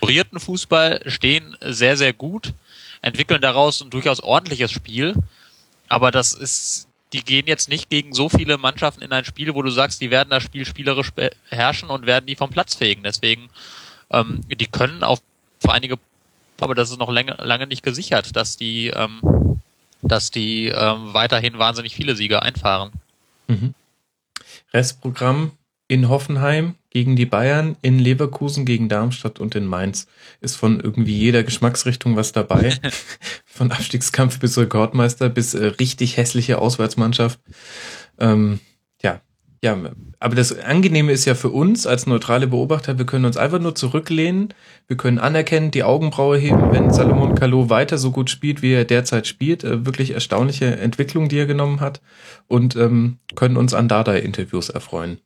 [0.00, 2.54] strukturierten Fußball, stehen sehr, sehr gut,
[3.02, 5.14] entwickeln daraus ein durchaus ordentliches Spiel,
[5.88, 9.62] aber das ist, die gehen jetzt nicht gegen so viele Mannschaften in ein Spiel, wo
[9.62, 13.02] du sagst, die werden das Spiel spielerisch beherrschen und werden die vom Platz fegen.
[13.02, 13.50] Deswegen,
[14.10, 15.20] ähm, die können auf
[15.68, 15.98] einige,
[16.60, 19.20] aber das ist noch lange, lange nicht gesichert, dass die ähm,
[20.02, 22.90] dass die ähm, weiterhin wahnsinnig viele Siege einfahren.
[23.48, 23.74] Mhm.
[24.72, 25.52] Restprogramm
[25.88, 30.06] in Hoffenheim gegen die Bayern, in Leverkusen gegen Darmstadt und in Mainz.
[30.40, 32.74] Ist von irgendwie jeder Geschmacksrichtung was dabei.
[33.46, 37.40] von Abstiegskampf bis Rekordmeister bis äh, richtig hässliche Auswärtsmannschaft.
[38.18, 38.60] Ähm,
[39.02, 39.20] ja,
[39.62, 39.76] ja,
[40.20, 43.74] aber das Angenehme ist ja für uns als neutrale Beobachter, wir können uns einfach nur
[43.74, 44.54] zurücklehnen,
[44.86, 48.86] wir können anerkennen, die Augenbraue heben, wenn Salomon Kalou weiter so gut spielt, wie er
[48.86, 49.62] derzeit spielt.
[49.62, 52.00] Äh, wirklich erstaunliche Entwicklung, die er genommen hat
[52.48, 55.20] und ähm, können uns an Dada-Interviews erfreuen.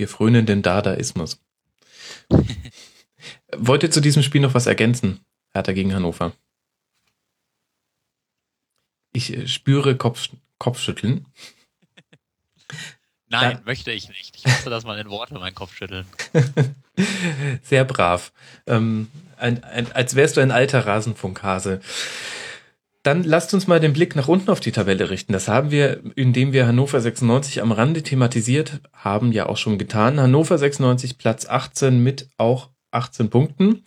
[0.00, 1.42] Wir frönen den Dadaismus.
[3.54, 5.20] Wollt ihr zu diesem Spiel noch was ergänzen?
[5.52, 6.32] Hertha gegen Hannover.
[9.12, 11.26] Ich äh, spüre Kopf, Kopfschütteln.
[13.28, 13.62] Nein, ja.
[13.66, 14.36] möchte ich nicht.
[14.38, 16.06] Ich musste das mal in Worte meinen Kopf schütteln.
[17.62, 18.32] Sehr brav.
[18.66, 21.82] Ähm, ein, ein, als wärst du ein alter Rasenfunkhase.
[23.02, 25.32] Dann lasst uns mal den Blick nach unten auf die Tabelle richten.
[25.32, 30.20] Das haben wir, indem wir Hannover 96 am Rande thematisiert haben, ja auch schon getan.
[30.20, 33.84] Hannover 96 Platz 18 mit auch 18 Punkten.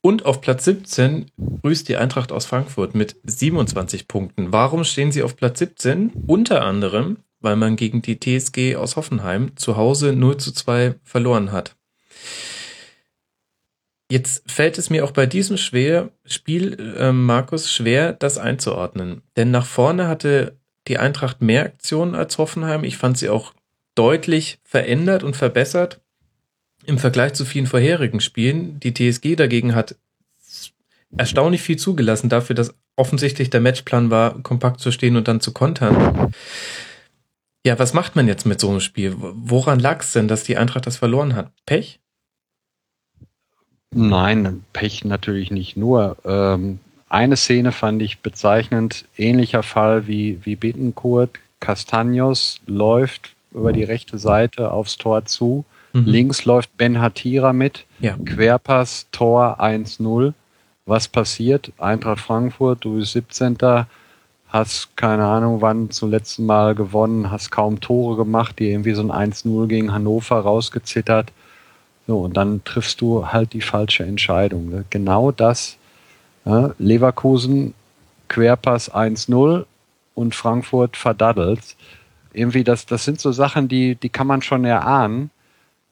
[0.00, 1.26] Und auf Platz 17
[1.62, 4.52] grüßt die Eintracht aus Frankfurt mit 27 Punkten.
[4.52, 6.12] Warum stehen sie auf Platz 17?
[6.26, 11.50] Unter anderem, weil man gegen die TSG aus Hoffenheim zu Hause 0 zu 2 verloren
[11.50, 11.74] hat.
[14.12, 19.22] Jetzt fällt es mir auch bei diesem schwer, Spiel, äh, Markus, schwer, das einzuordnen.
[19.38, 22.84] Denn nach vorne hatte die Eintracht mehr Aktionen als Hoffenheim.
[22.84, 23.54] Ich fand sie auch
[23.94, 26.02] deutlich verändert und verbessert
[26.84, 28.78] im Vergleich zu vielen vorherigen Spielen.
[28.80, 29.96] Die TSG dagegen hat
[31.16, 35.54] erstaunlich viel zugelassen dafür, dass offensichtlich der Matchplan war, kompakt zu stehen und dann zu
[35.54, 36.34] kontern.
[37.64, 39.14] Ja, was macht man jetzt mit so einem Spiel?
[39.16, 41.50] Woran lag es denn, dass die Eintracht das verloren hat?
[41.64, 42.01] Pech?
[43.92, 46.16] Nein, Pech natürlich nicht nur.
[46.24, 46.78] Ähm,
[47.08, 51.38] eine Szene fand ich bezeichnend, ähnlicher Fall wie, wie Bittenkurt.
[51.60, 55.64] Castagnos läuft über die rechte Seite aufs Tor zu.
[55.92, 56.04] Mhm.
[56.06, 57.84] Links läuft Ben Hatira mit.
[58.00, 58.16] Ja.
[58.24, 60.32] Querpass, Tor 1-0.
[60.86, 61.70] Was passiert?
[61.78, 63.58] Eintracht Frankfurt, du bist 17.
[64.48, 69.02] Hast keine Ahnung wann zum letzten Mal gewonnen, hast kaum Tore gemacht, die irgendwie so
[69.02, 71.32] ein 1-0 gegen Hannover rausgezittert
[72.06, 74.70] so, und dann triffst du halt die falsche Entscheidung.
[74.70, 74.84] Ne?
[74.90, 75.76] Genau das.
[76.44, 77.74] Ja, Leverkusen,
[78.28, 79.64] Querpass 1-0
[80.14, 81.76] und Frankfurt verdaddelt.
[82.32, 85.30] Irgendwie, das, das sind so Sachen, die, die kann man schon erahnen.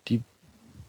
[0.09, 0.23] Die,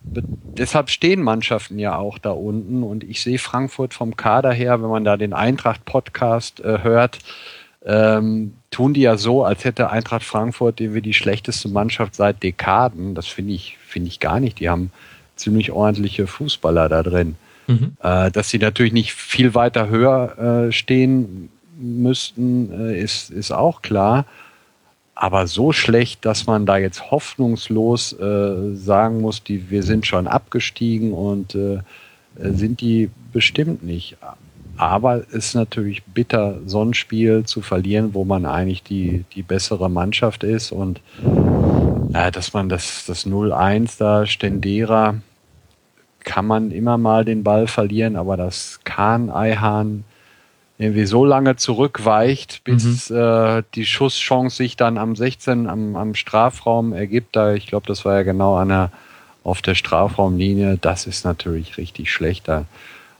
[0.02, 4.90] deshalb stehen Mannschaften ja auch da unten und ich sehe Frankfurt vom Kader her, wenn
[4.90, 7.20] man da den Eintracht-Podcast äh, hört,
[7.84, 13.14] ähm, tun die ja so, als hätte Eintracht Frankfurt irgendwie die schlechteste Mannschaft seit Dekaden.
[13.14, 14.60] Das finde ich, finde ich gar nicht.
[14.60, 14.92] Die haben
[15.42, 17.36] ziemlich ordentliche Fußballer da drin.
[17.68, 17.98] Mhm.
[18.02, 23.82] Äh, dass sie natürlich nicht viel weiter höher äh, stehen müssten, äh, ist, ist auch
[23.82, 24.26] klar.
[25.14, 30.28] Aber so schlecht, dass man da jetzt hoffnungslos äh, sagen muss, die, wir sind schon
[30.28, 31.80] abgestiegen und äh,
[32.38, 34.18] sind die bestimmt nicht.
[34.78, 39.44] Aber es ist natürlich bitter, so ein Spiel zu verlieren, wo man eigentlich die, die
[39.44, 40.72] bessere Mannschaft ist.
[40.72, 41.02] Und
[42.14, 45.16] äh, dass man das, das 0-1 da, Stendera,
[46.24, 50.04] kann man immer mal den Ball verlieren, aber das Kahn Eihahn
[50.78, 53.18] irgendwie so lange zurückweicht, bis mhm.
[53.18, 57.36] äh, die Schusschance sich dann am 16 am, am Strafraum ergibt.
[57.36, 58.92] Da ich glaube, das war ja genau an der
[59.44, 62.48] auf der Strafraumlinie, das ist natürlich richtig schlecht.
[62.48, 62.66] Da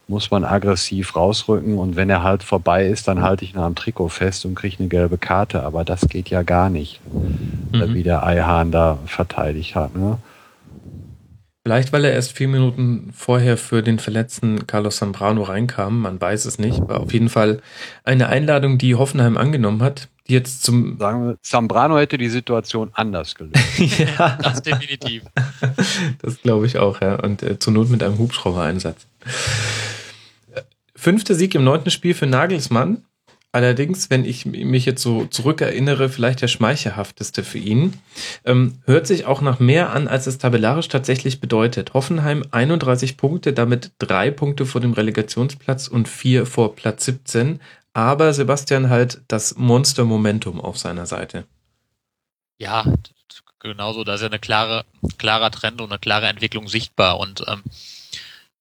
[0.08, 3.76] muss man aggressiv rausrücken und wenn er halt vorbei ist, dann halte ich ihn am
[3.76, 5.64] Trikot fest und kriege eine gelbe Karte.
[5.64, 7.94] Aber das geht ja gar nicht, mhm.
[7.94, 9.96] wie der Eihahn da verteidigt hat.
[9.96, 10.18] Ne?
[11.64, 16.46] Vielleicht, weil er erst vier Minuten vorher für den verletzten Carlos Zambrano reinkam, man weiß
[16.46, 16.80] es nicht.
[16.88, 17.62] War auf jeden Fall
[18.04, 20.98] eine Einladung, die Hoffenheim angenommen hat, die jetzt zum.
[20.98, 23.60] Sagen wir, Zambrano hätte die Situation anders gelöst.
[24.00, 25.24] ja, das definitiv.
[26.24, 27.16] Das glaube ich auch, ja.
[27.22, 29.06] Und äh, zur Not mit einem Hubschrauber-Einsatz.
[30.96, 33.06] Fünfter Sieg im neunten Spiel für Nagelsmann.
[33.54, 38.00] Allerdings, wenn ich mich jetzt so zurückerinnere, vielleicht der schmeichelhafteste für ihn,
[38.46, 41.94] ähm, hört sich auch nach mehr an, als es tabellarisch tatsächlich bedeutet.
[41.94, 47.60] Hoffenheim 31 Punkte, damit drei Punkte vor dem Relegationsplatz und vier vor Platz 17.
[47.94, 51.46] Aber Sebastian halt das Monster-Momentum auf seiner Seite.
[52.58, 52.86] Ja,
[53.60, 54.06] genauso.
[54.06, 54.86] Da ist ja eine klare,
[55.18, 57.20] klarer Trend und eine klare Entwicklung sichtbar.
[57.20, 57.64] Und ähm,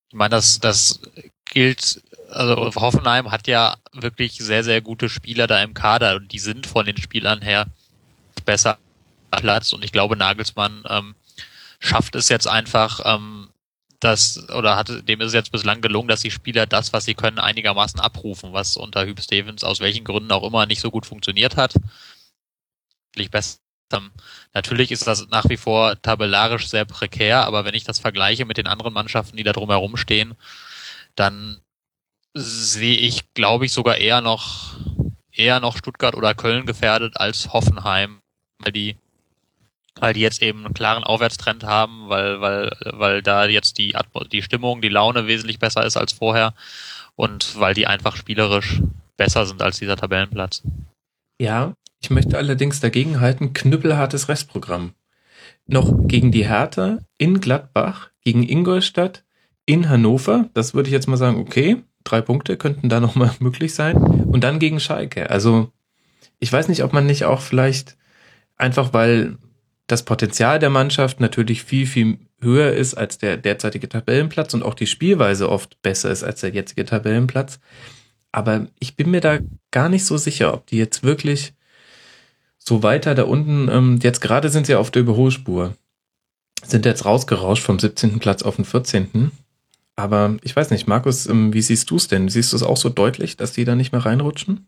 [0.09, 1.01] ich meine, das, das
[1.45, 6.39] gilt also Hoffenheim hat ja wirklich sehr, sehr gute Spieler da im Kader und die
[6.39, 7.67] sind von den Spielern her
[8.45, 8.79] besser
[9.31, 11.15] Platz und ich glaube Nagelsmann ähm,
[11.79, 13.51] schafft es jetzt einfach, ähm,
[14.01, 17.15] das oder hat dem ist es jetzt bislang gelungen, dass die Spieler das, was sie
[17.15, 21.07] können, einigermaßen abrufen, was unter Hüb Stevens aus welchen Gründen auch immer nicht so gut
[21.07, 21.75] funktioniert hat.
[23.31, 23.59] Besser.
[23.93, 24.13] Ähm,
[24.55, 28.57] natürlich ist das nach wie vor tabellarisch sehr prekär, aber wenn ich das vergleiche mit
[28.57, 30.35] den anderen Mannschaften, die da drumherum stehen,
[31.17, 31.61] dann
[32.35, 34.77] sehe ich, glaube ich, sogar eher noch
[35.33, 38.21] eher noch Stuttgart oder Köln gefährdet als Hoffenheim,
[38.59, 38.97] weil die
[39.99, 43.95] weil die jetzt eben einen klaren Aufwärtstrend haben, weil weil weil da jetzt die
[44.33, 46.55] die Stimmung, die Laune wesentlich besser ist als vorher
[47.17, 48.83] und weil die einfach spielerisch
[49.17, 50.63] besser sind als dieser Tabellenplatz.
[51.41, 54.95] Ja, ich möchte allerdings dagegen halten, knüppelhartes Restprogramm.
[55.67, 59.25] Noch gegen die Hertha, in Gladbach, gegen Ingolstadt,
[59.67, 63.75] in Hannover, das würde ich jetzt mal sagen, okay, drei Punkte könnten da nochmal möglich
[63.75, 63.97] sein.
[63.97, 65.31] Und dann gegen Schalke.
[65.31, 65.71] Also
[66.39, 67.97] ich weiß nicht, ob man nicht auch vielleicht
[68.57, 69.37] einfach, weil
[69.87, 74.75] das Potenzial der Mannschaft natürlich viel, viel höher ist als der derzeitige Tabellenplatz und auch
[74.75, 77.61] die Spielweise oft besser ist als der jetzige Tabellenplatz.
[78.33, 79.39] Aber ich bin mir da
[79.71, 81.53] gar nicht so sicher, ob die jetzt wirklich
[82.59, 85.75] so weiter da unten, ähm, jetzt gerade sind sie auf der Überholspur,
[86.63, 88.21] sind jetzt rausgerauscht vom 17.
[88.21, 89.33] Platz auf den 14.
[90.01, 92.29] Aber ich weiß nicht, Markus, ähm, wie siehst du es denn?
[92.29, 94.67] Siehst du es auch so deutlich, dass die da nicht mehr reinrutschen?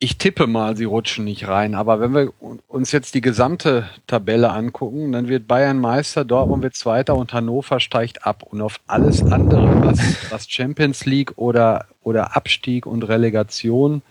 [0.00, 1.74] Ich tippe mal, sie rutschen nicht rein.
[1.74, 2.32] Aber wenn wir
[2.68, 7.78] uns jetzt die gesamte Tabelle angucken, dann wird Bayern Meister, Dortmund wird Zweiter und Hannover
[7.78, 8.42] steigt ab.
[8.42, 14.02] Und auf alles andere, was, was Champions League oder, oder Abstieg und Relegation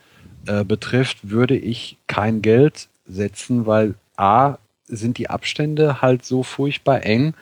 [0.47, 7.03] äh, betrifft, würde ich kein Geld setzen, weil A sind die Abstände halt so furchtbar
[7.03, 7.33] eng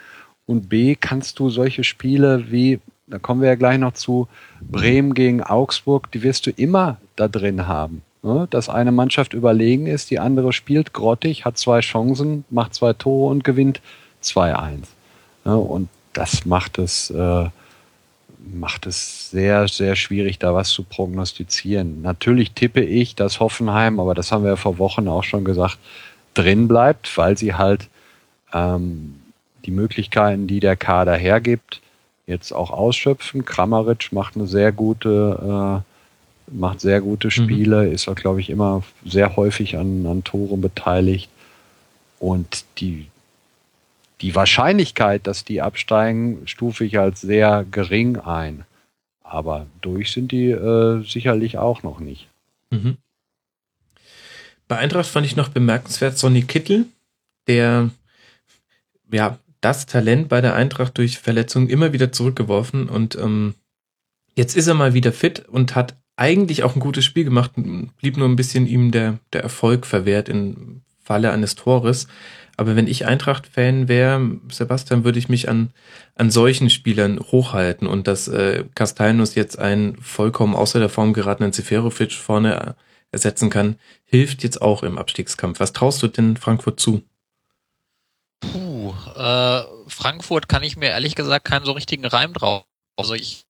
[0.52, 4.28] und B, kannst du solche Spiele wie, da kommen wir ja gleich noch zu,
[4.62, 8.04] Bremen gegen Augsburg, die wirst du immer da drin haben.
[8.24, 8.48] Ne?
[8.50, 13.32] Dass eine Mannschaft überlegen ist, die andere spielt grottig, hat zwei Chancen, macht zwei Tore
[13.32, 13.82] und gewinnt
[14.24, 14.82] 2-1.
[15.46, 15.58] Ne?
[15.58, 17.50] Und das macht es, äh,
[18.54, 22.02] macht es sehr, sehr schwierig, da was zu prognostizieren.
[22.02, 25.80] Natürlich tippe ich, dass Hoffenheim, aber das haben wir ja vor Wochen auch schon gesagt,
[26.34, 27.88] drin bleibt, weil sie halt
[28.54, 29.21] ähm,
[29.66, 31.82] die Möglichkeiten, die der Kader hergibt,
[32.28, 33.46] jetzt auch ausschöpfen.
[33.46, 35.84] Kramaric macht eine sehr gute,
[36.50, 37.32] äh, macht sehr gute mhm.
[37.32, 37.94] Spiele, mhm.
[37.94, 41.30] ist auch, glaube ich, immer sehr häufig an, an Toren beteiligt.
[42.20, 43.08] Und die,
[44.22, 48.66] die Wahrscheinlichkeit, dass die absteigen, stufe ich als sehr gering ein.
[49.24, 52.28] Aber durch sind die äh, sicherlich auch noch nicht.
[52.70, 52.98] Mhm.
[54.68, 56.86] Bei Eintracht fand ich noch bemerkenswert Sonny Kittel,
[57.48, 57.90] der
[59.12, 63.54] ja das Talent bei der Eintracht durch Verletzungen immer wieder zurückgeworfen und ähm,
[64.36, 68.18] jetzt ist er mal wieder fit und hat eigentlich auch ein gutes Spiel gemacht, blieb
[68.18, 72.08] nur ein bisschen ihm der, der Erfolg verwehrt im Falle eines Tores.
[72.58, 75.72] Aber wenn ich Eintracht-Fan wäre, Sebastian, würde ich mich an,
[76.16, 81.54] an solchen Spielern hochhalten und dass äh, Castellanos jetzt einen vollkommen außer der Form geratenen
[81.54, 82.76] Seferovic vorne
[83.12, 85.60] ersetzen kann, hilft jetzt auch im Abstiegskampf.
[85.60, 87.02] Was traust du denn Frankfurt zu?
[88.42, 92.66] Puh, äh, Frankfurt kann ich mir ehrlich gesagt keinen so richtigen Reim drauf.
[92.98, 93.46] Also ich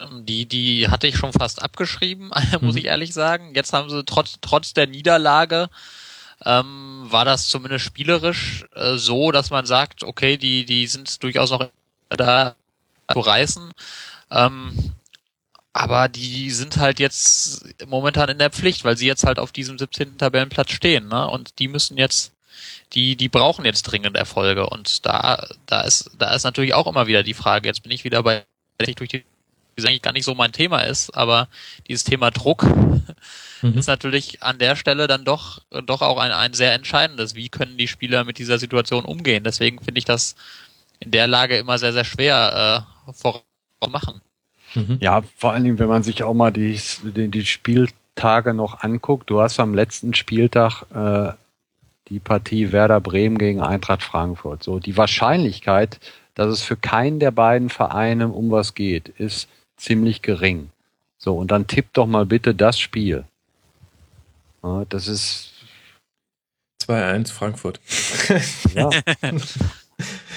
[0.00, 2.30] ähm, die, die hatte ich schon fast abgeschrieben,
[2.60, 2.78] muss mhm.
[2.78, 3.54] ich ehrlich sagen.
[3.54, 5.68] Jetzt haben sie trotz, trotz der Niederlage,
[6.44, 11.50] ähm, war das zumindest spielerisch äh, so, dass man sagt, okay, die, die sind durchaus
[11.50, 11.68] noch
[12.10, 12.54] da
[13.12, 13.72] zu reißen.
[14.30, 14.94] Ähm,
[15.72, 19.78] aber die sind halt jetzt momentan in der Pflicht, weil sie jetzt halt auf diesem
[19.78, 20.18] 17.
[20.18, 21.28] Tabellenplatz stehen, ne?
[21.28, 22.32] Und die müssen jetzt
[22.94, 24.68] die, die brauchen jetzt dringend Erfolge.
[24.68, 28.04] Und da, da ist, da ist natürlich auch immer wieder die Frage, jetzt bin ich
[28.04, 28.44] wieder bei,
[28.78, 29.24] durch die,
[29.78, 31.48] die eigentlich gar nicht so mein Thema ist, aber
[31.86, 32.64] dieses Thema Druck
[33.62, 33.78] mhm.
[33.78, 37.34] ist natürlich an der Stelle dann doch, doch auch ein, ein sehr entscheidendes.
[37.34, 39.44] Wie können die Spieler mit dieser Situation umgehen?
[39.44, 40.34] Deswegen finde ich das
[41.00, 43.12] in der Lage immer sehr, sehr schwer äh,
[43.80, 44.20] vormachen.
[44.74, 44.98] Mhm.
[45.00, 49.30] Ja, vor allen Dingen, wenn man sich auch mal die, die, die Spieltage noch anguckt.
[49.30, 51.32] Du hast am letzten Spieltag äh,
[52.08, 54.62] die Partie Werder Bremen gegen Eintracht Frankfurt.
[54.62, 56.00] So, die Wahrscheinlichkeit,
[56.34, 60.70] dass es für keinen der beiden Vereine um was geht, ist ziemlich gering.
[61.18, 63.24] So, und dann tipp doch mal bitte das Spiel.
[64.62, 65.52] Ja, das ist
[66.84, 67.80] 2-1 Frankfurt.
[68.74, 68.90] ja.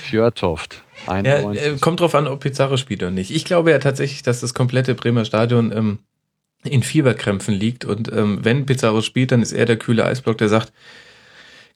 [0.03, 0.83] Fjörtoft.
[1.07, 3.31] Ja, äh, kommt drauf an, ob Pizarro spielt oder nicht.
[3.31, 5.99] Ich glaube ja tatsächlich, dass das komplette Bremer Stadion ähm,
[6.63, 10.49] in Fieberkrämpfen liegt und ähm, wenn Pizarro spielt, dann ist er der kühle Eisblock, der
[10.49, 10.71] sagt,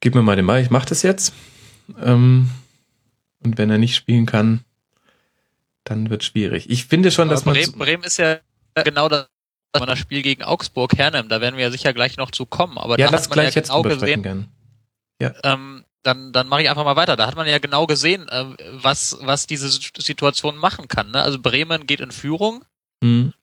[0.05, 1.33] gib mir mal den Ball, ich mach das jetzt.
[1.99, 2.51] Ähm,
[3.43, 4.63] und wenn er nicht spielen kann,
[5.83, 6.69] dann wird schwierig.
[6.69, 7.55] Ich finde schon, dass man.
[7.55, 8.37] Bremen, Bremen ist ja
[8.83, 9.25] genau das,
[9.73, 11.31] was man das Spiel gegen Augsburg hernimmt.
[11.31, 12.77] Da werden wir ja sicher gleich noch zu kommen.
[12.77, 14.21] Aber ja, da lass gleich ja jetzt genau gesehen.
[14.21, 14.47] Gern.
[15.19, 15.33] Ja.
[15.43, 17.15] Ähm, dann, dann mache ich einfach mal weiter.
[17.15, 21.09] Da hat man ja genau gesehen, äh, was, was diese Situation machen kann.
[21.09, 21.23] Ne?
[21.23, 22.63] Also Bremen geht in Führung.
[23.01, 23.33] Mhm.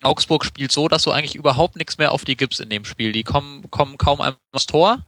[0.00, 3.12] Augsburg spielt so, dass du eigentlich überhaupt nichts mehr auf die gibst in dem Spiel.
[3.12, 5.04] Die kommen, kommen kaum einmal aufs Tor.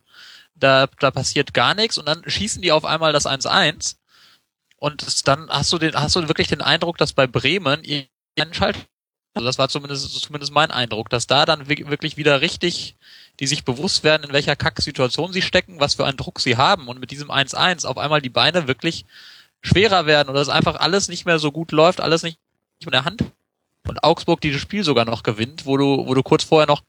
[0.59, 3.97] Da, da passiert gar nichts und dann schießen die auf einmal das 1-1.
[4.79, 7.83] Und dann hast du den, hast du wirklich den Eindruck, dass bei Bremen
[8.39, 8.77] einen Schalt,
[9.35, 12.97] also das war zumindest, zumindest mein Eindruck, dass da dann wirklich wieder richtig
[13.41, 16.89] die sich bewusst werden, in welcher Kacksituation sie stecken, was für einen Druck sie haben
[16.89, 19.05] und mit diesem 1-1 auf einmal die Beine wirklich
[19.61, 22.39] schwerer werden oder dass einfach alles nicht mehr so gut läuft, alles nicht
[22.81, 23.25] in der Hand
[23.89, 26.83] und Augsburg dieses Spiel sogar noch gewinnt, wo du, wo du kurz vorher noch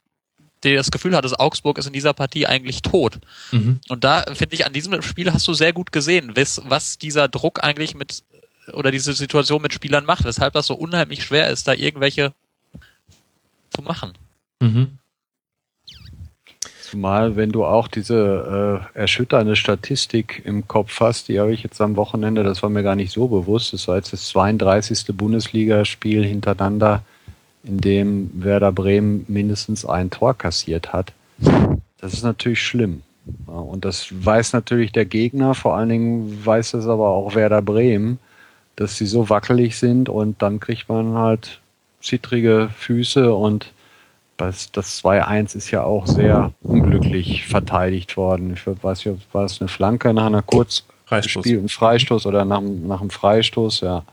[0.62, 3.18] das Gefühl hattest, Augsburg ist in dieser Partie eigentlich tot.
[3.52, 3.80] Mhm.
[3.88, 7.28] Und da finde ich, an diesem Spiel hast du sehr gut gesehen, was, was dieser
[7.28, 8.22] Druck eigentlich mit
[8.72, 12.32] oder diese Situation mit Spielern macht, weshalb das so unheimlich schwer ist, da irgendwelche
[13.74, 14.12] zu machen.
[14.60, 14.98] Mhm.
[16.82, 21.80] Zumal, wenn du auch diese äh, erschütternde Statistik im Kopf hast, die habe ich jetzt
[21.82, 25.14] am Wochenende, das war mir gar nicht so bewusst, das war jetzt das 32.
[25.14, 27.02] Bundesligaspiel hintereinander,
[27.64, 31.12] in dem Werder Bremen mindestens ein Tor kassiert hat.
[32.00, 33.02] Das ist natürlich schlimm.
[33.46, 38.18] Und das weiß natürlich der Gegner, vor allen Dingen weiß es aber auch Werder Bremen,
[38.76, 41.60] dass sie so wackelig sind und dann kriegt man halt
[42.00, 43.72] zittrige Füße und
[44.36, 48.54] das, das 2-1 ist ja auch sehr unglücklich verteidigt worden.
[48.54, 51.42] Ich weiß nicht, war es eine Flanke nach einer kurz Freistoß.
[51.42, 54.04] Spiel, ein Freistoß oder nach, nach einem Freistoß, ja.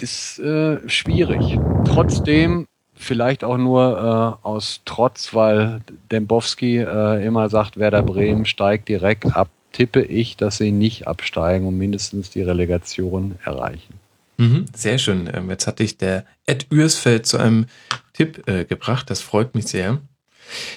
[0.00, 1.58] Ist äh, schwierig.
[1.84, 5.80] Trotzdem, vielleicht auch nur äh, aus Trotz, weil
[6.10, 11.66] Dembowski äh, immer sagt, Werder Bremen steigt direkt ab, tippe ich, dass sie nicht absteigen
[11.66, 13.94] und mindestens die Relegation erreichen.
[14.36, 15.30] Mhm, sehr schön.
[15.32, 17.66] Ähm, jetzt hatte ich der Ed Ürsfeld zu einem
[18.12, 19.10] Tipp äh, gebracht.
[19.10, 20.00] Das freut mich sehr.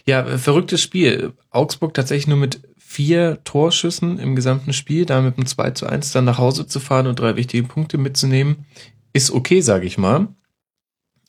[0.05, 1.33] Ja, verrücktes Spiel.
[1.49, 6.13] Augsburg tatsächlich nur mit vier Torschüssen im gesamten Spiel, da mit einem 2 zu 1
[6.13, 8.65] dann nach Hause zu fahren und drei wichtige Punkte mitzunehmen,
[9.17, 10.29] ist okay, sage ich mal.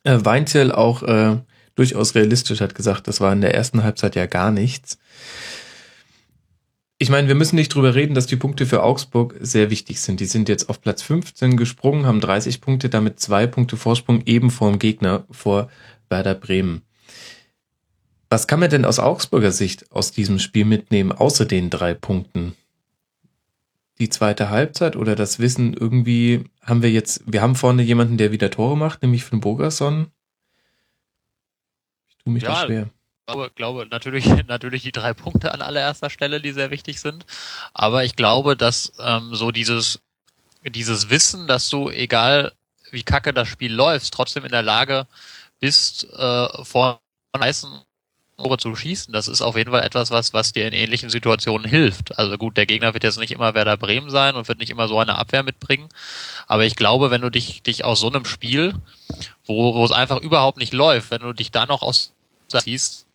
[0.04, 1.38] Äh, Weinzel auch äh,
[1.74, 4.98] durchaus realistisch hat gesagt, das war in der ersten Halbzeit ja gar nichts
[7.00, 10.18] ich meine, wir müssen nicht drüber reden, dass die Punkte für Augsburg sehr wichtig sind.
[10.18, 14.50] Die sind jetzt auf Platz 15 gesprungen, haben 30 Punkte, damit zwei Punkte Vorsprung eben
[14.50, 15.70] vor dem Gegner, vor
[16.08, 16.82] Werder Bremen.
[18.30, 22.54] Was kann man denn aus Augsburger Sicht aus diesem Spiel mitnehmen, außer den drei Punkten?
[24.00, 28.30] Die zweite Halbzeit oder das Wissen irgendwie haben wir jetzt, wir haben vorne jemanden, der
[28.30, 30.12] wieder Tore macht, nämlich von Bogerson.
[32.08, 32.90] Ich tue mich ja, da schwer
[33.28, 37.26] glaube, glaube natürlich, natürlich die drei Punkte an allererster Stelle, die sehr wichtig sind.
[37.74, 40.00] Aber ich glaube, dass ähm, so dieses,
[40.64, 42.52] dieses Wissen, dass du, egal
[42.90, 45.06] wie kacke das Spiel läuft, trotzdem in der Lage
[45.60, 47.00] bist, äh, vor
[47.38, 47.68] meisten
[48.38, 51.68] Tore zu schießen, das ist auf jeden Fall etwas, was, was dir in ähnlichen Situationen
[51.68, 52.18] hilft.
[52.18, 54.86] Also gut, der Gegner wird jetzt nicht immer Werder Bremen sein und wird nicht immer
[54.86, 55.88] so eine Abwehr mitbringen.
[56.46, 58.74] Aber ich glaube, wenn du dich, dich aus so einem Spiel,
[59.44, 62.12] wo, wo es einfach überhaupt nicht läuft, wenn du dich da noch aus
[62.46, 63.06] siehst,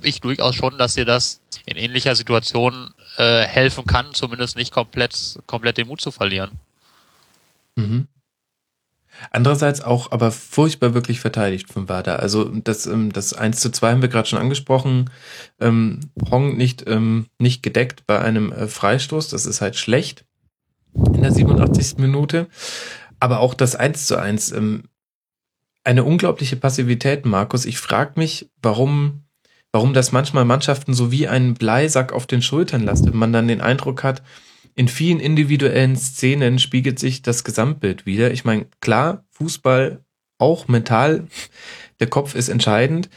[0.00, 5.38] ich durchaus schon, dass dir das in ähnlicher Situation äh, helfen kann, zumindest nicht komplett,
[5.46, 6.50] komplett den Mut zu verlieren.
[7.76, 8.08] Mhm.
[9.30, 12.16] Andererseits auch aber furchtbar wirklich verteidigt von Wada.
[12.16, 15.10] Also das, ähm, das 1 zu 2 haben wir gerade schon angesprochen.
[15.60, 16.00] Ähm,
[16.30, 20.24] Hong nicht, ähm, nicht gedeckt bei einem äh, Freistoß, das ist halt schlecht
[20.94, 21.98] in der 87.
[21.98, 22.48] Minute.
[23.20, 24.84] Aber auch das 1 zu 1, ähm,
[25.84, 27.64] eine unglaubliche Passivität, Markus.
[27.64, 29.24] Ich frage mich, warum
[29.72, 33.48] warum das manchmal Mannschaften so wie einen Bleisack auf den Schultern lasst, wenn man dann
[33.48, 34.22] den Eindruck hat,
[34.74, 38.32] in vielen individuellen Szenen spiegelt sich das Gesamtbild wieder.
[38.32, 40.04] Ich meine, klar, Fußball
[40.38, 41.26] auch mental,
[42.00, 43.08] der Kopf ist entscheidend,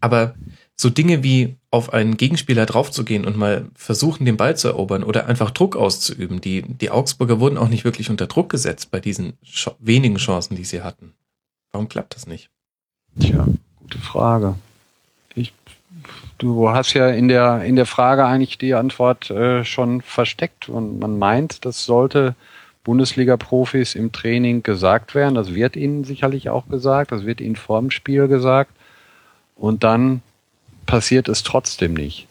[0.00, 0.34] aber
[0.76, 5.26] so Dinge wie auf einen Gegenspieler draufzugehen und mal versuchen, den Ball zu erobern oder
[5.26, 6.40] einfach Druck auszuüben.
[6.40, 9.34] Die, die Augsburger wurden auch nicht wirklich unter Druck gesetzt bei diesen
[9.78, 11.14] wenigen Chancen, die sie hatten.
[11.72, 12.50] Warum klappt das nicht?
[13.18, 13.46] Tja,
[13.80, 14.56] gute Frage.
[16.38, 20.98] Du hast ja in der, in der Frage eigentlich die Antwort äh, schon versteckt und
[20.98, 22.34] man meint, das sollte
[22.82, 25.34] Bundesliga-Profis im Training gesagt werden.
[25.34, 28.70] Das wird ihnen sicherlich auch gesagt, das wird ihnen vor dem Spiel gesagt.
[29.56, 30.22] Und dann
[30.86, 32.26] passiert es trotzdem nicht.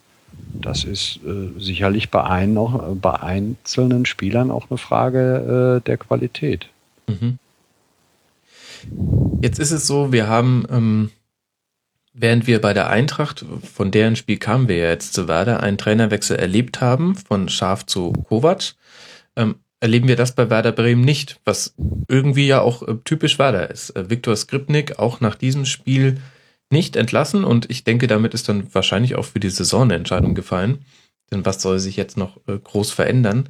[0.52, 5.96] Das ist äh, sicherlich bei, ein, auch, bei einzelnen Spielern auch eine Frage äh, der
[5.96, 6.68] Qualität.
[7.08, 7.38] Mhm.
[9.40, 11.10] Jetzt ist es so, wir haben, ähm,
[12.14, 15.76] während wir bei der Eintracht, von deren Spiel kamen wir ja jetzt zu Werder, einen
[15.76, 18.74] Trainerwechsel erlebt haben, von Schaf zu Kovac,
[19.36, 21.74] ähm, erleben wir das bei Werder Bremen nicht, was
[22.08, 23.90] irgendwie ja auch äh, typisch Werder ist.
[23.90, 26.20] Äh, Viktor Skripnik auch nach diesem Spiel
[26.70, 30.34] nicht entlassen und ich denke, damit ist dann wahrscheinlich auch für die Saison eine Entscheidung
[30.34, 30.84] gefallen.
[31.30, 33.48] Denn was soll sich jetzt noch äh, groß verändern?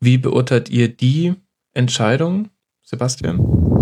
[0.00, 1.34] Wie beurteilt ihr die
[1.74, 2.50] Entscheidung,
[2.82, 3.81] Sebastian?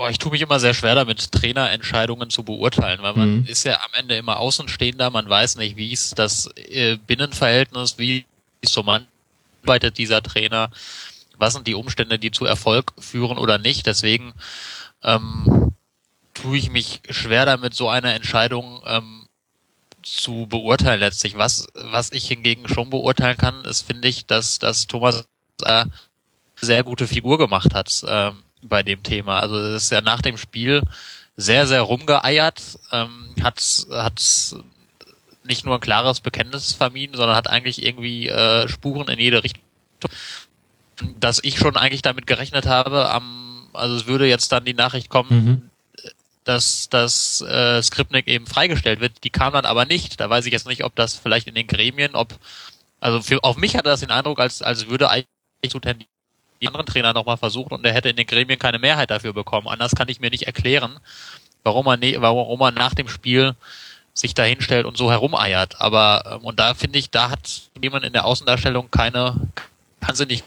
[0.00, 3.46] Oh, ich tue mich immer sehr schwer damit, Trainerentscheidungen zu beurteilen, weil man mhm.
[3.46, 8.24] ist ja am Ende immer Außenstehender, man weiß nicht, wie ist das äh, Binnenverhältnis, wie
[8.60, 9.08] ist so man
[9.62, 10.70] arbeitet dieser Trainer,
[11.36, 13.86] was sind die Umstände, die zu Erfolg führen oder nicht.
[13.86, 14.34] Deswegen
[15.02, 15.74] ähm,
[16.32, 19.26] tue ich mich schwer damit, so eine Entscheidung ähm,
[20.02, 21.36] zu beurteilen letztlich.
[21.36, 25.26] Was, was ich hingegen schon beurteilen kann, ist, finde ich, dass, dass Thomas
[25.64, 25.86] äh,
[26.60, 27.90] sehr gute Figur gemacht hat.
[28.06, 29.40] Ähm, bei dem Thema.
[29.40, 30.82] Also es ist ja nach dem Spiel
[31.36, 32.60] sehr, sehr rumgeeiert,
[32.92, 34.20] ähm, hat, hat
[35.44, 39.62] nicht nur ein klares Bekenntnis vermieden, sondern hat eigentlich irgendwie äh, Spuren in jede Richtung.
[41.18, 45.08] Dass ich schon eigentlich damit gerechnet habe, am, also es würde jetzt dann die Nachricht
[45.08, 45.70] kommen, mhm.
[46.44, 49.22] dass das äh, Skripnik eben freigestellt wird.
[49.22, 50.20] Die kam dann aber nicht.
[50.20, 52.36] Da weiß ich jetzt nicht, ob das vielleicht in den Gremien, ob
[53.00, 55.28] also für, auf mich hatte das den Eindruck, als, als würde eigentlich
[55.70, 56.10] so tendieren
[56.60, 59.68] die anderen Trainer nochmal versucht und er hätte in den Gremien keine Mehrheit dafür bekommen.
[59.68, 60.98] Anders kann ich mir nicht erklären,
[61.64, 63.54] warum er, ne, warum er nach dem Spiel
[64.14, 65.80] sich da hinstellt und so herumeiert.
[65.80, 69.36] Aber, ähm, und da finde ich, da hat jemand in der Außendarstellung keine
[70.00, 70.42] wahnsinnig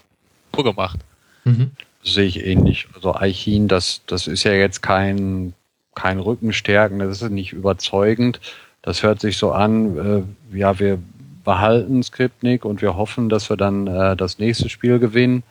[0.51, 0.99] Kur gemacht.
[1.45, 1.71] Mhm.
[2.03, 2.87] Sehe ich ähnlich.
[2.95, 5.53] Also Eichin, das, das ist ja jetzt kein,
[5.95, 8.39] kein Rückenstärken, das ist nicht überzeugend.
[8.81, 10.99] Das hört sich so an, äh, ja, wir
[11.43, 15.43] behalten Skripnik und wir hoffen, dass wir dann äh, das nächste Spiel gewinnen.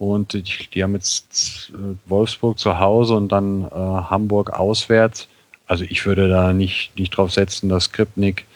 [0.00, 5.28] Und die, die haben jetzt äh, Wolfsburg zu Hause und dann äh, Hamburg auswärts.
[5.66, 8.46] Also ich würde da nicht, nicht drauf setzen, dass Skripnik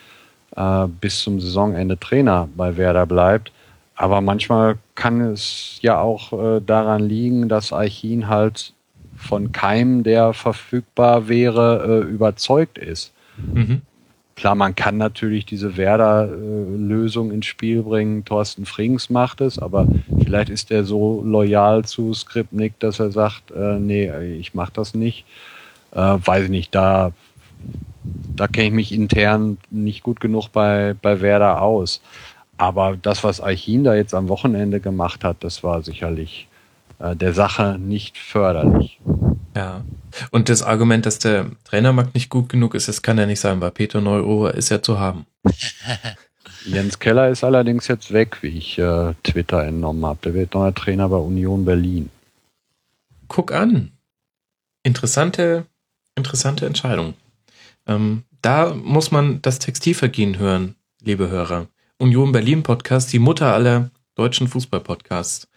[0.57, 3.53] äh, bis zum Saisonende Trainer bei Werder bleibt.
[3.95, 8.73] Aber manchmal kann es ja auch äh, daran liegen, dass Eichin halt
[9.15, 13.13] von keinem, der verfügbar wäre, äh, überzeugt ist.
[13.37, 13.83] Mhm.
[14.37, 18.25] Klar, man kann natürlich diese Werder-Lösung ins Spiel bringen.
[18.25, 19.87] Thorsten Frings macht es, aber
[20.23, 24.95] vielleicht ist er so loyal zu Skripnik, dass er sagt, äh, nee, ich mach das
[24.95, 25.25] nicht.
[25.93, 27.13] Äh, weiß ich nicht, da,
[28.35, 32.01] da kenne ich mich intern nicht gut genug bei, bei Werder aus.
[32.57, 36.49] Aber das, was Eichin da jetzt am Wochenende gemacht hat, das war sicherlich
[36.99, 38.99] äh, der Sache nicht förderlich.
[39.55, 39.85] Ja.
[40.31, 43.61] Und das Argument, dass der Trainermarkt nicht gut genug ist, das kann ja nicht sein,
[43.61, 45.27] weil Peter Neurohr ist ja zu haben.
[46.67, 50.19] Jens Keller ist allerdings jetzt weg, wie ich äh, Twitter entnommen habe.
[50.25, 52.11] Der wird neuer Trainer bei Union Berlin.
[53.29, 53.93] Guck an.
[54.83, 55.67] Interessante,
[56.15, 57.15] interessante Entscheidung.
[57.87, 61.69] Ähm, da muss man das Textilvergehen hören, liebe Hörer.
[61.99, 65.49] Union Berlin Podcast, die Mutter aller deutschen Fußballpodcasts.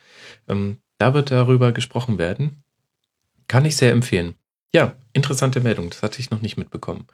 [0.47, 2.63] Ähm, da wird darüber gesprochen werden.
[3.47, 4.35] Kann ich sehr empfehlen.
[4.75, 7.07] Ja, interessante Meldung, das hatte ich noch nicht mitbekommen.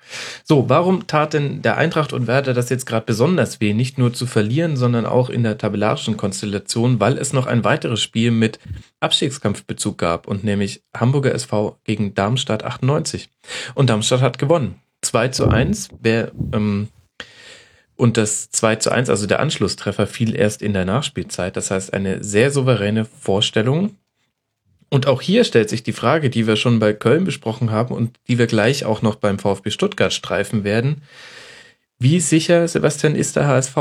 [0.44, 4.12] So, warum tat denn der Eintracht und Werder das jetzt gerade besonders weh, nicht nur
[4.12, 8.60] zu verlieren, sondern auch in der tabellarischen Konstellation, weil es noch ein weiteres Spiel mit
[9.00, 13.30] Abstiegskampfbezug gab und nämlich Hamburger SV gegen Darmstadt 98.
[13.76, 14.82] Und Darmstadt hat gewonnen.
[15.04, 15.90] 2 zu 1.
[16.02, 16.90] Wer, ähm,
[17.96, 21.56] und das 2 zu 1, also der Anschlusstreffer, fiel erst in der Nachspielzeit.
[21.56, 23.96] Das heißt, eine sehr souveräne Vorstellung
[24.94, 28.20] und auch hier stellt sich die Frage, die wir schon bei Köln besprochen haben und
[28.28, 31.02] die wir gleich auch noch beim VfB Stuttgart streifen werden.
[31.98, 33.76] Wie sicher, Sebastian, ist der HSV?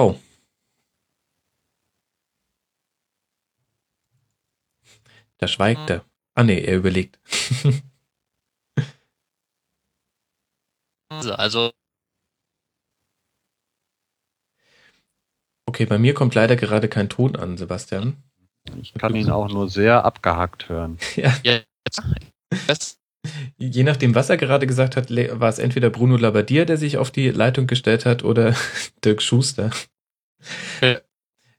[5.37, 6.03] Da schweigt er.
[6.35, 7.19] Ah nee, er überlegt.
[11.11, 11.73] also
[15.67, 18.17] Okay, bei mir kommt leider gerade kein Ton an, Sebastian.
[18.81, 20.99] Ich kann ihn auch nur sehr abgehackt hören.
[21.17, 21.61] Ja.
[22.67, 22.99] Das,
[23.57, 27.11] je nachdem, was er gerade gesagt hat, war es entweder Bruno Labbadia, der sich auf
[27.11, 28.55] die Leitung gestellt hat, oder
[29.05, 29.71] Dirk Schuster.
[30.81, 31.01] Ja.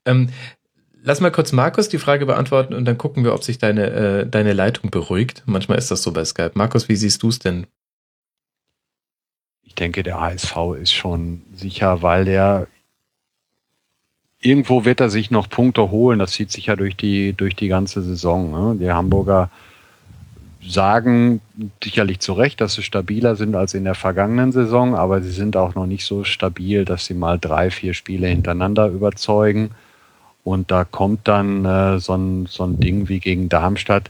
[0.05, 0.29] Ähm,
[1.01, 4.27] lass mal kurz Markus die Frage beantworten und dann gucken wir, ob sich deine, äh,
[4.27, 5.43] deine Leitung beruhigt.
[5.45, 6.51] Manchmal ist das so bei Skype.
[6.55, 7.67] Markus, wie siehst du es denn?
[9.61, 12.67] Ich denke, der HSV ist schon sicher, weil der
[14.43, 16.19] irgendwo wird er sich noch Punkte holen.
[16.19, 18.51] Das zieht sich ja durch die, durch die ganze Saison.
[18.51, 18.77] Ne?
[18.79, 19.49] Die Hamburger
[20.65, 21.41] sagen
[21.83, 25.57] sicherlich zu Recht, dass sie stabiler sind als in der vergangenen Saison, aber sie sind
[25.57, 29.71] auch noch nicht so stabil, dass sie mal drei, vier Spiele hintereinander überzeugen.
[30.43, 34.09] Und da kommt dann äh, so, ein, so ein Ding wie gegen Darmstadt.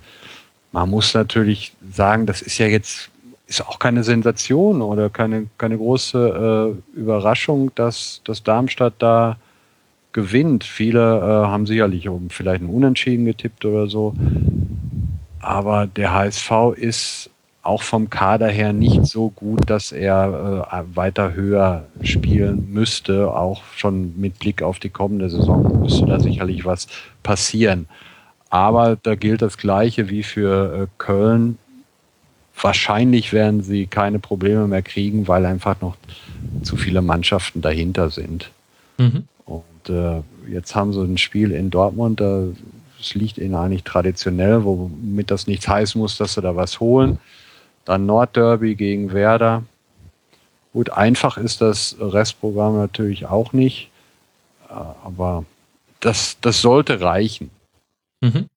[0.71, 3.09] Man muss natürlich sagen, das ist ja jetzt
[3.45, 9.37] ist auch keine Sensation oder keine, keine große äh, Überraschung, dass, dass Darmstadt da
[10.13, 10.63] gewinnt.
[10.63, 14.15] Viele äh, haben sicherlich um vielleicht einen Unentschieden getippt oder so.
[15.39, 17.29] Aber der HSV ist
[17.63, 23.33] auch vom Kader her nicht so gut, dass er äh, weiter höher spielen müsste.
[23.33, 26.87] Auch schon mit Blick auf die kommende Saison müsste da sicherlich was
[27.23, 27.87] passieren.
[28.49, 31.57] Aber da gilt das Gleiche wie für äh, Köln.
[32.61, 35.95] Wahrscheinlich werden sie keine Probleme mehr kriegen, weil einfach noch
[36.61, 38.51] zu viele Mannschaften dahinter sind.
[38.97, 39.23] Mhm.
[39.87, 42.47] Und äh, jetzt haben sie ein Spiel in Dortmund, da
[42.99, 47.19] es liegt ihnen eigentlich traditionell, womit das nichts heißen muss, dass sie da was holen.
[47.85, 49.63] Dann Nordderby gegen Werder.
[50.71, 53.91] Gut, einfach ist das Restprogramm natürlich auch nicht,
[54.69, 55.45] äh, aber
[55.99, 57.49] das, das sollte reichen.
[58.21, 58.47] Mhm.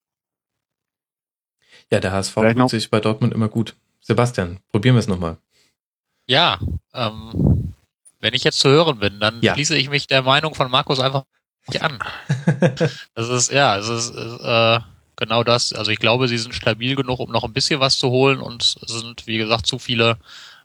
[1.91, 3.75] Ja, der HSV noch- sich bei Dortmund immer gut.
[4.01, 5.37] Sebastian, probieren wir es nochmal.
[6.29, 6.59] ja,
[6.95, 7.66] ähm,
[8.27, 9.55] wenn ich jetzt zu hören bin, dann Ja.
[9.55, 11.23] schließe ich mich der Meinung von Markus einfach
[11.69, 11.99] nicht an.
[13.15, 14.81] Das ist, ja, es ist äh,
[15.15, 15.73] genau das.
[15.73, 18.63] Also ich glaube, sie sind stabil genug, um noch ein bisschen was zu holen und
[18.65, 20.17] es sind, wie gesagt, zu viele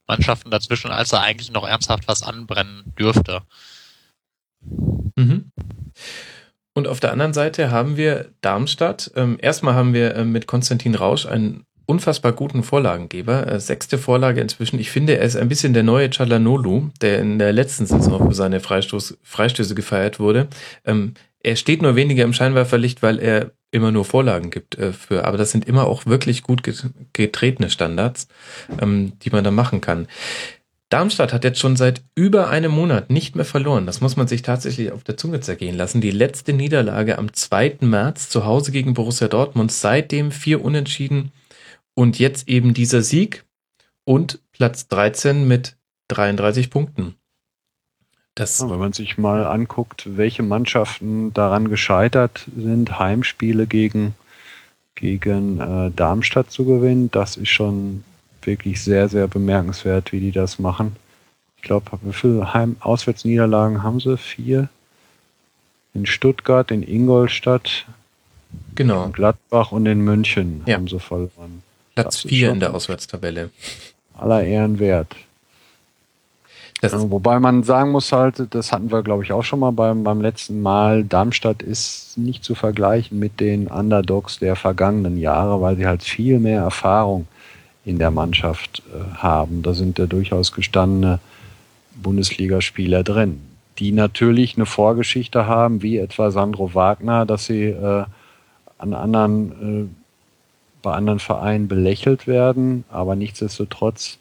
[0.07, 3.43] Mannschaften dazwischen, als da eigentlich noch ernsthaft was anbrennen dürfte.
[5.15, 5.51] Mhm.
[6.73, 9.11] Und auf der anderen Seite haben wir Darmstadt.
[9.15, 13.47] Ähm, erstmal haben wir ähm, mit Konstantin Rausch einen unfassbar guten Vorlagengeber.
[13.47, 14.79] Äh, sechste Vorlage inzwischen.
[14.79, 18.33] Ich finde, er ist ein bisschen der neue Chalanolu, der in der letzten Saison für
[18.33, 20.47] seine Freistoß, Freistöße gefeiert wurde.
[20.85, 25.25] Ähm, er steht nur weniger im Scheinwerferlicht, weil er immer nur Vorlagen gibt äh, für,
[25.25, 28.29] aber das sind immer auch wirklich gut get getretene Standards,
[28.81, 30.07] ähm, die man da machen kann.
[30.87, 33.85] Darmstadt hat jetzt schon seit über einem Monat nicht mehr verloren.
[33.85, 36.01] Das muss man sich tatsächlich auf der Zunge zergehen lassen.
[36.01, 37.77] Die letzte Niederlage am 2.
[37.81, 39.71] März zu Hause gegen Borussia Dortmund.
[39.71, 41.31] Seitdem vier Unentschieden
[41.93, 43.45] und jetzt eben dieser Sieg
[44.03, 45.75] und Platz 13 mit
[46.09, 47.15] 33 Punkten.
[48.35, 54.15] Das, wenn man sich mal anguckt, welche Mannschaften daran gescheitert sind, Heimspiele gegen,
[54.95, 58.03] gegen äh, Darmstadt zu gewinnen, das ist schon
[58.41, 60.95] wirklich sehr, sehr bemerkenswert, wie die das machen.
[61.57, 64.17] Ich glaube, wie viele Heim Auswärtsniederlagen haben sie?
[64.17, 64.69] Vier.
[65.93, 67.85] In Stuttgart, in Ingolstadt,
[68.75, 70.77] genau, in Gladbach und in München Ja.
[70.77, 71.61] haben sie verloren.
[71.95, 73.49] Platz das ist 4 schon- in der Auswärtstabelle.
[74.17, 75.15] Aller Ehren wert.
[76.81, 80.03] Das, Wobei man sagen muss halt, das hatten wir glaube ich auch schon mal beim,
[80.03, 85.75] beim letzten Mal, Darmstadt ist nicht zu vergleichen mit den Underdogs der vergangenen Jahre, weil
[85.77, 87.27] sie halt viel mehr Erfahrung
[87.85, 89.61] in der Mannschaft äh, haben.
[89.61, 91.19] Da sind ja durchaus gestandene
[92.01, 93.41] Bundesligaspieler drin,
[93.77, 98.05] die natürlich eine Vorgeschichte haben, wie etwa Sandro Wagner, dass sie äh,
[98.79, 100.00] an anderen, äh,
[100.81, 104.17] bei anderen Vereinen belächelt werden, aber nichtsdestotrotz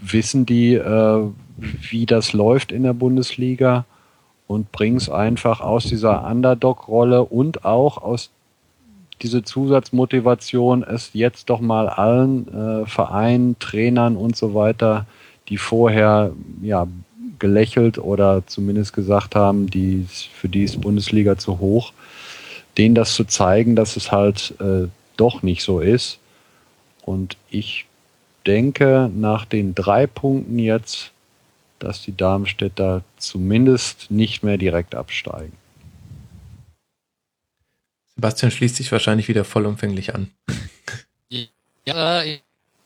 [0.00, 1.24] wissen die, äh,
[1.56, 3.84] wie das läuft in der Bundesliga
[4.46, 8.30] und bringen es einfach aus dieser Underdog-Rolle und auch aus
[9.22, 15.06] dieser Zusatzmotivation, es jetzt doch mal allen äh, Vereinen, Trainern und so weiter,
[15.48, 16.32] die vorher
[16.62, 16.86] ja
[17.38, 21.92] gelächelt oder zumindest gesagt haben, die für die ist Bundesliga zu hoch,
[22.76, 24.88] denen das zu zeigen, dass es halt äh,
[25.18, 26.18] doch nicht so ist.
[27.02, 27.86] Und ich
[28.46, 31.12] denke, nach den drei Punkten jetzt,
[31.78, 35.52] dass die Darmstädter zumindest nicht mehr direkt absteigen.
[38.14, 40.30] Sebastian schließt sich wahrscheinlich wieder vollumfänglich an.
[41.84, 42.22] Ja,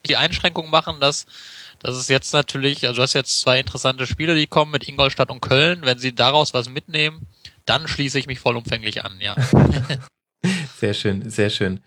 [0.07, 1.27] die Einschränkung machen, dass,
[1.79, 5.31] dass es jetzt natürlich, also du hast jetzt zwei interessante Spiele, die kommen mit Ingolstadt
[5.31, 5.81] und Köln.
[5.83, 7.27] Wenn sie daraus was mitnehmen,
[7.65, 9.35] dann schließe ich mich vollumfänglich an, ja.
[10.77, 11.81] Sehr schön, sehr schön.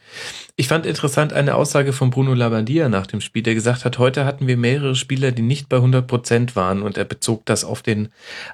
[0.56, 4.23] Ich fand interessant eine Aussage von Bruno Labbadia nach dem Spiel, der gesagt hat, heute
[4.23, 7.82] hatten wir mehrere Spieler, die nicht bei 100 Prozent waren und er bezog das auf
[7.82, 8.07] den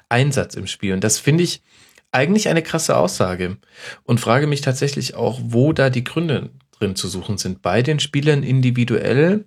[0.08, 0.94] Einsatz im Spiel.
[0.94, 1.62] Und das finde ich
[2.10, 3.56] eigentlich eine krasse Aussage
[4.02, 7.62] und frage mich tatsächlich auch, wo da die Gründe drin zu suchen sind.
[7.62, 9.44] Bei den Spielern individuell,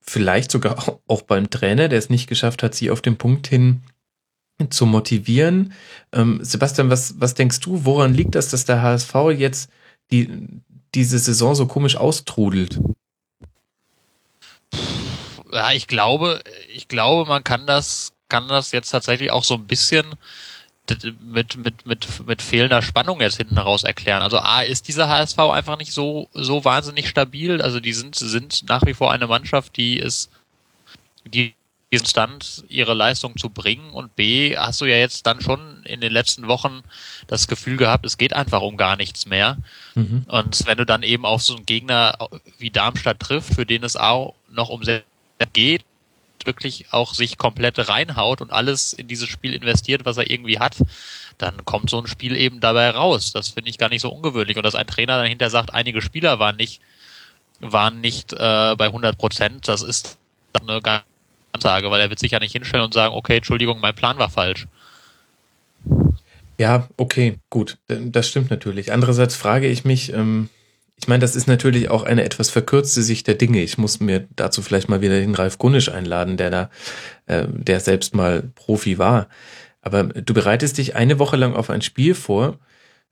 [0.00, 3.82] vielleicht sogar auch beim Trainer, der es nicht geschafft hat, sie auf den Punkt hin
[4.68, 5.72] zu motivieren.
[6.12, 9.70] Ähm, Sebastian, was, was denkst du, woran liegt das, dass der HSV jetzt
[10.10, 10.48] die,
[10.94, 12.80] diese Saison so komisch austrudelt?
[15.52, 16.42] Ja, ich glaube,
[16.74, 20.14] ich glaube, man kann das, kann das jetzt tatsächlich auch so ein bisschen
[21.20, 24.22] mit, mit, mit, mit fehlender Spannung jetzt hinten raus erklären.
[24.22, 27.62] Also A, ist dieser HSV einfach nicht so, so wahnsinnig stabil.
[27.62, 30.30] Also die sind, sind nach wie vor eine Mannschaft, die ist,
[31.24, 31.54] die
[31.92, 36.00] diesen Stand ihre Leistung zu bringen und B, hast du ja jetzt dann schon in
[36.00, 36.82] den letzten Wochen
[37.26, 39.58] das Gefühl gehabt, es geht einfach um gar nichts mehr.
[39.94, 40.24] Mhm.
[40.28, 42.16] Und wenn du dann eben auf so einen Gegner
[42.58, 45.02] wie Darmstadt trifft, für den es auch noch um sehr
[45.52, 45.84] geht,
[46.44, 50.76] wirklich auch sich komplett reinhaut und alles in dieses Spiel investiert, was er irgendwie hat,
[51.38, 53.32] dann kommt so ein Spiel eben dabei raus.
[53.32, 54.56] Das finde ich gar nicht so ungewöhnlich.
[54.56, 56.80] Und dass ein Trainer dann hinterher sagt, einige Spieler waren nicht,
[57.58, 60.18] waren nicht äh, bei 100 Prozent, das ist
[60.60, 60.80] eine
[61.52, 64.30] Ansage, weil er wird sich ja nicht hinstellen und sagen, okay, Entschuldigung, mein Plan war
[64.30, 64.66] falsch.
[66.58, 68.92] Ja, okay, gut, das stimmt natürlich.
[68.92, 70.50] Andererseits frage ich mich, ähm,
[71.00, 73.62] ich meine, das ist natürlich auch eine etwas verkürzte Sicht der Dinge.
[73.62, 76.70] Ich muss mir dazu vielleicht mal wieder den Ralf Gunnisch einladen, der da,
[77.26, 79.28] äh, der selbst mal Profi war.
[79.80, 82.58] Aber du bereitest dich eine Woche lang auf ein Spiel vor,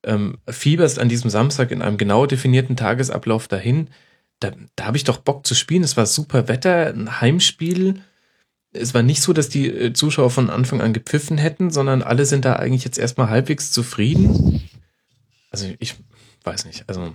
[0.05, 3.89] ähm, fieberst an diesem Samstag in einem genau definierten Tagesablauf dahin.
[4.40, 5.82] Da, da habe ich doch Bock zu spielen.
[5.82, 8.02] Es war super Wetter, ein Heimspiel
[8.73, 12.27] es war nicht so, dass die äh, Zuschauer von Anfang an gepfiffen hätten, sondern alle
[12.27, 14.69] sind da eigentlich jetzt erstmal halbwegs zufrieden.
[15.51, 15.97] Also ich
[16.45, 16.85] weiß nicht.
[16.89, 17.12] Also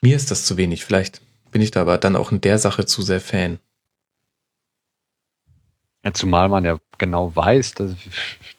[0.00, 0.84] mir ist das zu wenig.
[0.84, 1.20] Vielleicht
[1.50, 3.58] bin ich da aber dann auch in der Sache zu sehr Fan.
[6.04, 7.92] Ja, zumal man ja genau weiß, dass,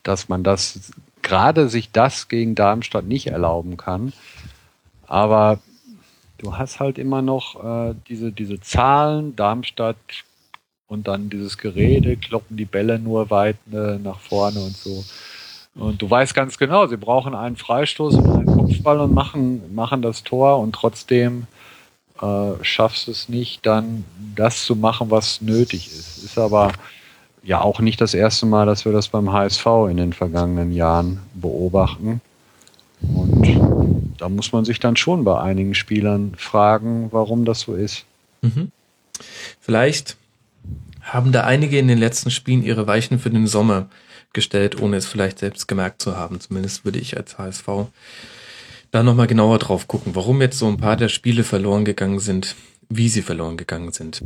[0.04, 0.92] dass man das
[1.22, 4.14] gerade sich das gegen Darmstadt nicht erlauben kann.
[5.08, 5.60] Aber
[6.38, 9.36] du hast halt immer noch äh, diese, diese Zahlen.
[9.36, 9.98] Darmstadt
[10.88, 15.04] und dann dieses Gerede, kloppen die Bälle nur weit äh, nach vorne und so.
[15.76, 20.02] Und du weißt ganz genau, sie brauchen einen Freistoß und einen Kopfball und machen, machen
[20.02, 21.48] das Tor und trotzdem
[22.22, 24.06] äh, schaffst es nicht, dann
[24.36, 26.24] das zu machen, was nötig ist.
[26.24, 26.72] Ist aber
[27.44, 31.20] ja auch nicht das erste Mal, dass wir das beim HSV in den vergangenen Jahren
[31.34, 32.22] beobachten.
[33.02, 38.06] Und da muss man sich dann schon bei einigen Spielern fragen, warum das so ist.
[38.42, 38.72] Mhm.
[39.60, 40.18] Vielleicht
[41.06, 43.90] haben da einige in den letzten Spielen ihre Weichen für den Sommer
[44.34, 46.40] gestellt, ohne es vielleicht selbst gemerkt zu haben.
[46.40, 47.68] Zumindest würde ich als HSV
[48.92, 52.56] da nochmal genauer drauf gucken, warum jetzt so ein paar der Spiele verloren gegangen sind,
[52.90, 54.24] wie sie verloren gegangen sind.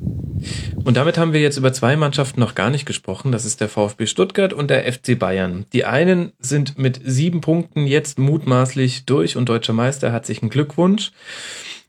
[0.75, 3.31] Und damit haben wir jetzt über zwei Mannschaften noch gar nicht gesprochen.
[3.31, 5.65] Das ist der VfB Stuttgart und der FC Bayern.
[5.73, 10.11] Die einen sind mit sieben Punkten jetzt mutmaßlich durch und deutscher Meister.
[10.11, 11.11] Herzlichen Glückwunsch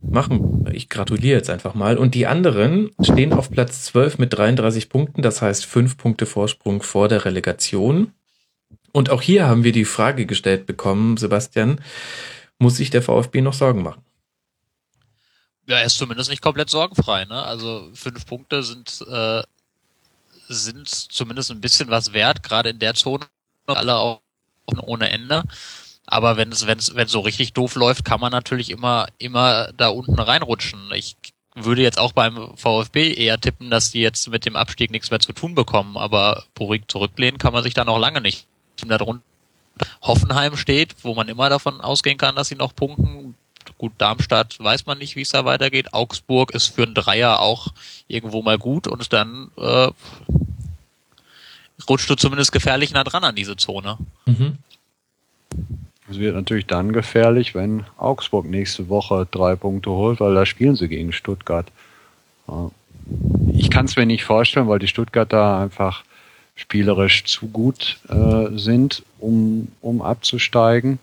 [0.02, 0.66] machen.
[0.72, 1.98] Ich gratuliere jetzt einfach mal.
[1.98, 6.82] Und die anderen stehen auf Platz 12 mit 33 Punkten, das heißt fünf Punkte Vorsprung
[6.82, 8.12] vor der Relegation.
[8.92, 11.80] Und auch hier haben wir die Frage gestellt bekommen, Sebastian,
[12.58, 14.02] muss sich der VfB noch Sorgen machen?
[15.66, 17.24] Ja, er ist zumindest nicht komplett sorgenfrei.
[17.26, 17.42] Ne?
[17.42, 19.42] Also fünf Punkte sind, äh,
[20.48, 23.26] sind zumindest ein bisschen was wert, gerade in der Zone.
[23.66, 24.20] Alle auch
[24.82, 25.44] ohne Ende.
[26.06, 29.72] Aber wenn es, wenn es, wenn so richtig doof läuft, kann man natürlich immer, immer
[29.76, 30.90] da unten reinrutschen.
[30.94, 31.16] Ich
[31.54, 35.20] würde jetzt auch beim VfB eher tippen, dass die jetzt mit dem Abstieg nichts mehr
[35.20, 35.96] zu tun bekommen.
[35.96, 38.46] Aber ruhig zurücklehnen kann man sich da noch lange nicht.
[38.86, 39.22] Darunter
[40.02, 43.34] Hoffenheim steht, wo man immer davon ausgehen kann, dass sie noch punkten.
[43.78, 45.92] Gut, Darmstadt weiß man nicht, wie es da weitergeht.
[45.94, 47.68] Augsburg ist für einen Dreier auch
[48.08, 49.88] irgendwo mal gut und dann äh,
[51.88, 53.98] rutscht du zumindest gefährlich nah dran an diese Zone.
[54.26, 54.58] Mhm.
[56.10, 60.74] Es wird natürlich dann gefährlich, wenn Augsburg nächste Woche drei Punkte holt, weil da spielen
[60.74, 61.66] sie gegen Stuttgart.
[63.52, 66.02] Ich kann es mir nicht vorstellen, weil die Stuttgarter einfach
[66.56, 70.98] spielerisch zu gut äh, sind, um, um abzusteigen.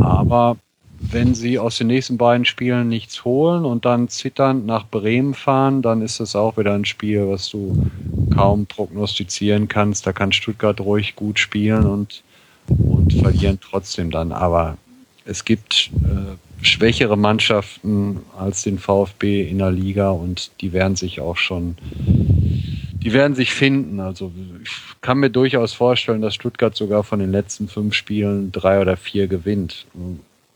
[0.00, 0.58] Aber
[0.98, 5.80] wenn sie aus den nächsten beiden Spielen nichts holen und dann zitternd nach Bremen fahren,
[5.80, 7.86] dann ist das auch wieder ein Spiel, was du
[8.34, 10.06] kaum prognostizieren kannst.
[10.06, 12.22] Da kann Stuttgart ruhig gut spielen und
[12.68, 14.32] und verlieren trotzdem dann.
[14.32, 14.78] Aber
[15.24, 21.20] es gibt äh, schwächere Mannschaften als den VfB in der Liga und die werden sich
[21.20, 24.00] auch schon, die werden sich finden.
[24.00, 24.32] Also
[24.62, 24.70] ich
[25.00, 29.26] kann mir durchaus vorstellen, dass Stuttgart sogar von den letzten fünf Spielen drei oder vier
[29.26, 29.86] gewinnt.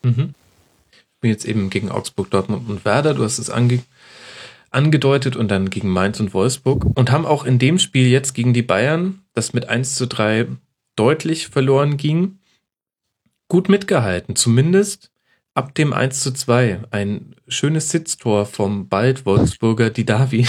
[0.03, 0.35] Mhm.
[0.93, 3.15] Ich bin jetzt eben gegen Augsburg, Dortmund und Werder.
[3.15, 3.81] Du hast es ange
[4.70, 8.55] angedeutet und dann gegen Mainz und Wolfsburg und haben auch in dem Spiel jetzt gegen
[8.55, 10.47] die Bayern, das mit 1 zu 3
[10.96, 12.38] deutlich verloren ging,
[13.48, 15.10] gut mitgehalten, zumindest
[15.54, 16.80] ab dem 1 zu 2.
[16.90, 20.46] Ein schönes Sitztor vom bald Wolfsburger Didavi.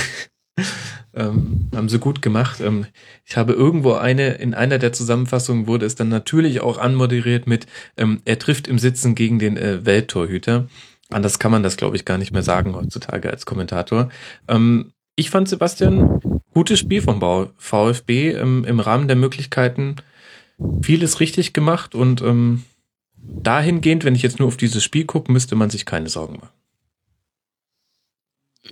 [1.13, 2.61] ähm, haben sie gut gemacht.
[2.61, 2.85] Ähm,
[3.25, 7.67] ich habe irgendwo eine, in einer der Zusammenfassungen wurde es dann natürlich auch anmoderiert mit,
[7.97, 10.67] ähm, er trifft im Sitzen gegen den äh, Welttorhüter.
[11.09, 14.09] Anders kann man das, glaube ich, gar nicht mehr sagen heutzutage als Kommentator.
[14.47, 16.21] Ähm, ich fand Sebastian
[16.53, 17.21] gutes Spiel vom
[17.57, 19.97] VfB ähm, im Rahmen der Möglichkeiten
[20.81, 22.63] vieles richtig gemacht und ähm,
[23.15, 26.49] dahingehend, wenn ich jetzt nur auf dieses Spiel gucke, müsste man sich keine Sorgen machen.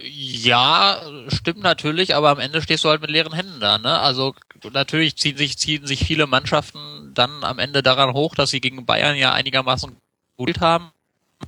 [0.02, 3.80] Ja, stimmt natürlich, aber am Ende stehst du halt mit leeren Händen da.
[3.80, 4.00] Ne?
[4.00, 4.36] Also
[4.72, 8.86] natürlich ziehen sich, ziehen sich viele Mannschaften dann am Ende daran hoch, dass sie gegen
[8.86, 9.96] Bayern ja einigermaßen
[10.38, 10.92] gut haben,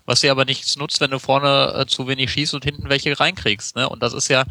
[0.06, 3.18] was dir aber nichts nutzt, wenn du vorne äh, zu wenig schießt und hinten welche
[3.18, 3.76] reinkriegst.
[3.76, 3.88] Ne?
[3.88, 4.44] Und das ist ja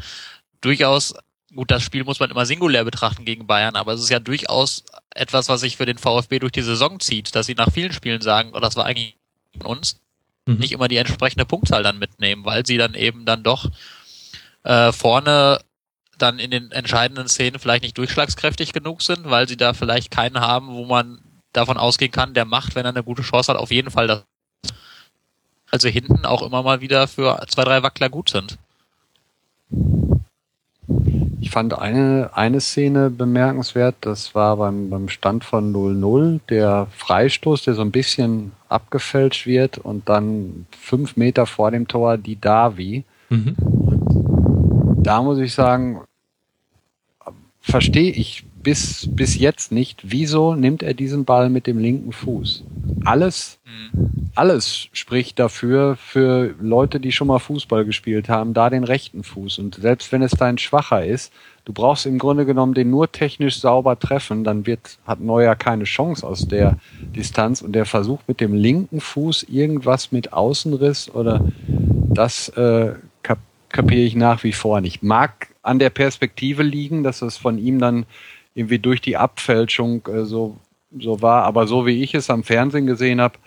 [0.61, 1.13] durchaus,
[1.55, 4.83] gut, das Spiel muss man immer singulär betrachten gegen Bayern, aber es ist ja durchaus
[5.13, 8.21] etwas, was sich für den VfB durch die Saison zieht, dass sie nach vielen Spielen
[8.21, 9.17] sagen, oh, das war eigentlich
[9.57, 9.99] von uns
[10.45, 10.55] mhm.
[10.55, 13.69] nicht immer die entsprechende Punktzahl dann mitnehmen, weil sie dann eben dann doch
[14.63, 15.59] äh, vorne
[16.17, 20.39] dann in den entscheidenden Szenen vielleicht nicht durchschlagskräftig genug sind, weil sie da vielleicht keinen
[20.39, 21.19] haben, wo man
[21.51, 24.23] davon ausgehen kann, der macht, wenn er eine gute Chance hat, auf jeden Fall das.
[25.69, 28.57] Also hinten auch immer mal wieder für zwei, drei Wackler gut sind.
[31.41, 37.63] Ich fand eine, eine Szene bemerkenswert, das war beim, beim Stand von 0-0, der Freistoß,
[37.63, 43.03] der so ein bisschen abgefälscht wird und dann fünf Meter vor dem Tor die Davi.
[43.29, 43.55] Mhm.
[45.03, 46.01] Da muss ich sagen,
[47.59, 52.63] verstehe ich bis, bis jetzt nicht, wieso nimmt er diesen Ball mit dem linken Fuß?
[53.05, 54.29] Alles, mhm.
[54.35, 59.59] alles spricht dafür, für Leute, die schon mal Fußball gespielt haben, da den rechten Fuß.
[59.59, 61.33] Und selbst wenn es dein schwacher ist,
[61.65, 65.85] du brauchst im Grunde genommen den nur technisch sauber treffen, dann wird, hat Neuer keine
[65.85, 66.77] Chance aus der
[67.15, 67.61] Distanz.
[67.61, 72.93] Und der Versuch mit dem linken Fuß irgendwas mit Außenriss oder das äh,
[73.23, 73.39] kap
[73.69, 75.01] kapiere ich nach wie vor nicht.
[75.01, 78.05] Mag an der Perspektive liegen, dass es von ihm dann
[78.53, 80.57] irgendwie durch die Abfälschung äh, so,
[80.97, 81.43] so war.
[81.43, 83.37] Aber so wie ich es am Fernsehen gesehen habe,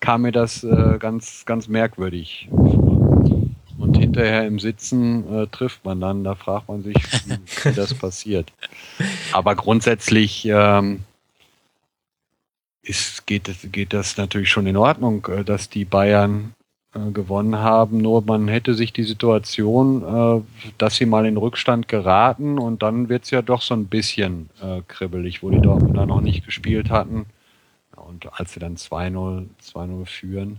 [0.00, 6.24] kam mir das äh, ganz, ganz merkwürdig Und hinterher im Sitzen äh, trifft man dann,
[6.24, 6.96] da fragt man sich,
[7.26, 8.52] wie, wie das passiert.
[9.32, 11.00] Aber grundsätzlich ähm,
[12.82, 16.54] ist, geht, geht das natürlich schon in Ordnung, äh, dass die Bayern
[16.94, 17.98] äh, gewonnen haben.
[17.98, 23.08] Nur man hätte sich die Situation, äh, dass sie mal in Rückstand geraten und dann
[23.08, 27.26] wird's ja doch so ein bisschen äh, kribbelig, wo die Dortmunder noch nicht gespielt hatten.
[27.96, 30.58] Und als sie dann 2-0 2-0 führen,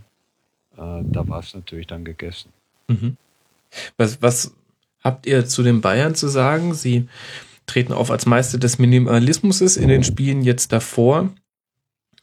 [0.77, 2.51] äh, da war es natürlich dann gegessen.
[2.87, 3.17] Mhm.
[3.97, 4.53] Was, was
[5.03, 6.73] habt ihr zu den Bayern zu sagen?
[6.73, 7.07] Sie
[7.65, 11.29] treten auf als Meister des Minimalismus in den Spielen jetzt davor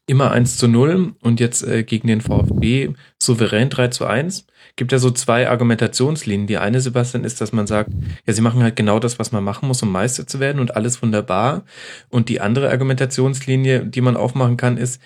[0.07, 4.47] immer 1 zu 0 und jetzt äh, gegen den VfB souverän 3 zu 1.
[4.77, 6.47] Gibt ja so zwei Argumentationslinien.
[6.47, 7.91] Die eine, Sebastian, ist, dass man sagt,
[8.27, 10.77] ja, sie machen halt genau das, was man machen muss, um Meister zu werden und
[10.77, 11.65] alles wunderbar.
[12.09, 15.01] Und die andere Argumentationslinie, die man aufmachen kann, ist,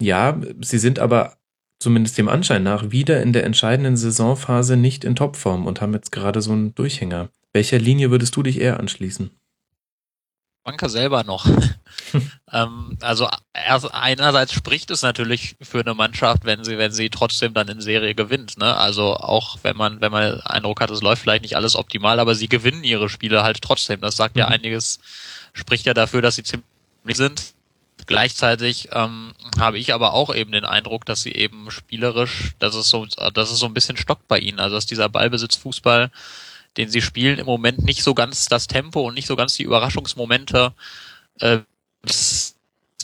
[0.00, 1.38] ja, sie sind aber
[1.78, 6.12] zumindest dem Anschein nach wieder in der entscheidenden Saisonphase nicht in Topform und haben jetzt
[6.12, 7.30] gerade so einen Durchhänger.
[7.52, 9.30] Welcher Linie würdest du dich eher anschließen?
[10.64, 11.46] Banker selber noch.
[12.52, 17.54] ähm, also erst, einerseits spricht es natürlich für eine Mannschaft, wenn sie, wenn sie trotzdem
[17.54, 18.58] dann in Serie gewinnt.
[18.58, 18.76] Ne?
[18.76, 22.34] Also auch wenn man, wenn man Eindruck hat, es läuft vielleicht nicht alles optimal, aber
[22.34, 24.00] sie gewinnen ihre Spiele halt trotzdem.
[24.00, 24.40] Das sagt mhm.
[24.40, 25.00] ja einiges,
[25.52, 26.64] spricht ja dafür, dass sie ziemlich
[27.14, 27.54] sind.
[28.06, 32.88] Gleichzeitig ähm, habe ich aber auch eben den Eindruck, dass sie eben spielerisch, dass es
[32.88, 34.60] so, dass es so ein bisschen stockt bei ihnen.
[34.60, 36.10] Also dass dieser Ballbesitzfußball
[36.76, 39.62] den sie spielen, im Moment nicht so ganz das Tempo und nicht so ganz die
[39.62, 40.74] Überraschungsmomente,
[41.40, 41.58] äh,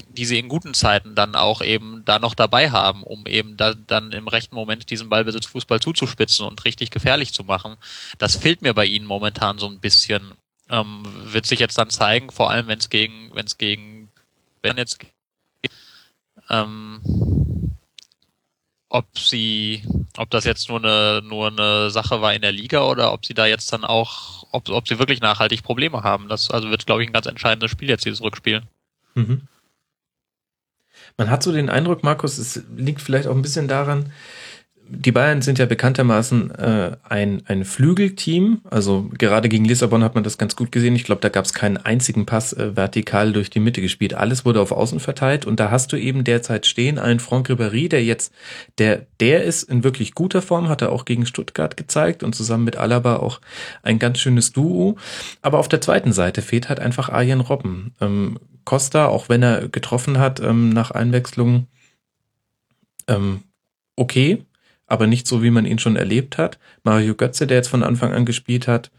[0.09, 3.75] die sie in guten Zeiten dann auch eben da noch dabei haben, um eben da,
[3.75, 7.77] dann im rechten Moment diesen Ballbesitz Fußball zuzuspitzen und richtig gefährlich zu machen.
[8.19, 10.33] Das fehlt mir bei ihnen momentan so ein bisschen.
[10.71, 14.11] Ähm, wird sich jetzt dann zeigen, vor allem wenn es gegen, wenn es gegen,
[14.63, 15.01] wenn jetzt
[16.49, 17.01] ähm,
[18.89, 19.83] ob sie,
[20.19, 23.35] ob das jetzt nur eine, nur eine Sache war in der Liga oder ob sie
[23.35, 26.29] da jetzt dann auch, ob, ob sie wirklich nachhaltig Probleme haben.
[26.29, 28.63] Das also wird, glaube ich, ein ganz entscheidendes Spiel jetzt, dieses Rückspiel.
[29.15, 29.43] Mhm.
[31.17, 34.13] Man hat so den Eindruck, Markus, es liegt vielleicht auch ein bisschen daran,
[34.95, 38.61] die Bayern sind ja bekanntermaßen äh, ein, ein Flügelteam.
[38.69, 40.95] Also gerade gegen Lissabon hat man das ganz gut gesehen.
[40.95, 44.13] Ich glaube, da gab es keinen einzigen Pass äh, vertikal durch die Mitte gespielt.
[44.13, 47.89] Alles wurde auf Außen verteilt und da hast du eben derzeit stehen einen Franck Ribéry,
[47.89, 48.35] der jetzt,
[48.77, 52.65] der, der ist in wirklich guter Form, hat er auch gegen Stuttgart gezeigt und zusammen
[52.65, 53.41] mit Alaba auch
[53.83, 54.97] ein ganz schönes Duo.
[55.41, 57.95] Aber auf der zweiten Seite fehlt halt einfach Arjen Robben.
[58.03, 61.67] Ähm, Costa, auch wenn er getroffen hat ähm, nach Einwechslung,
[63.09, 63.43] ähm,
[63.97, 64.45] okay,
[64.93, 66.59] aber nicht so, wie man ihn schon erlebt hat.
[66.83, 68.91] Mario Götze, der jetzt von Anfang an gespielt hat,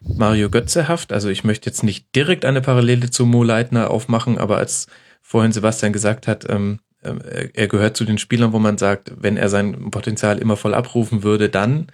[0.00, 1.12] Mario Götzehaft.
[1.12, 4.86] Also ich möchte jetzt nicht direkt eine Parallele zu Mo Leitner aufmachen, aber als
[5.20, 9.36] vorhin Sebastian gesagt hat, ähm, äh, er gehört zu den Spielern, wo man sagt, wenn
[9.36, 11.88] er sein Potenzial immer voll abrufen würde, dann,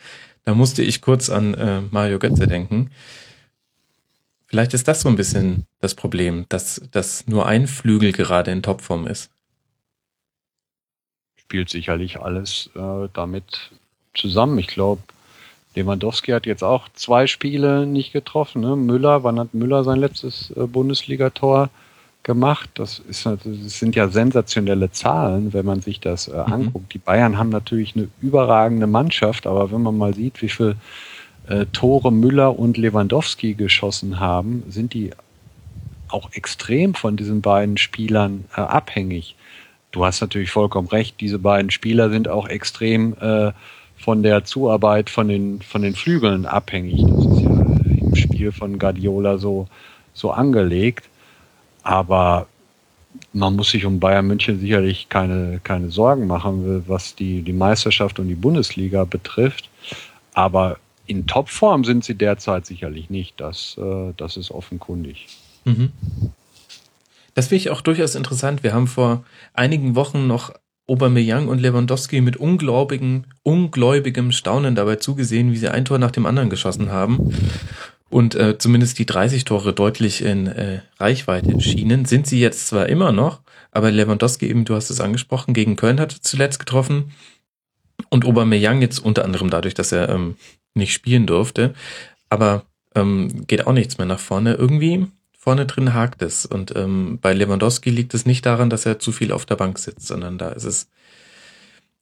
[0.44, 2.90] da musste ich kurz an äh, Mario Götze denken.
[4.46, 8.62] Vielleicht ist das so ein bisschen das Problem, dass, dass nur ein Flügel gerade in
[8.62, 9.30] Topform ist.
[11.50, 13.72] Spielt sicherlich alles äh, damit
[14.14, 14.56] zusammen.
[14.60, 15.02] Ich glaube,
[15.74, 18.60] Lewandowski hat jetzt auch zwei Spiele nicht getroffen.
[18.60, 18.76] Ne?
[18.76, 21.68] Müller, wann hat Müller sein letztes äh, Bundesligator
[22.22, 22.70] gemacht?
[22.74, 26.52] Das, ist, das sind ja sensationelle Zahlen, wenn man sich das äh, mhm.
[26.52, 26.94] anguckt.
[26.94, 30.76] Die Bayern haben natürlich eine überragende Mannschaft, aber wenn man mal sieht, wie viel
[31.48, 35.10] äh, Tore Müller und Lewandowski geschossen haben, sind die
[36.06, 39.34] auch extrem von diesen beiden Spielern äh, abhängig.
[39.92, 43.52] Du hast natürlich vollkommen recht, diese beiden Spieler sind auch extrem äh,
[43.96, 47.04] von der Zuarbeit von den, von den Flügeln abhängig.
[47.06, 49.68] Das ist ja im Spiel von Guardiola so,
[50.14, 51.08] so angelegt.
[51.82, 52.46] Aber
[53.32, 58.18] man muss sich um Bayern München sicherlich keine, keine Sorgen machen, was die, die Meisterschaft
[58.18, 59.68] und die Bundesliga betrifft.
[60.34, 63.40] Aber in Topform sind sie derzeit sicherlich nicht.
[63.40, 65.26] Das, äh, das ist offenkundig.
[65.64, 65.90] Mhm.
[67.34, 68.62] Das finde ich auch durchaus interessant.
[68.62, 69.24] Wir haben vor
[69.54, 70.52] einigen Wochen noch
[70.86, 76.26] Aubameyang und Lewandowski mit ungläubigem, ungläubigem Staunen dabei zugesehen, wie sie ein Tor nach dem
[76.26, 77.32] anderen geschossen haben
[78.10, 82.04] und äh, zumindest die 30 Tore deutlich in äh, Reichweite schienen.
[82.04, 83.40] Sind sie jetzt zwar immer noch,
[83.70, 87.12] aber Lewandowski eben, du hast es angesprochen, gegen Köln hat zuletzt getroffen
[88.08, 90.36] und Aubameyang jetzt unter anderem dadurch, dass er ähm,
[90.74, 91.74] nicht spielen durfte,
[92.28, 92.64] aber
[92.96, 94.54] ähm, geht auch nichts mehr nach vorne.
[94.54, 95.06] Irgendwie
[95.40, 96.44] vorne drin hakt es.
[96.44, 99.78] Und ähm, bei Lewandowski liegt es nicht daran, dass er zu viel auf der Bank
[99.78, 100.88] sitzt, sondern da ist es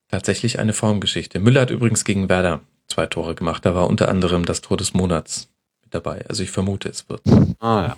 [0.09, 1.39] tatsächlich eine Formgeschichte.
[1.39, 3.65] Müller hat übrigens gegen Werder zwei Tore gemacht.
[3.65, 5.49] Da war unter anderem das Tor des Monats
[5.83, 6.27] mit dabei.
[6.29, 7.23] Also ich vermute, es wird.
[7.61, 7.97] Ah ja.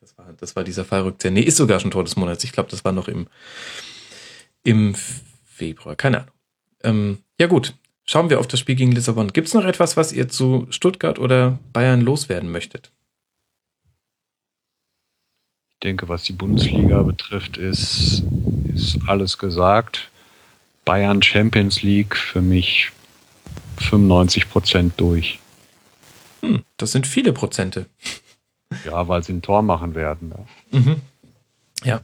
[0.00, 1.30] Das war, das war dieser Fallrückzieher.
[1.30, 2.44] Nee, ist sogar schon Tor des Monats.
[2.44, 3.28] Ich glaube, das war noch im,
[4.62, 4.94] im
[5.46, 5.96] Februar.
[5.96, 6.34] Keine Ahnung.
[6.84, 7.74] Ähm, ja gut,
[8.04, 9.32] schauen wir auf das Spiel gegen Lissabon.
[9.32, 12.92] Gibt es noch etwas, was ihr zu Stuttgart oder Bayern loswerden möchtet?
[15.82, 18.22] Denke, was die Bundesliga betrifft, ist,
[18.74, 20.10] ist alles gesagt.
[20.84, 22.90] Bayern Champions League für mich
[23.78, 25.38] 95 Prozent durch.
[26.40, 27.86] Hm, das sind viele Prozente.
[28.84, 30.32] Ja, weil sie ein Tor machen werden.
[30.72, 30.78] Ja.
[30.78, 30.96] Mhm.
[31.84, 32.00] ja.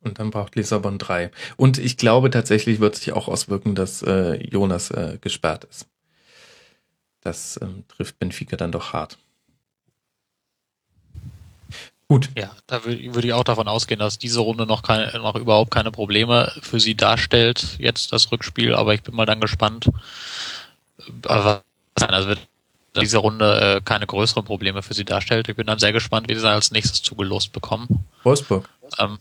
[0.00, 1.30] Und dann braucht Lissabon drei.
[1.56, 5.86] Und ich glaube tatsächlich wird sich auch auswirken, dass äh, Jonas äh, gesperrt ist.
[7.20, 9.18] Das ähm, trifft Benfica dann doch hart.
[12.08, 12.30] Gut.
[12.36, 15.90] Ja, da würde ich auch davon ausgehen, dass diese Runde noch keine, noch überhaupt keine
[15.90, 19.90] Probleme für sie darstellt, jetzt das Rückspiel, aber ich bin mal dann gespannt.
[21.26, 21.62] Aber
[22.00, 22.40] also wird
[22.98, 25.48] diese Runde äh, keine größeren Probleme für sie darstellt.
[25.50, 28.04] Ich bin dann sehr gespannt, wie sie dann als nächstes zugelost bekommen.
[28.22, 28.68] Wolfsburg.
[28.98, 29.18] Ähm,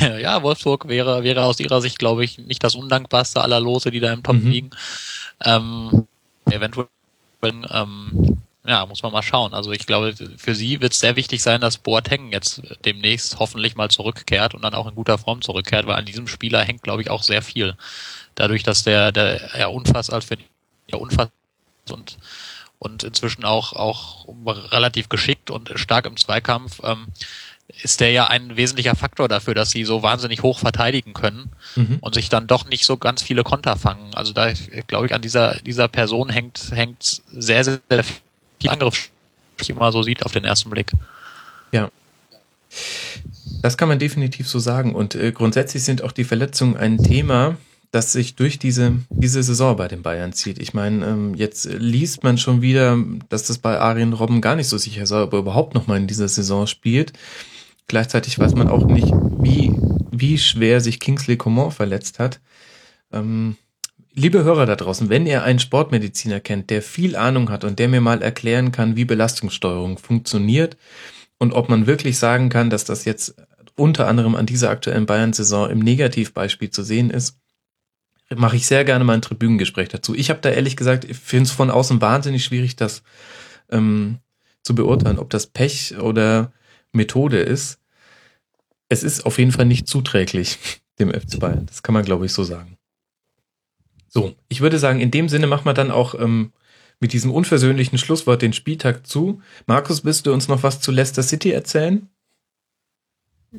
[0.20, 4.00] ja, Wolfsburg wäre, wäre aus ihrer Sicht, glaube ich, nicht das undankbarste aller Lose, die
[4.00, 4.50] da im Top mhm.
[4.50, 4.70] liegen.
[5.44, 6.06] Ähm,
[6.50, 6.88] eventuell
[7.42, 9.54] ähm, ja, muss man mal schauen.
[9.54, 13.76] Also ich glaube, für sie wird es sehr wichtig sein, dass Boateng jetzt demnächst hoffentlich
[13.76, 17.02] mal zurückkehrt und dann auch in guter Form zurückkehrt, weil an diesem Spieler hängt, glaube
[17.02, 17.76] ich, auch sehr viel.
[18.34, 20.36] Dadurch, dass der, der ja unfassbar als für
[20.88, 21.30] ja unfassbar
[21.90, 22.18] und
[22.78, 27.06] und inzwischen auch auch relativ geschickt und stark im Zweikampf ähm,
[27.82, 31.98] ist der ja ein wesentlicher Faktor dafür, dass sie so wahnsinnig hoch verteidigen können mhm.
[32.00, 34.14] und sich dann doch nicht so ganz viele Konter fangen.
[34.14, 34.52] Also da
[34.86, 38.25] glaube ich an dieser dieser Person hängt hängt sehr sehr, sehr viel
[38.62, 39.10] die Angriff
[39.68, 40.92] immer so sieht auf den ersten Blick.
[41.72, 41.90] Ja.
[43.62, 44.94] Das kann man definitiv so sagen.
[44.94, 47.56] Und äh, grundsätzlich sind auch die Verletzungen ein Thema,
[47.90, 50.58] das sich durch diese, diese Saison bei den Bayern zieht.
[50.58, 54.68] Ich meine, ähm, jetzt liest man schon wieder, dass das bei Arjen Robben gar nicht
[54.68, 57.12] so sicher ist, ob er überhaupt nochmal in dieser Saison spielt.
[57.88, 59.72] Gleichzeitig weiß man auch nicht, wie,
[60.10, 62.40] wie schwer sich Kingsley Coman verletzt hat.
[63.12, 63.56] Ähm,
[64.18, 67.86] Liebe Hörer da draußen, wenn ihr einen Sportmediziner kennt, der viel Ahnung hat und der
[67.88, 70.78] mir mal erklären kann, wie Belastungssteuerung funktioniert
[71.36, 73.34] und ob man wirklich sagen kann, dass das jetzt
[73.76, 77.38] unter anderem an dieser aktuellen Bayern-Saison im Negativbeispiel zu sehen ist,
[78.34, 80.14] mache ich sehr gerne mal ein Tribünengespräch dazu.
[80.14, 83.02] Ich habe da ehrlich gesagt, ich finde es von außen wahnsinnig schwierig, das
[83.70, 84.20] ähm,
[84.62, 86.52] zu beurteilen, ob das Pech oder
[86.90, 87.80] Methode ist.
[88.88, 91.66] Es ist auf jeden Fall nicht zuträglich dem FC Bayern.
[91.66, 92.75] Das kann man, glaube ich, so sagen.
[94.16, 96.50] So, ich würde sagen, in dem Sinne machen wir dann auch ähm,
[97.00, 99.42] mit diesem unversöhnlichen Schlusswort den Spieltag zu.
[99.66, 102.08] Markus, willst du uns noch was zu Leicester City erzählen?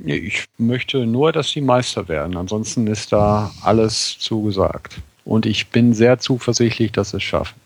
[0.04, 2.36] Ich möchte nur, dass sie Meister werden.
[2.36, 4.98] Ansonsten ist da alles zugesagt.
[5.26, 7.60] Und ich bin sehr zuversichtlich, dass sie es schaffen.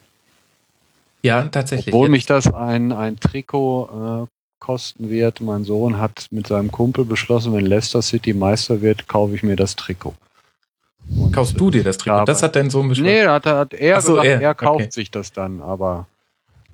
[1.24, 1.94] Ja, tatsächlich.
[1.94, 4.28] Obwohl Jetzt- mich das ein, ein Trikot äh,
[4.60, 5.40] kosten wird.
[5.40, 9.56] Mein Sohn hat mit seinem Kumpel beschlossen, wenn Leicester City Meister wird, kaufe ich mir
[9.56, 10.14] das Trikot.
[11.18, 12.18] Und, Kaufst du dir das Trikot?
[12.18, 13.12] Ja, das hat dein Sohn beschlossen.
[13.12, 14.92] Nee, hat, hat er Ach so, gesagt, er, er, kauft okay.
[14.92, 16.08] sich das dann, aber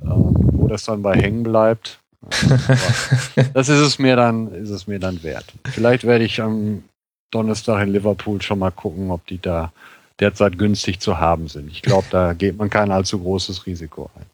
[0.01, 1.99] ähm, wo das dann bei hängen bleibt,
[3.35, 5.45] äh, das ist es mir dann, ist es mir dann wert.
[5.65, 6.83] Vielleicht werde ich am
[7.31, 9.71] Donnerstag in Liverpool schon mal gucken, ob die da
[10.19, 11.69] derzeit günstig zu haben sind.
[11.69, 14.25] Ich glaube, da geht man kein allzu großes Risiko ein.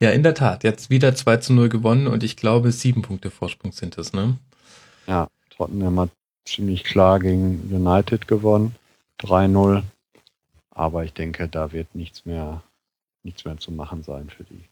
[0.00, 0.64] Ja, in der Tat.
[0.64, 4.36] Jetzt wieder 2 zu 0 gewonnen und ich glaube, sieben Punkte Vorsprung sind es, ne?
[5.06, 6.10] Ja, Tottenham hat
[6.44, 8.74] ziemlich klar gegen United gewonnen.
[9.20, 9.82] 3-0.
[10.70, 12.62] Aber ich denke, da wird nichts mehr,
[13.22, 14.64] nichts mehr zu machen sein für die.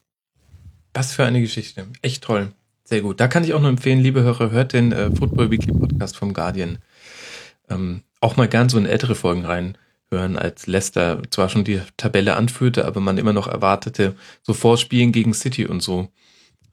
[0.94, 1.86] Was für eine Geschichte.
[2.02, 2.52] Echt toll.
[2.84, 3.20] Sehr gut.
[3.20, 6.34] Da kann ich auch nur empfehlen, liebe Hörer, hört den äh, Football Weekly Podcast vom
[6.34, 6.78] Guardian.
[7.68, 12.36] Ähm, auch mal gern so in ältere Folgen reinhören, als Leicester zwar schon die Tabelle
[12.36, 16.08] anführte, aber man immer noch erwartete, so Vorspielen gegen City und so.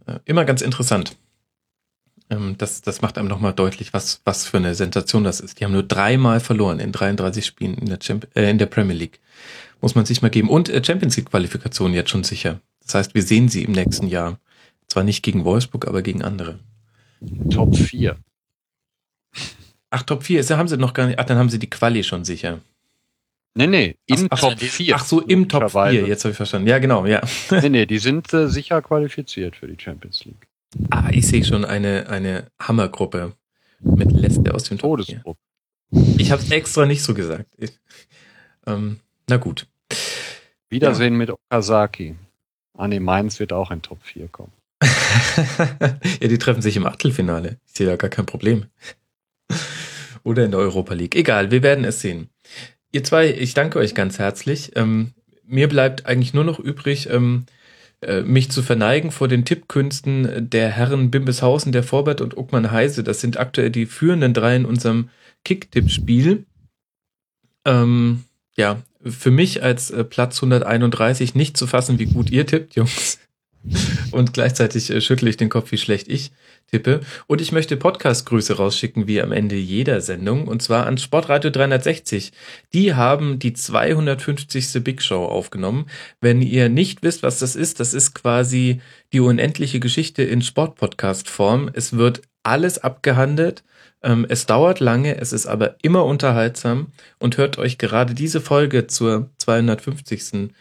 [0.07, 1.15] Äh, immer ganz interessant.
[2.29, 5.59] Ähm, das, das macht einem nochmal deutlich, was, was für eine Sensation das ist.
[5.59, 8.95] Die haben nur dreimal verloren in 33 Spielen in der, Champ äh, in der Premier
[8.95, 9.19] League.
[9.81, 10.49] Muss man sich mal geben.
[10.49, 12.59] Und äh, Champions League Qualifikation jetzt schon sicher.
[12.85, 14.39] Das heißt, wir sehen sie im nächsten Jahr.
[14.87, 16.59] Zwar nicht gegen Wolfsburg, aber gegen andere.
[17.51, 18.17] Top 4.
[19.91, 21.19] Ach, Top 4, ist, haben sie noch gar nicht.
[21.19, 22.59] Ach, dann haben sie die Quali schon sicher.
[23.55, 24.95] Nee, nee, in ach, Top ach, 4.
[24.95, 26.67] Ach so, im Top 4, jetzt habe ich verstanden.
[26.67, 27.21] Ja, genau, ja.
[27.51, 30.48] Nee, nee, die sind äh, sicher qualifiziert für die Champions League.
[30.89, 33.33] Ah, ich sehe schon eine, eine Hammergruppe
[33.79, 35.05] mit Leicester aus dem Top 4.
[35.05, 35.39] Todesgruppe.
[36.17, 37.45] Ich habe es extra nicht so gesagt.
[37.57, 37.71] Ich,
[38.67, 39.67] ähm, na gut.
[40.69, 42.15] Wiedersehen mit Okazaki.
[42.77, 44.53] Ah nee, Mainz wird auch in Top 4 kommen.
[44.81, 47.57] ja, die treffen sich im Achtelfinale.
[47.67, 48.65] Ich sehe da gar kein Problem.
[50.23, 51.15] Oder in der Europa League.
[51.15, 52.29] Egal, wir werden es sehen.
[52.91, 54.75] Ihr zwei, ich danke euch ganz herzlich.
[54.75, 55.13] Ähm,
[55.45, 57.58] mir bleibt eigentlich nur noch übrig, ähm, äh,
[58.23, 63.03] mich zu verneigen vor den Tippkünsten der Herren Bimbeshausen, der Vorbert und Uckmann Heise.
[63.03, 65.09] Das sind aktuell die führenden drei in unserem
[65.43, 66.45] Kick-Tipp-Spiel.
[67.65, 68.23] Ähm,
[68.55, 73.19] ja, für mich als äh, Platz 131 nicht zu fassen, wie gut ihr tippt, Jungs.
[74.11, 76.31] Und gleichzeitig äh, schüttle ich den Kopf, wie schlecht ich
[76.71, 77.01] tippe.
[77.27, 82.31] Und ich möchte Podcast-Grüße rausschicken, wie am Ende jeder Sendung, und zwar an Sportradio 360.
[82.73, 84.83] Die haben die 250.
[84.83, 85.87] Big Show aufgenommen.
[86.21, 88.81] Wenn ihr nicht wisst, was das ist, das ist quasi
[89.13, 91.69] die unendliche Geschichte in Sportpodcast-Form.
[91.73, 93.63] Es wird alles abgehandelt.
[94.01, 96.87] Ähm, es dauert lange, es ist aber immer unterhaltsam
[97.19, 100.51] und hört euch gerade diese Folge zur 250.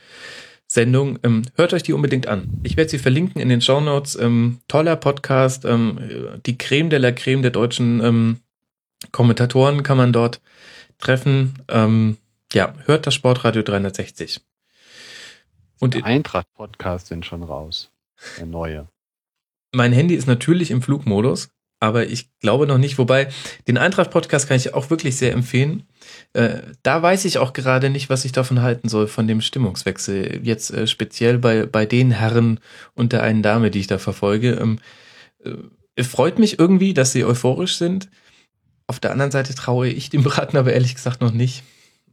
[0.71, 1.19] Sendung.
[1.23, 2.61] Ähm, hört euch die unbedingt an.
[2.63, 4.17] Ich werde sie verlinken in den Show Notes.
[4.17, 5.65] Ähm, toller Podcast.
[5.65, 8.41] Ähm, die Creme de la Creme der deutschen ähm,
[9.13, 10.41] Kommentatoren kann man dort
[10.99, 11.55] treffen.
[11.69, 12.19] Ähm,
[12.53, 14.41] ja, hört das Sportradio 360.
[15.81, 17.91] Und Der Eintracht-Podcast sind schon raus.
[18.39, 18.89] Der neue.
[19.73, 22.99] mein Handy ist natürlich im Flugmodus, aber ich glaube noch nicht.
[22.99, 23.29] Wobei,
[23.67, 25.85] den Eintracht-Podcast kann ich auch wirklich sehr empfehlen.
[26.33, 30.41] Äh, da weiß ich auch gerade nicht, was ich davon halten soll, von dem Stimmungswechsel.
[30.43, 32.61] Jetzt äh, speziell bei, bei den Herren
[32.95, 34.53] und der einen Dame, die ich da verfolge.
[34.55, 34.79] Ähm,
[35.45, 38.09] äh, freut mich irgendwie, dass sie euphorisch sind.
[38.87, 41.63] Auf der anderen Seite traue ich dem Braten aber ehrlich gesagt noch nicht.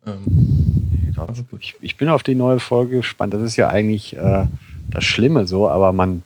[0.05, 1.11] Ähm.
[1.59, 3.33] Ich, ich bin auf die neue Folge gespannt.
[3.33, 4.45] Das ist ja eigentlich äh,
[4.89, 6.23] das Schlimme so, aber man,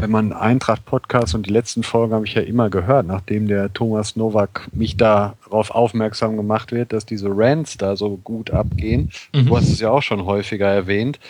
[0.00, 4.16] wenn man Eintracht-Podcast und die letzten Folgen habe ich ja immer gehört, nachdem der Thomas
[4.16, 9.10] Nowak mich darauf aufmerksam gemacht wird, dass diese Rants da so gut abgehen.
[9.34, 9.46] Mhm.
[9.46, 11.20] Du hast es ja auch schon häufiger erwähnt.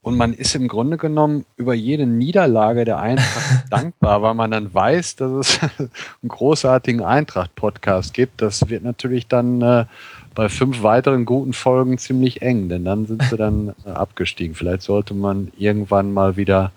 [0.00, 4.72] Und man ist im Grunde genommen über jede Niederlage der Eintracht dankbar, weil man dann
[4.72, 8.42] weiß, dass es einen großartigen Eintracht-Podcast gibt.
[8.42, 9.86] Das wird natürlich dann äh,
[10.34, 14.54] bei fünf weiteren guten Folgen ziemlich eng, denn dann sind sie dann äh, abgestiegen.
[14.54, 16.70] Vielleicht sollte man irgendwann mal wieder,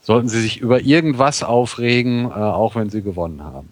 [0.00, 3.68] sollten sie sich über irgendwas aufregen, äh, auch wenn sie gewonnen haben.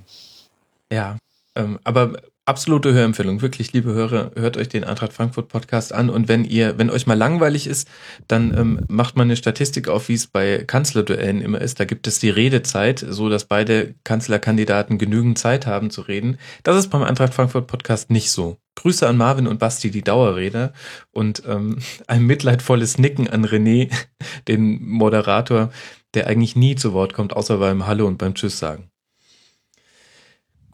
[0.93, 1.17] Ja,
[1.55, 2.13] ähm, aber
[2.49, 3.43] absolute Hörempfehlung.
[3.43, 7.07] Wirklich, liebe Hörer, hört euch den Eintracht Frankfurt Podcast an und wenn ihr, wenn euch
[7.07, 7.89] mal langweilig ist,
[8.27, 11.79] dann ähm, macht man eine Statistik auf, wie es bei Kanzlerduellen immer ist.
[11.79, 16.39] Da gibt es die Redezeit, so dass beide Kanzlerkandidaten genügend Zeit haben zu reden.
[16.63, 18.57] Das ist beim Eintracht Frankfurt Podcast nicht so.
[18.77, 20.73] Grüße an Marvin und Basti, die Dauerrede
[21.11, 23.91] und ähm, ein mitleidvolles Nicken an René,
[24.49, 25.71] den Moderator,
[26.15, 28.91] der eigentlich nie zu Wort kommt, außer beim Hallo und beim Tschüss sagen.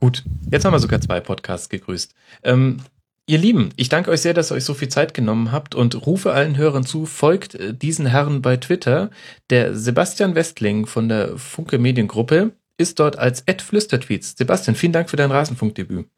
[0.01, 2.15] Gut, jetzt haben wir sogar zwei Podcasts gegrüßt.
[2.43, 2.79] Ähm,
[3.27, 6.07] ihr Lieben, ich danke euch sehr, dass ihr euch so viel Zeit genommen habt und
[6.07, 9.11] rufe allen Hörern zu, folgt äh, diesen Herren bei Twitter.
[9.51, 14.35] Der Sebastian Westling von der Funke Mediengruppe, ist dort als Flüstertweets.
[14.37, 16.09] Sebastian, vielen Dank für dein Rasenfunkdebüt.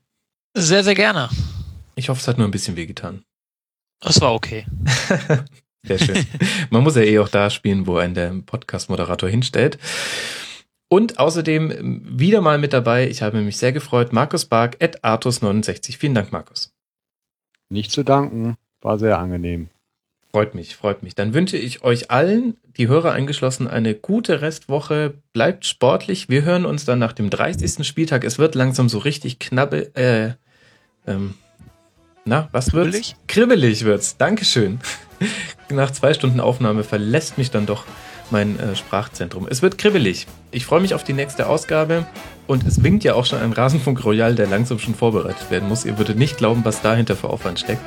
[0.54, 1.28] Sehr, sehr gerne.
[1.96, 3.24] Ich hoffe, es hat nur ein bisschen wehgetan.
[4.00, 4.66] Das war okay.
[5.86, 6.26] Sehr schön.
[6.70, 9.78] Man muss ja eh auch da spielen, wo ein der Podcast-Moderator hinstellt.
[10.88, 15.04] Und außerdem ähm, wieder mal mit dabei, ich habe mich sehr gefreut, Markus Bark at
[15.04, 15.98] Artus69.
[15.98, 16.72] Vielen Dank, Markus.
[17.68, 19.68] Nicht zu danken, war sehr angenehm.
[20.30, 21.14] Freut mich, freut mich.
[21.14, 25.14] Dann wünsche ich euch allen, die Hörer eingeschlossen, eine gute Restwoche.
[25.32, 26.28] Bleibt sportlich.
[26.28, 27.86] Wir hören uns dann nach dem 30.
[27.86, 28.22] Spieltag.
[28.22, 30.34] Es wird langsam so richtig knappe, äh,
[31.10, 31.34] ähm,
[32.24, 32.90] na, was wird's?
[32.90, 33.16] Kribbelig?
[33.28, 34.16] Kribbelig wird's.
[34.16, 34.80] Dankeschön.
[35.68, 37.84] Nach zwei Stunden Aufnahme verlässt mich dann doch
[38.30, 39.46] mein äh, Sprachzentrum.
[39.48, 40.26] Es wird kribbelig.
[40.50, 42.06] Ich freue mich auf die nächste Ausgabe
[42.46, 45.84] und es winkt ja auch schon ein Rasenfunk Royal, der langsam schon vorbereitet werden muss.
[45.84, 47.82] Ihr würdet nicht glauben, was dahinter für Aufwand steckt.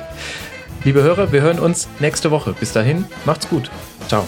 [0.84, 2.54] Liebe Hörer, wir hören uns nächste Woche.
[2.58, 3.70] Bis dahin, macht's gut.
[4.08, 4.26] Ciao.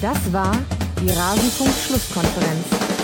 [0.00, 0.52] Das war
[1.00, 3.03] die Rasenfunk-Schlusskonferenz.